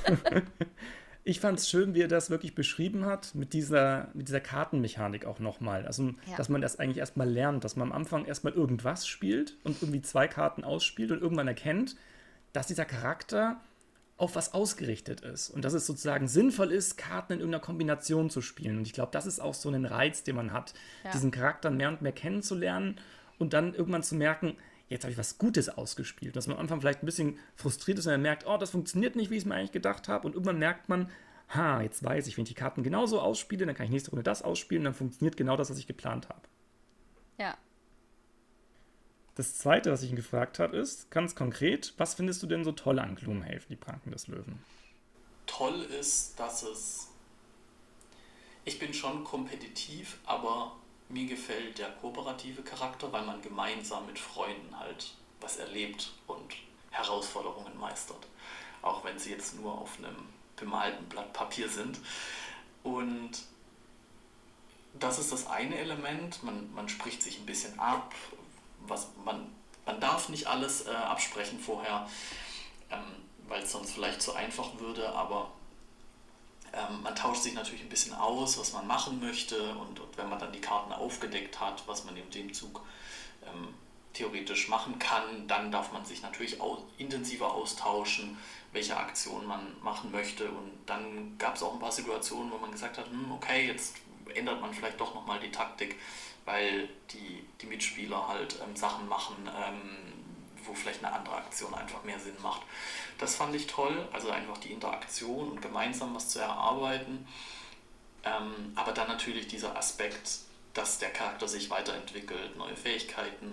ich 1.25 1.41
fand 1.41 1.59
es 1.59 1.69
schön, 1.69 1.95
wie 1.95 2.03
er 2.03 2.09
das 2.09 2.31
wirklich 2.31 2.55
beschrieben 2.55 3.05
hat, 3.05 3.35
mit 3.35 3.53
dieser, 3.53 4.09
mit 4.15 4.29
dieser 4.29 4.41
Kartenmechanik 4.41 5.27
auch 5.27 5.41
nochmal. 5.41 5.87
Also, 5.87 6.15
ja. 6.27 6.37
dass 6.37 6.49
man 6.49 6.61
das 6.61 6.79
eigentlich 6.79 6.99
erstmal 6.99 7.29
lernt, 7.29 7.65
dass 7.65 7.77
man 7.77 7.91
am 7.91 7.97
Anfang 7.97 8.25
erstmal 8.25 8.55
irgendwas 8.55 9.07
spielt 9.07 9.57
und 9.65 9.83
irgendwie 9.83 10.03
zwei 10.03 10.27
Karten 10.27 10.65
ausspielt 10.65 11.13
und 11.13 11.21
irgendwann 11.21 11.49
erkennt, 11.49 11.97
dass 12.53 12.67
dieser 12.67 12.87
Charakter 12.87 13.61
auf 14.19 14.35
was 14.35 14.53
ausgerichtet 14.53 15.21
ist 15.21 15.49
und 15.49 15.65
dass 15.65 15.73
es 15.73 15.87
sozusagen 15.87 16.27
sinnvoll 16.27 16.73
ist, 16.73 16.99
Karten 16.99 17.35
in 17.35 17.39
irgendeiner 17.39 17.65
Kombination 17.65 18.31
zu 18.31 18.43
spielen. 18.43 18.79
Und 18.79 18.87
ich 18.87 18.93
glaube, 18.93 19.13
das 19.13 19.27
ist 19.27 19.39
auch 19.39 19.55
so 19.55 19.71
ein 19.71 19.85
Reiz, 19.85 20.25
den 20.25 20.35
man 20.35 20.53
hat, 20.53 20.75
ja. 21.05 21.13
diesen 21.13 21.31
Charakter 21.31 21.71
mehr 21.71 21.89
und 21.89 22.03
mehr 22.03 22.13
kennenzulernen 22.13 23.01
und 23.39 23.53
dann 23.53 23.75
irgendwann 23.75 24.03
zu 24.03 24.17
merken, 24.17 24.57
jetzt 24.89 25.05
habe 25.05 25.13
ich 25.13 25.19
was 25.19 25.39
Gutes 25.39 25.69
ausgespielt. 25.69 26.35
Dass 26.35 26.49
man 26.49 26.57
am 26.57 26.63
Anfang 26.63 26.81
vielleicht 26.81 27.03
ein 27.03 27.07
bisschen 27.07 27.39
frustriert 27.55 27.99
ist 28.01 28.07
und 28.07 28.13
man 28.13 28.23
merkt, 28.23 28.45
oh, 28.47 28.57
das 28.57 28.71
funktioniert 28.71 29.15
nicht, 29.15 29.31
wie 29.31 29.37
ich 29.37 29.43
es 29.43 29.47
mir 29.47 29.55
eigentlich 29.55 29.73
gedacht 29.73 30.09
habe. 30.09 30.27
Und 30.27 30.35
irgendwann 30.35 30.59
merkt 30.59 30.89
man, 30.89 31.09
ha, 31.51 31.81
jetzt 31.81 32.03
weiß 32.03 32.27
ich, 32.27 32.37
wenn 32.37 32.43
ich 32.43 32.49
die 32.49 32.55
Karten 32.55 32.83
genauso 32.83 33.21
ausspiele, 33.21 33.67
dann 33.67 33.75
kann 33.77 33.87
ich 33.87 33.93
nächste 33.93 34.11
Runde 34.11 34.25
das 34.25 34.43
ausspielen 34.43 34.81
und 34.81 34.87
dann 34.87 34.95
funktioniert 34.95 35.37
genau 35.37 35.57
das, 35.57 35.71
was 35.71 35.79
ich 35.79 35.87
geplant 35.87 36.29
habe. 36.29 36.43
Ja, 37.39 37.57
das 39.39 39.55
zweite, 39.55 39.93
was 39.93 40.03
ich 40.03 40.11
ihn 40.11 40.17
gefragt 40.17 40.59
habe, 40.59 40.77
ist 40.77 41.13
ganz 41.13 41.37
konkret, 41.37 41.95
was 41.97 42.15
findest 42.15 42.43
du 42.43 42.49
denn 42.49 42.65
so 42.65 42.73
toll 42.73 42.99
an 42.99 43.15
Gloomhaven, 43.15 43.67
die 43.69 43.77
Pranken 43.77 44.11
des 44.11 44.27
Löwen? 44.27 44.59
Toll 45.47 45.83
ist, 45.83 46.39
dass 46.41 46.65
es. 46.65 47.09
Ich 48.65 48.81
bin 48.81 48.93
schon 48.93 49.23
kompetitiv, 49.23 50.19
aber 50.27 50.73
mir 51.09 51.27
gefällt 51.27 51.79
der 51.79 51.91
kooperative 51.91 52.63
Charakter, 52.63 53.13
weil 53.13 53.25
man 53.25 53.41
gemeinsam 53.41 54.07
mit 54.07 54.19
Freunden 54.19 54.77
halt 54.77 55.15
was 55.41 55.57
erlebt 55.57 56.13
und 56.27 56.57
Herausforderungen 56.91 57.79
meistert. 57.79 58.27
Auch 58.83 59.05
wenn 59.05 59.21
sie 59.21 59.31
jetzt 59.31 59.55
nur 59.55 59.73
auf 59.73 59.99
einem 59.99 60.17
bemalten 60.57 61.05
Blatt 61.09 61.33
Papier 61.33 61.69
sind. 61.69 62.01
Und 62.83 63.31
das 64.99 65.21
ist 65.21 65.31
das 65.31 65.47
eine 65.47 65.79
Element. 65.79 66.43
Man, 66.43 66.75
man 66.75 66.89
spricht 66.89 67.23
sich 67.23 67.39
ein 67.39 67.47
bisschen 67.47 67.79
ab, 67.79 68.13
was 68.89 69.09
man, 69.25 69.47
man 69.87 70.01
darf 70.01 70.29
nicht 70.29 70.47
alles 70.47 70.87
äh, 70.87 70.91
absprechen 70.91 71.59
vorher, 71.59 72.09
ähm, 72.91 73.01
weil 73.49 73.63
es 73.63 73.73
sonst 73.73 73.93
vielleicht 73.93 74.23
zu 74.23 74.35
einfach 74.35 74.79
würde, 74.79 75.13
aber 75.15 75.51
Ähm, 76.73 77.03
man 77.03 77.15
tauscht 77.15 77.43
sich 77.45 77.55
natürlich 77.55 77.83
ein 77.83 77.89
bisschen 77.89 78.15
aus, 78.15 78.59
was 78.59 78.73
man 78.75 78.87
machen 78.87 79.21
möchte 79.21 79.57
und, 79.77 79.99
und, 80.01 80.19
wenn 80.19 80.29
man 80.29 80.39
dann 80.39 80.53
die 80.53 80.61
Karten 80.61 80.93
aufgedeckt 80.93 81.59
hat, 81.59 81.83
was 81.87 82.05
man 82.05 82.15
in 82.17 82.29
dem 82.31 82.53
Zug 82.53 82.83
ähm, 83.43 83.75
theoretisch 84.13 84.69
machen 84.69 84.99
kann, 84.99 85.47
dann 85.47 85.73
darf 85.73 85.93
man 85.93 86.05
sich 86.05 86.21
natürlich 86.23 86.61
au 86.61 86.85
intensiver 86.99 87.53
austauschen, 87.55 88.37
welche 88.73 88.97
Aktion 88.97 89.47
man 89.47 89.61
machen 89.83 90.11
möchte. 90.11 90.45
Und 90.51 90.73
dann 90.85 91.39
gab 91.39 91.57
es 91.57 91.63
auch 91.63 91.73
ein 91.73 91.79
paar 91.79 91.93
Situationen, 91.93 92.51
wo 92.53 92.59
man 92.59 92.73
gesagt 92.73 92.99
hat, 92.99 93.07
hm, 93.07 93.33
okay, 93.33 93.67
jetzt 93.67 93.97
ändert 94.35 94.61
man 94.61 94.75
vielleicht 94.75 95.01
doch 95.01 95.15
nochmal 95.15 95.41
die 95.41 95.51
Taktik, 95.51 95.97
weil 96.49 96.89
die, 97.11 97.45
die 97.61 97.67
Mitspieler 97.67 98.27
halt 98.27 98.57
ähm, 98.67 98.75
Sachen 98.75 99.07
machen, 99.07 99.37
ähm, 99.47 100.15
wo 100.65 100.73
vielleicht 100.73 101.05
eine 101.05 101.15
andere 101.15 101.37
Aktion 101.37 101.75
einfach 101.75 102.03
mehr 102.05 102.19
Sinn 102.19 102.37
macht. 102.43 102.63
Das 103.19 103.37
fand 103.37 103.55
ich 103.55 103.67
toll, 103.67 104.09
also 104.15 104.31
einfach 104.31 104.57
die 104.57 104.73
Interaktion 104.73 105.51
und 105.51 105.61
gemeinsam 105.61 106.15
was 106.15 106.31
zu 106.31 106.39
erarbeiten. 106.39 107.29
Ähm, 108.25 108.73
aber 108.77 108.93
dann 108.93 109.09
natürlich 109.09 109.47
dieser 109.47 109.77
Aspekt, 109.77 110.39
dass 110.73 110.99
der 110.99 111.11
Charakter 111.11 111.47
sich 111.47 111.69
weiterentwickelt, 111.69 112.57
neue 112.57 112.77
Fähigkeiten 112.77 113.53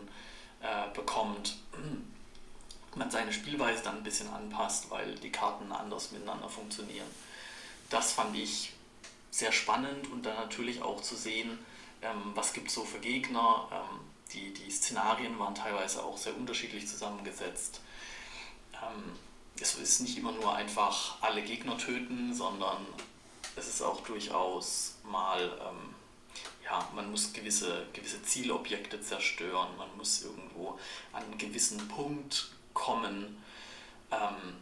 äh, 0.61 0.95
bekommt, 0.95 1.57
man 2.95 3.11
seine 3.11 3.33
Spielweise 3.33 3.83
dann 3.83 3.97
ein 3.97 4.03
bisschen 4.03 4.29
anpasst, 4.33 4.89
weil 4.89 5.15
die 5.15 5.33
Karten 5.33 5.69
anders 5.73 6.11
miteinander 6.13 6.47
funktionieren. 6.47 7.07
Das 7.89 8.13
fand 8.13 8.37
ich 8.37 8.71
sehr 9.31 9.51
spannend 9.51 10.09
und 10.13 10.25
dann 10.25 10.37
natürlich 10.37 10.81
auch 10.81 11.01
zu 11.01 11.17
sehen, 11.17 11.59
ähm, 12.05 12.31
was 12.35 12.53
gibt 12.53 12.67
es 12.67 12.75
so 12.75 12.83
für 12.83 12.99
Gegner. 12.99 13.67
Ähm, 13.71 13.99
die, 14.33 14.53
die 14.53 14.69
Szenarien 14.71 15.37
waren 15.39 15.55
teilweise 15.55 16.03
auch 16.03 16.17
sehr 16.17 16.35
unterschiedlich 16.35 16.87
zusammengesetzt. 16.87 17.81
Ähm, 18.73 19.13
es 19.59 19.75
ist 19.75 20.01
nicht 20.01 20.17
immer 20.17 20.31
nur 20.31 20.53
einfach 20.53 21.21
alle 21.21 21.41
Gegner 21.41 21.77
töten, 21.77 22.33
sondern 22.33 22.85
es 23.55 23.67
ist 23.67 23.81
auch 23.81 24.01
durchaus 24.01 24.95
mal, 25.03 25.41
ähm, 25.61 25.95
ja, 26.63 26.87
man 26.93 27.09
muss 27.09 27.31
gewisse, 27.31 27.85
gewisse 27.93 28.21
Zielobjekte 28.23 29.01
zerstören, 29.01 29.77
man 29.77 29.95
muss 29.97 30.23
irgendwo 30.23 30.77
an 31.13 31.23
einen 31.23 31.37
gewissen 31.37 31.87
Punkt 31.87 32.51
kommen 32.73 33.41
ähm, 34.11 34.57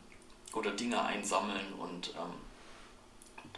oder 0.54 0.72
Dinge 0.72 1.02
einsammeln 1.02 1.74
und 1.74 2.14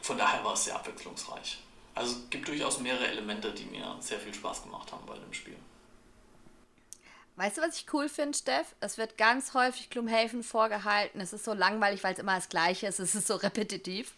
von 0.02 0.18
daher 0.18 0.44
war 0.46 0.54
es 0.54 0.66
sehr 0.66 0.76
abwechslungsreich. 0.76 1.58
Also 1.96 2.12
es 2.12 2.30
gibt 2.30 2.48
durchaus 2.48 2.80
mehrere 2.80 3.08
Elemente, 3.08 3.52
die 3.54 3.66
mir 3.66 3.96
sehr 4.02 4.20
viel 4.20 4.34
Spaß 4.34 4.64
gemacht 4.64 4.92
haben 4.92 5.06
bei 5.06 5.18
dem 5.18 5.34
Spiel. 5.34 5.56
Weißt 7.38 7.58
du, 7.58 7.62
was 7.62 7.78
ich 7.78 7.86
cool 7.94 8.08
finde, 8.08 8.38
Steff? 8.38 8.76
Es 8.80 8.98
wird 8.98 9.18
ganz 9.18 9.54
häufig 9.54 9.90
Gloomhaven 9.90 10.44
vorgehalten. 10.44 11.20
Es 11.20 11.34
ist 11.34 11.44
so 11.44 11.54
langweilig, 11.54 12.04
weil 12.04 12.14
es 12.14 12.20
immer 12.20 12.36
das 12.36 12.50
Gleiche 12.50 12.88
ist. 12.88 13.00
Es 13.00 13.16
ist 13.16 13.28
so 13.28 13.36
repetitiv. 13.36 14.14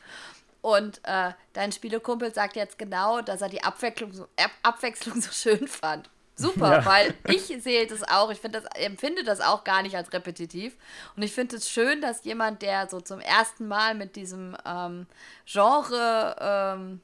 Und 0.61 1.01
äh, 1.03 1.31
dein 1.53 1.71
Spielekumpel 1.71 2.33
sagt 2.33 2.55
jetzt 2.55 2.77
genau, 2.77 3.21
dass 3.21 3.41
er 3.41 3.49
die 3.49 3.63
Abwechslung 3.63 4.11
so, 4.11 4.27
Abwechslung 4.63 5.21
so 5.21 5.31
schön 5.31 5.67
fand. 5.67 6.09
Super, 6.35 6.71
ja. 6.77 6.85
weil 6.85 7.15
ich 7.27 7.45
sehe 7.63 7.87
das 7.87 8.03
auch. 8.03 8.29
Ich 8.29 8.39
das, 8.41 8.65
empfinde 8.75 9.23
das 9.23 9.41
auch 9.41 9.63
gar 9.63 9.81
nicht 9.81 9.95
als 9.95 10.13
repetitiv. 10.13 10.75
Und 11.15 11.23
ich 11.23 11.33
finde 11.33 11.55
es 11.55 11.69
schön, 11.69 12.01
dass 12.01 12.23
jemand, 12.23 12.61
der 12.61 12.87
so 12.87 13.01
zum 13.01 13.19
ersten 13.19 13.67
Mal 13.67 13.95
mit 13.95 14.15
diesem 14.15 14.55
ähm, 14.63 15.07
Genre 15.45 16.35
ähm, 16.39 17.01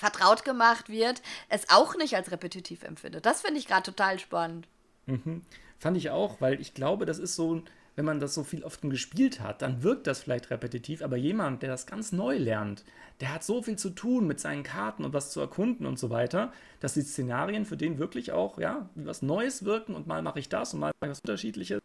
vertraut 0.00 0.44
gemacht 0.44 0.88
wird, 0.88 1.22
es 1.48 1.68
auch 1.70 1.96
nicht 1.96 2.16
als 2.16 2.30
repetitiv 2.30 2.82
empfindet. 2.82 3.26
Das 3.26 3.42
finde 3.42 3.60
ich 3.60 3.66
gerade 3.66 3.84
total 3.84 4.18
spannend. 4.18 4.66
Mhm. 5.06 5.42
Fand 5.78 5.96
ich 5.96 6.10
auch, 6.10 6.40
weil 6.40 6.60
ich 6.60 6.74
glaube, 6.74 7.06
das 7.06 7.18
ist 7.18 7.36
so, 7.36 7.62
wenn 7.96 8.04
man 8.04 8.20
das 8.20 8.34
so 8.34 8.44
viel 8.44 8.64
oft 8.64 8.82
gespielt 8.82 9.40
hat, 9.40 9.62
dann 9.62 9.82
wirkt 9.82 10.06
das 10.06 10.20
vielleicht 10.20 10.50
repetitiv, 10.50 11.02
aber 11.02 11.16
jemand, 11.16 11.62
der 11.62 11.70
das 11.70 11.86
ganz 11.86 12.12
neu 12.12 12.36
lernt, 12.36 12.84
der 13.20 13.34
hat 13.34 13.44
so 13.44 13.62
viel 13.62 13.76
zu 13.76 13.90
tun 13.90 14.26
mit 14.26 14.40
seinen 14.40 14.62
Karten 14.62 15.04
und 15.04 15.12
was 15.12 15.30
zu 15.30 15.40
erkunden 15.40 15.86
und 15.86 15.98
so 15.98 16.10
weiter, 16.10 16.52
dass 16.80 16.94
die 16.94 17.02
Szenarien 17.02 17.64
für 17.64 17.76
den 17.76 17.98
wirklich 17.98 18.32
auch, 18.32 18.58
ja, 18.58 18.88
wie 18.94 19.06
was 19.06 19.22
Neues 19.22 19.64
wirken 19.64 19.94
und 19.94 20.06
mal 20.06 20.22
mache 20.22 20.38
ich 20.38 20.48
das 20.48 20.74
und 20.74 20.80
mal 20.80 20.92
mache 21.00 21.10
ich 21.10 21.16
was 21.16 21.20
Unterschiedliches. 21.20 21.82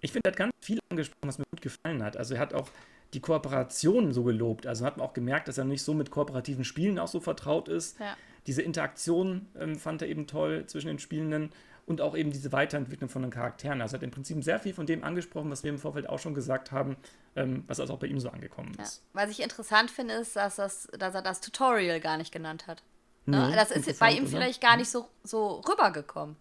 Ich 0.00 0.12
finde, 0.12 0.28
er 0.28 0.32
hat 0.32 0.38
ganz 0.38 0.52
viel 0.60 0.78
angesprochen, 0.90 1.28
was 1.28 1.38
mir 1.38 1.46
gut 1.50 1.62
gefallen 1.62 2.02
hat. 2.04 2.16
Also 2.16 2.34
er 2.34 2.40
hat 2.40 2.54
auch 2.54 2.68
die 3.14 3.20
Kooperation 3.20 4.12
so 4.12 4.22
gelobt. 4.22 4.66
Also 4.66 4.84
hat 4.84 4.96
man 4.96 5.06
auch 5.06 5.14
gemerkt, 5.14 5.48
dass 5.48 5.58
er 5.58 5.64
nicht 5.64 5.82
so 5.82 5.94
mit 5.94 6.10
kooperativen 6.10 6.64
Spielen 6.64 6.98
auch 6.98 7.08
so 7.08 7.20
vertraut 7.20 7.68
ist. 7.68 7.98
Ja. 7.98 8.16
Diese 8.46 8.62
Interaktion 8.62 9.46
ähm, 9.58 9.76
fand 9.76 10.02
er 10.02 10.08
eben 10.08 10.26
toll 10.26 10.66
zwischen 10.66 10.88
den 10.88 10.98
Spielenden 10.98 11.50
und 11.86 12.02
auch 12.02 12.14
eben 12.14 12.30
diese 12.30 12.52
Weiterentwicklung 12.52 13.08
von 13.08 13.22
den 13.22 13.30
Charakteren. 13.30 13.80
Also 13.80 13.96
er 13.96 13.98
hat 13.98 14.02
im 14.04 14.10
Prinzip 14.10 14.42
sehr 14.44 14.60
viel 14.60 14.74
von 14.74 14.84
dem 14.84 15.04
angesprochen, 15.04 15.50
was 15.50 15.64
wir 15.64 15.70
im 15.70 15.78
Vorfeld 15.78 16.08
auch 16.08 16.18
schon 16.18 16.34
gesagt 16.34 16.70
haben, 16.70 16.96
ähm, 17.34 17.64
was 17.66 17.80
also 17.80 17.94
auch 17.94 17.98
bei 17.98 18.08
ihm 18.08 18.20
so 18.20 18.28
angekommen 18.28 18.74
ist. 18.80 19.02
Ja. 19.14 19.22
Was 19.22 19.30
ich 19.30 19.42
interessant 19.42 19.90
finde, 19.90 20.14
ist, 20.14 20.36
dass, 20.36 20.56
das, 20.56 20.88
dass 20.98 21.14
er 21.14 21.22
das 21.22 21.40
Tutorial 21.40 22.00
gar 22.00 22.18
nicht 22.18 22.30
genannt 22.30 22.66
hat. 22.66 22.82
Ne? 23.24 23.48
Nee, 23.48 23.54
das 23.54 23.70
ist 23.70 23.98
bei 23.98 24.12
ihm 24.12 24.24
oder? 24.24 24.32
vielleicht 24.32 24.60
gar 24.60 24.76
nicht 24.76 24.90
so, 24.90 25.08
so 25.24 25.62
rübergekommen. 25.68 26.36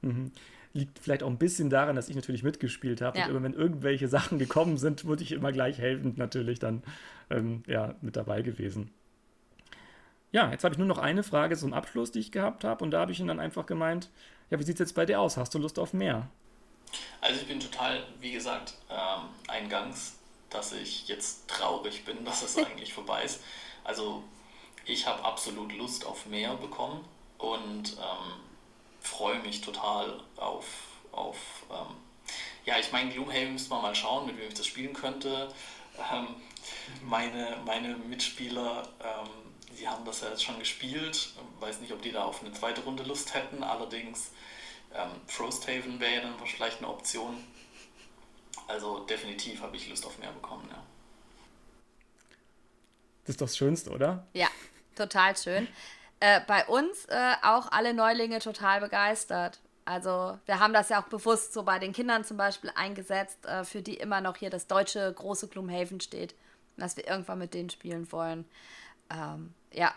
Mhm. 0.00 0.32
Liegt 0.76 0.98
vielleicht 0.98 1.22
auch 1.22 1.28
ein 1.30 1.38
bisschen 1.38 1.70
daran, 1.70 1.96
dass 1.96 2.08
ich 2.08 2.16
natürlich 2.16 2.42
mitgespielt 2.42 3.00
habe. 3.00 3.18
Ja. 3.18 3.24
Und 3.24 3.30
immer 3.30 3.42
wenn 3.42 3.54
irgendwelche 3.54 4.08
Sachen 4.08 4.38
gekommen 4.38 4.76
sind, 4.76 5.04
wurde 5.04 5.22
ich 5.22 5.32
immer 5.32 5.52
gleich 5.52 5.78
helfend 5.78 6.18
natürlich 6.18 6.58
dann 6.58 6.82
ähm, 7.30 7.62
ja, 7.66 7.94
mit 8.02 8.16
dabei 8.16 8.42
gewesen. 8.42 8.90
Ja, 10.32 10.50
jetzt 10.50 10.64
habe 10.64 10.74
ich 10.74 10.78
nur 10.78 10.86
noch 10.86 10.98
eine 10.98 11.22
Frage 11.22 11.56
zum 11.56 11.72
Abschluss, 11.72 12.12
die 12.12 12.18
ich 12.18 12.32
gehabt 12.32 12.64
habe. 12.64 12.84
Und 12.84 12.90
da 12.90 13.00
habe 13.00 13.12
ich 13.12 13.20
ihn 13.20 13.28
dann 13.28 13.40
einfach 13.40 13.64
gemeint, 13.64 14.10
ja, 14.50 14.58
wie 14.58 14.64
sieht 14.64 14.74
es 14.76 14.80
jetzt 14.80 14.94
bei 14.94 15.06
dir 15.06 15.20
aus? 15.20 15.36
Hast 15.36 15.54
du 15.54 15.58
Lust 15.58 15.78
auf 15.78 15.92
mehr? 15.92 16.28
Also 17.20 17.40
ich 17.40 17.48
bin 17.48 17.60
total, 17.60 18.02
wie 18.20 18.32
gesagt, 18.32 18.74
ähm, 18.90 19.28
eingangs, 19.48 20.18
dass 20.50 20.72
ich 20.72 21.08
jetzt 21.08 21.48
traurig 21.48 22.04
bin, 22.04 22.24
dass 22.24 22.42
es 22.42 22.58
eigentlich 22.58 22.92
vorbei 22.92 23.24
ist. 23.24 23.42
Also 23.84 24.22
ich 24.84 25.06
habe 25.06 25.24
absolut 25.24 25.72
Lust 25.76 26.04
auf 26.04 26.26
mehr 26.26 26.54
bekommen 26.54 27.04
und 27.38 27.94
ähm, 27.94 28.32
freue 29.06 29.38
mich 29.40 29.60
total 29.60 30.20
auf, 30.36 30.66
auf 31.12 31.36
ähm, 31.70 31.96
ja, 32.64 32.78
ich 32.78 32.90
meine, 32.92 33.10
Gloomhaven 33.10 33.52
müsste 33.52 33.70
man 33.70 33.82
mal 33.82 33.94
schauen, 33.94 34.26
mit 34.26 34.38
wem 34.38 34.48
ich 34.48 34.54
das 34.54 34.66
spielen 34.66 34.92
könnte. 34.92 35.48
Ähm, 36.12 36.28
meine, 37.02 37.58
meine 37.64 37.96
Mitspieler 37.96 38.88
ähm, 39.00 39.46
die 39.78 39.88
haben 39.88 40.04
das 40.04 40.20
ja 40.20 40.28
jetzt 40.30 40.44
schon 40.44 40.58
gespielt. 40.58 41.30
Weiß 41.60 41.80
nicht, 41.80 41.92
ob 41.92 42.02
die 42.02 42.12
da 42.12 42.24
auf 42.24 42.42
eine 42.42 42.52
zweite 42.52 42.82
Runde 42.82 43.02
Lust 43.02 43.34
hätten. 43.34 43.62
Allerdings 43.62 44.30
ähm, 44.94 45.10
Frosthaven 45.26 46.00
wäre 46.00 46.14
ja 46.14 46.20
dann 46.22 46.34
vielleicht 46.46 46.78
eine 46.78 46.88
Option. 46.88 47.44
Also 48.68 49.00
definitiv 49.00 49.60
habe 49.60 49.76
ich 49.76 49.88
Lust 49.88 50.04
auf 50.06 50.18
mehr 50.18 50.32
bekommen, 50.32 50.68
ja. 50.70 50.82
Das 53.24 53.34
ist 53.34 53.40
doch 53.40 53.46
das 53.46 53.56
Schönste, 53.56 53.90
oder? 53.90 54.26
Ja, 54.32 54.48
total 54.94 55.36
schön. 55.36 55.68
Äh, 56.20 56.40
bei 56.46 56.66
uns 56.66 57.04
äh, 57.06 57.34
auch 57.42 57.70
alle 57.70 57.92
Neulinge 57.92 58.38
total 58.38 58.80
begeistert. 58.80 59.60
Also 59.84 60.38
wir 60.46 60.58
haben 60.58 60.72
das 60.72 60.88
ja 60.88 61.00
auch 61.00 61.08
bewusst 61.08 61.52
so 61.52 61.62
bei 61.62 61.78
den 61.78 61.92
Kindern 61.92 62.24
zum 62.24 62.36
Beispiel 62.36 62.72
eingesetzt, 62.74 63.44
äh, 63.46 63.64
für 63.64 63.82
die 63.82 63.94
immer 63.94 64.20
noch 64.20 64.36
hier 64.36 64.50
das 64.50 64.66
deutsche 64.66 65.12
große 65.12 65.48
Gloomhaven 65.48 66.00
steht, 66.00 66.34
dass 66.76 66.96
wir 66.96 67.06
irgendwann 67.06 67.38
mit 67.38 67.54
denen 67.54 67.70
spielen 67.70 68.10
wollen. 68.10 68.46
Ähm, 69.10 69.54
ja. 69.72 69.94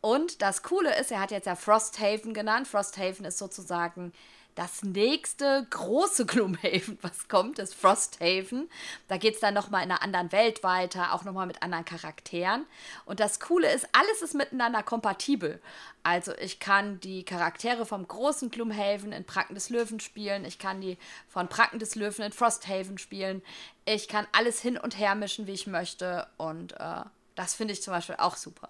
Und 0.00 0.42
das 0.42 0.64
Coole 0.64 0.98
ist, 0.98 1.12
er 1.12 1.20
hat 1.20 1.30
jetzt 1.30 1.46
ja 1.46 1.54
Frosthaven 1.54 2.34
genannt. 2.34 2.66
Frosthaven 2.66 3.24
ist 3.24 3.38
sozusagen 3.38 4.12
das 4.54 4.82
nächste 4.82 5.66
große 5.70 6.26
Gloomhaven, 6.26 6.98
was 7.02 7.28
kommt, 7.28 7.58
ist 7.58 7.74
Frosthaven. 7.74 8.68
Da 9.08 9.16
geht 9.16 9.34
es 9.34 9.40
dann 9.40 9.54
nochmal 9.54 9.84
in 9.84 9.90
einer 9.90 10.02
anderen 10.02 10.32
Welt 10.32 10.62
weiter, 10.62 11.14
auch 11.14 11.24
nochmal 11.24 11.46
mit 11.46 11.62
anderen 11.62 11.84
Charakteren. 11.84 12.66
Und 13.04 13.20
das 13.20 13.40
Coole 13.40 13.72
ist, 13.72 13.88
alles 13.92 14.22
ist 14.22 14.34
miteinander 14.34 14.82
kompatibel. 14.82 15.60
Also 16.02 16.32
ich 16.36 16.58
kann 16.58 17.00
die 17.00 17.24
Charaktere 17.24 17.86
vom 17.86 18.06
großen 18.06 18.50
Gloomhaven 18.50 19.12
in 19.12 19.24
Pranken 19.24 19.54
des 19.54 19.70
Löwen 19.70 20.00
spielen, 20.00 20.44
ich 20.44 20.58
kann 20.58 20.80
die 20.80 20.98
von 21.28 21.48
Pranken 21.48 21.78
des 21.78 21.94
Löwen 21.94 22.24
in 22.24 22.32
Frosthaven 22.32 22.98
spielen, 22.98 23.42
ich 23.84 24.08
kann 24.08 24.26
alles 24.32 24.60
hin 24.60 24.76
und 24.76 24.98
her 24.98 25.14
mischen, 25.14 25.46
wie 25.46 25.52
ich 25.52 25.66
möchte. 25.66 26.26
Und 26.36 26.72
äh, 26.72 27.02
das 27.34 27.54
finde 27.54 27.72
ich 27.72 27.82
zum 27.82 27.92
Beispiel 27.92 28.16
auch 28.18 28.36
super. 28.36 28.68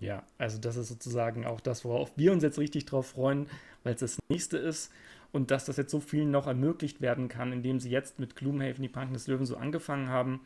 Ja, 0.00 0.22
also 0.38 0.58
das 0.58 0.76
ist 0.76 0.88
sozusagen 0.88 1.46
auch 1.46 1.60
das, 1.60 1.84
worauf 1.84 2.12
wir 2.16 2.32
uns 2.32 2.42
jetzt 2.42 2.58
richtig 2.58 2.84
drauf 2.84 3.08
freuen, 3.08 3.48
weil 3.84 3.94
es 3.94 4.00
das 4.00 4.18
nächste 4.28 4.58
ist 4.58 4.90
und 5.30 5.50
dass 5.50 5.64
das 5.64 5.76
jetzt 5.76 5.90
so 5.90 6.00
vielen 6.00 6.30
noch 6.30 6.46
ermöglicht 6.46 7.00
werden 7.00 7.28
kann, 7.28 7.52
indem 7.52 7.78
sie 7.78 7.90
jetzt 7.90 8.18
mit 8.18 8.34
Gloomhaven 8.34 8.82
die 8.82 8.88
Pranken 8.88 9.14
des 9.14 9.28
Löwen 9.28 9.46
so 9.46 9.56
angefangen 9.56 10.08
haben 10.08 10.40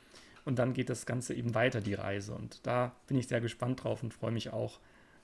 und 0.44 0.58
dann 0.58 0.74
geht 0.74 0.90
das 0.90 1.06
Ganze 1.06 1.34
eben 1.34 1.54
weiter, 1.54 1.80
die 1.80 1.94
Reise. 1.94 2.34
Und 2.34 2.66
da 2.66 2.94
bin 3.06 3.18
ich 3.18 3.28
sehr 3.28 3.40
gespannt 3.40 3.84
drauf 3.84 4.02
und 4.02 4.14
freue 4.14 4.32
mich 4.32 4.52
auch, 4.52 4.80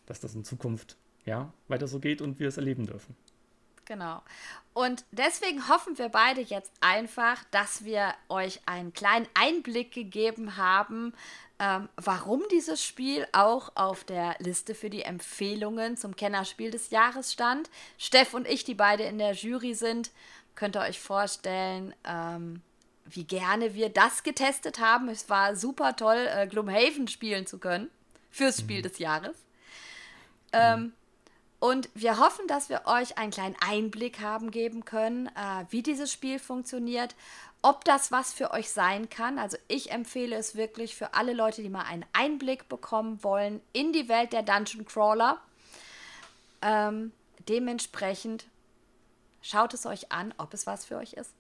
dass 0.07 0.21
das 0.21 0.35
in 0.35 0.45
Zukunft 0.45 0.97
ja, 1.25 1.53
weiter 1.69 1.89
so 1.89 1.99
geht 1.99 2.21
und 2.21 2.39
wir 2.39 2.49
es 2.49 2.57
erleben 2.57 2.87
dürfen. 2.87 3.17
Genau. 3.85 4.23
Und 4.73 5.05
deswegen 5.13 5.69
hoffen 5.69 5.99
wir 5.99 6.09
beide 6.09 6.41
jetzt 6.41 6.73
einfach, 6.81 7.45
dass 7.51 7.85
wir 7.85 8.15
euch 8.29 8.61
einen 8.67 8.93
kleinen 8.93 9.29
Einblick 9.35 9.93
gegeben 9.93 10.57
haben, 10.57 11.15
ähm, 11.61 11.89
warum 11.97 12.43
dieses 12.51 12.85
Spiel 12.85 13.27
auch 13.33 13.71
auf 13.77 14.03
der 14.03 14.35
Liste 14.41 14.75
für 14.75 14.91
die 14.91 15.03
Empfehlungen 15.03 15.97
zum 15.97 16.17
Kennerspiel 16.17 16.73
des 16.73 16.91
Jahres 16.91 17.33
stand. 17.33 17.71
Steff 17.99 18.35
und 18.35 18.49
ich, 18.49 18.65
die 18.65 18.75
beide 18.75 19.05
in 19.05 19.19
der 19.19 19.35
Jury 19.35 19.75
sind, 19.75 20.11
könnt 20.57 20.77
ihr 20.77 20.83
euch 20.83 20.99
vorstellen, 20.99 21.95
ähm, 22.05 22.61
wie 23.05 23.25
gerne 23.25 23.75
wir 23.75 23.91
das 23.91 24.25
getestet 24.25 24.81
haben. 24.81 25.09
Es 25.09 25.29
war 25.29 25.55
super 25.55 25.95
toll, 25.95 26.29
äh, 26.29 26.49
Gloomhaven 26.49 27.07
spielen 27.07 27.47
zu 27.47 27.59
können 27.59 27.91
fürs 28.31 28.59
Spiel 28.59 28.79
mhm. 28.79 28.83
des 28.83 28.99
Jahres. 28.99 29.37
Ähm, 30.53 30.93
und 31.65 31.89
wir 31.95 32.19
hoffen, 32.19 32.47
dass 32.47 32.69
wir 32.69 32.83
euch 32.85 33.17
einen 33.17 33.31
kleinen 33.31 33.57
Einblick 33.59 34.21
haben 34.21 34.51
geben 34.51 34.85
können, 34.85 35.29
äh, 35.29 35.65
wie 35.71 35.83
dieses 35.83 36.13
Spiel 36.13 36.39
funktioniert, 36.39 37.17
ob 37.63 37.87
das 37.87 38.13
was 38.13 38.35
für 38.35 38.51
euch 38.51 38.69
sein 38.69 39.09
kann. 39.09 39.39
Also 39.39 39.57
ich 39.67 39.91
empfehle 39.91 40.37
es 40.37 40.57
wirklich 40.57 40.95
für 40.95 41.15
alle 41.15 41.33
Leute, 41.33 41.63
die 41.63 41.71
mal 41.71 41.87
einen 41.87 42.05
Einblick 42.13 42.69
bekommen 42.69 43.25
wollen 43.25 43.63
in 43.73 43.95
die 43.95 44.11
Welt 44.11 44.35
der 44.35 44.43
Dungeon 44.43 44.85
Crawler. 44.85 45.41
Ähm, 46.61 47.13
dementsprechend 47.49 48.45
schaut 49.41 49.73
es 49.73 49.87
euch 49.87 50.13
an, 50.13 50.35
ob 50.37 50.53
es 50.53 50.67
was 50.67 50.85
für 50.85 50.99
euch 50.99 51.15
ist. 51.15 51.33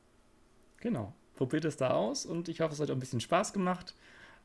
Genau, 0.78 1.12
probiert 1.36 1.66
es 1.66 1.76
da 1.76 1.90
aus 1.90 2.24
und 2.24 2.48
ich 2.48 2.62
hoffe, 2.62 2.72
es 2.72 2.80
hat 2.80 2.88
euch 2.88 2.96
ein 2.96 3.00
bisschen 3.00 3.20
Spaß 3.20 3.52
gemacht. 3.52 3.94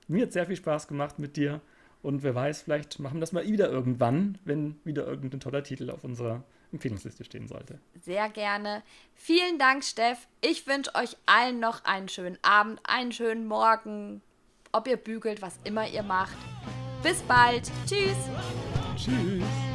Mir 0.09 0.23
hat 0.23 0.33
sehr 0.33 0.45
viel 0.45 0.57
Spaß 0.57 0.89
gemacht 0.89 1.19
mit 1.19 1.37
dir. 1.37 1.61
Und 2.01 2.23
wer 2.23 2.33
weiß, 2.33 2.61
vielleicht 2.61 2.99
machen 2.99 3.17
wir 3.17 3.21
das 3.21 3.33
mal 3.33 3.45
wieder 3.45 3.69
irgendwann, 3.69 4.37
wenn 4.45 4.79
wieder 4.85 5.05
irgendein 5.05 5.39
toller 5.39 5.63
Titel 5.63 5.89
auf 5.89 6.03
unserer 6.03 6.43
Empfehlungsliste 6.71 7.23
stehen 7.23 7.47
sollte. 7.47 7.79
Sehr 8.01 8.29
gerne. 8.29 8.83
Vielen 9.15 9.57
Dank, 9.57 9.83
Steff. 9.83 10.27
Ich 10.41 10.67
wünsche 10.67 10.93
euch 10.95 11.17
allen 11.25 11.59
noch 11.59 11.83
einen 11.83 12.07
schönen 12.07 12.37
Abend, 12.41 12.79
einen 12.83 13.11
schönen 13.11 13.47
Morgen, 13.47 14.21
ob 14.71 14.87
ihr 14.87 14.97
bügelt, 14.97 15.41
was 15.41 15.59
immer 15.63 15.87
ihr 15.87 16.03
macht. 16.03 16.37
Bis 17.03 17.21
bald. 17.23 17.71
Tschüss. 17.87 18.17
Tschüss. 18.95 19.68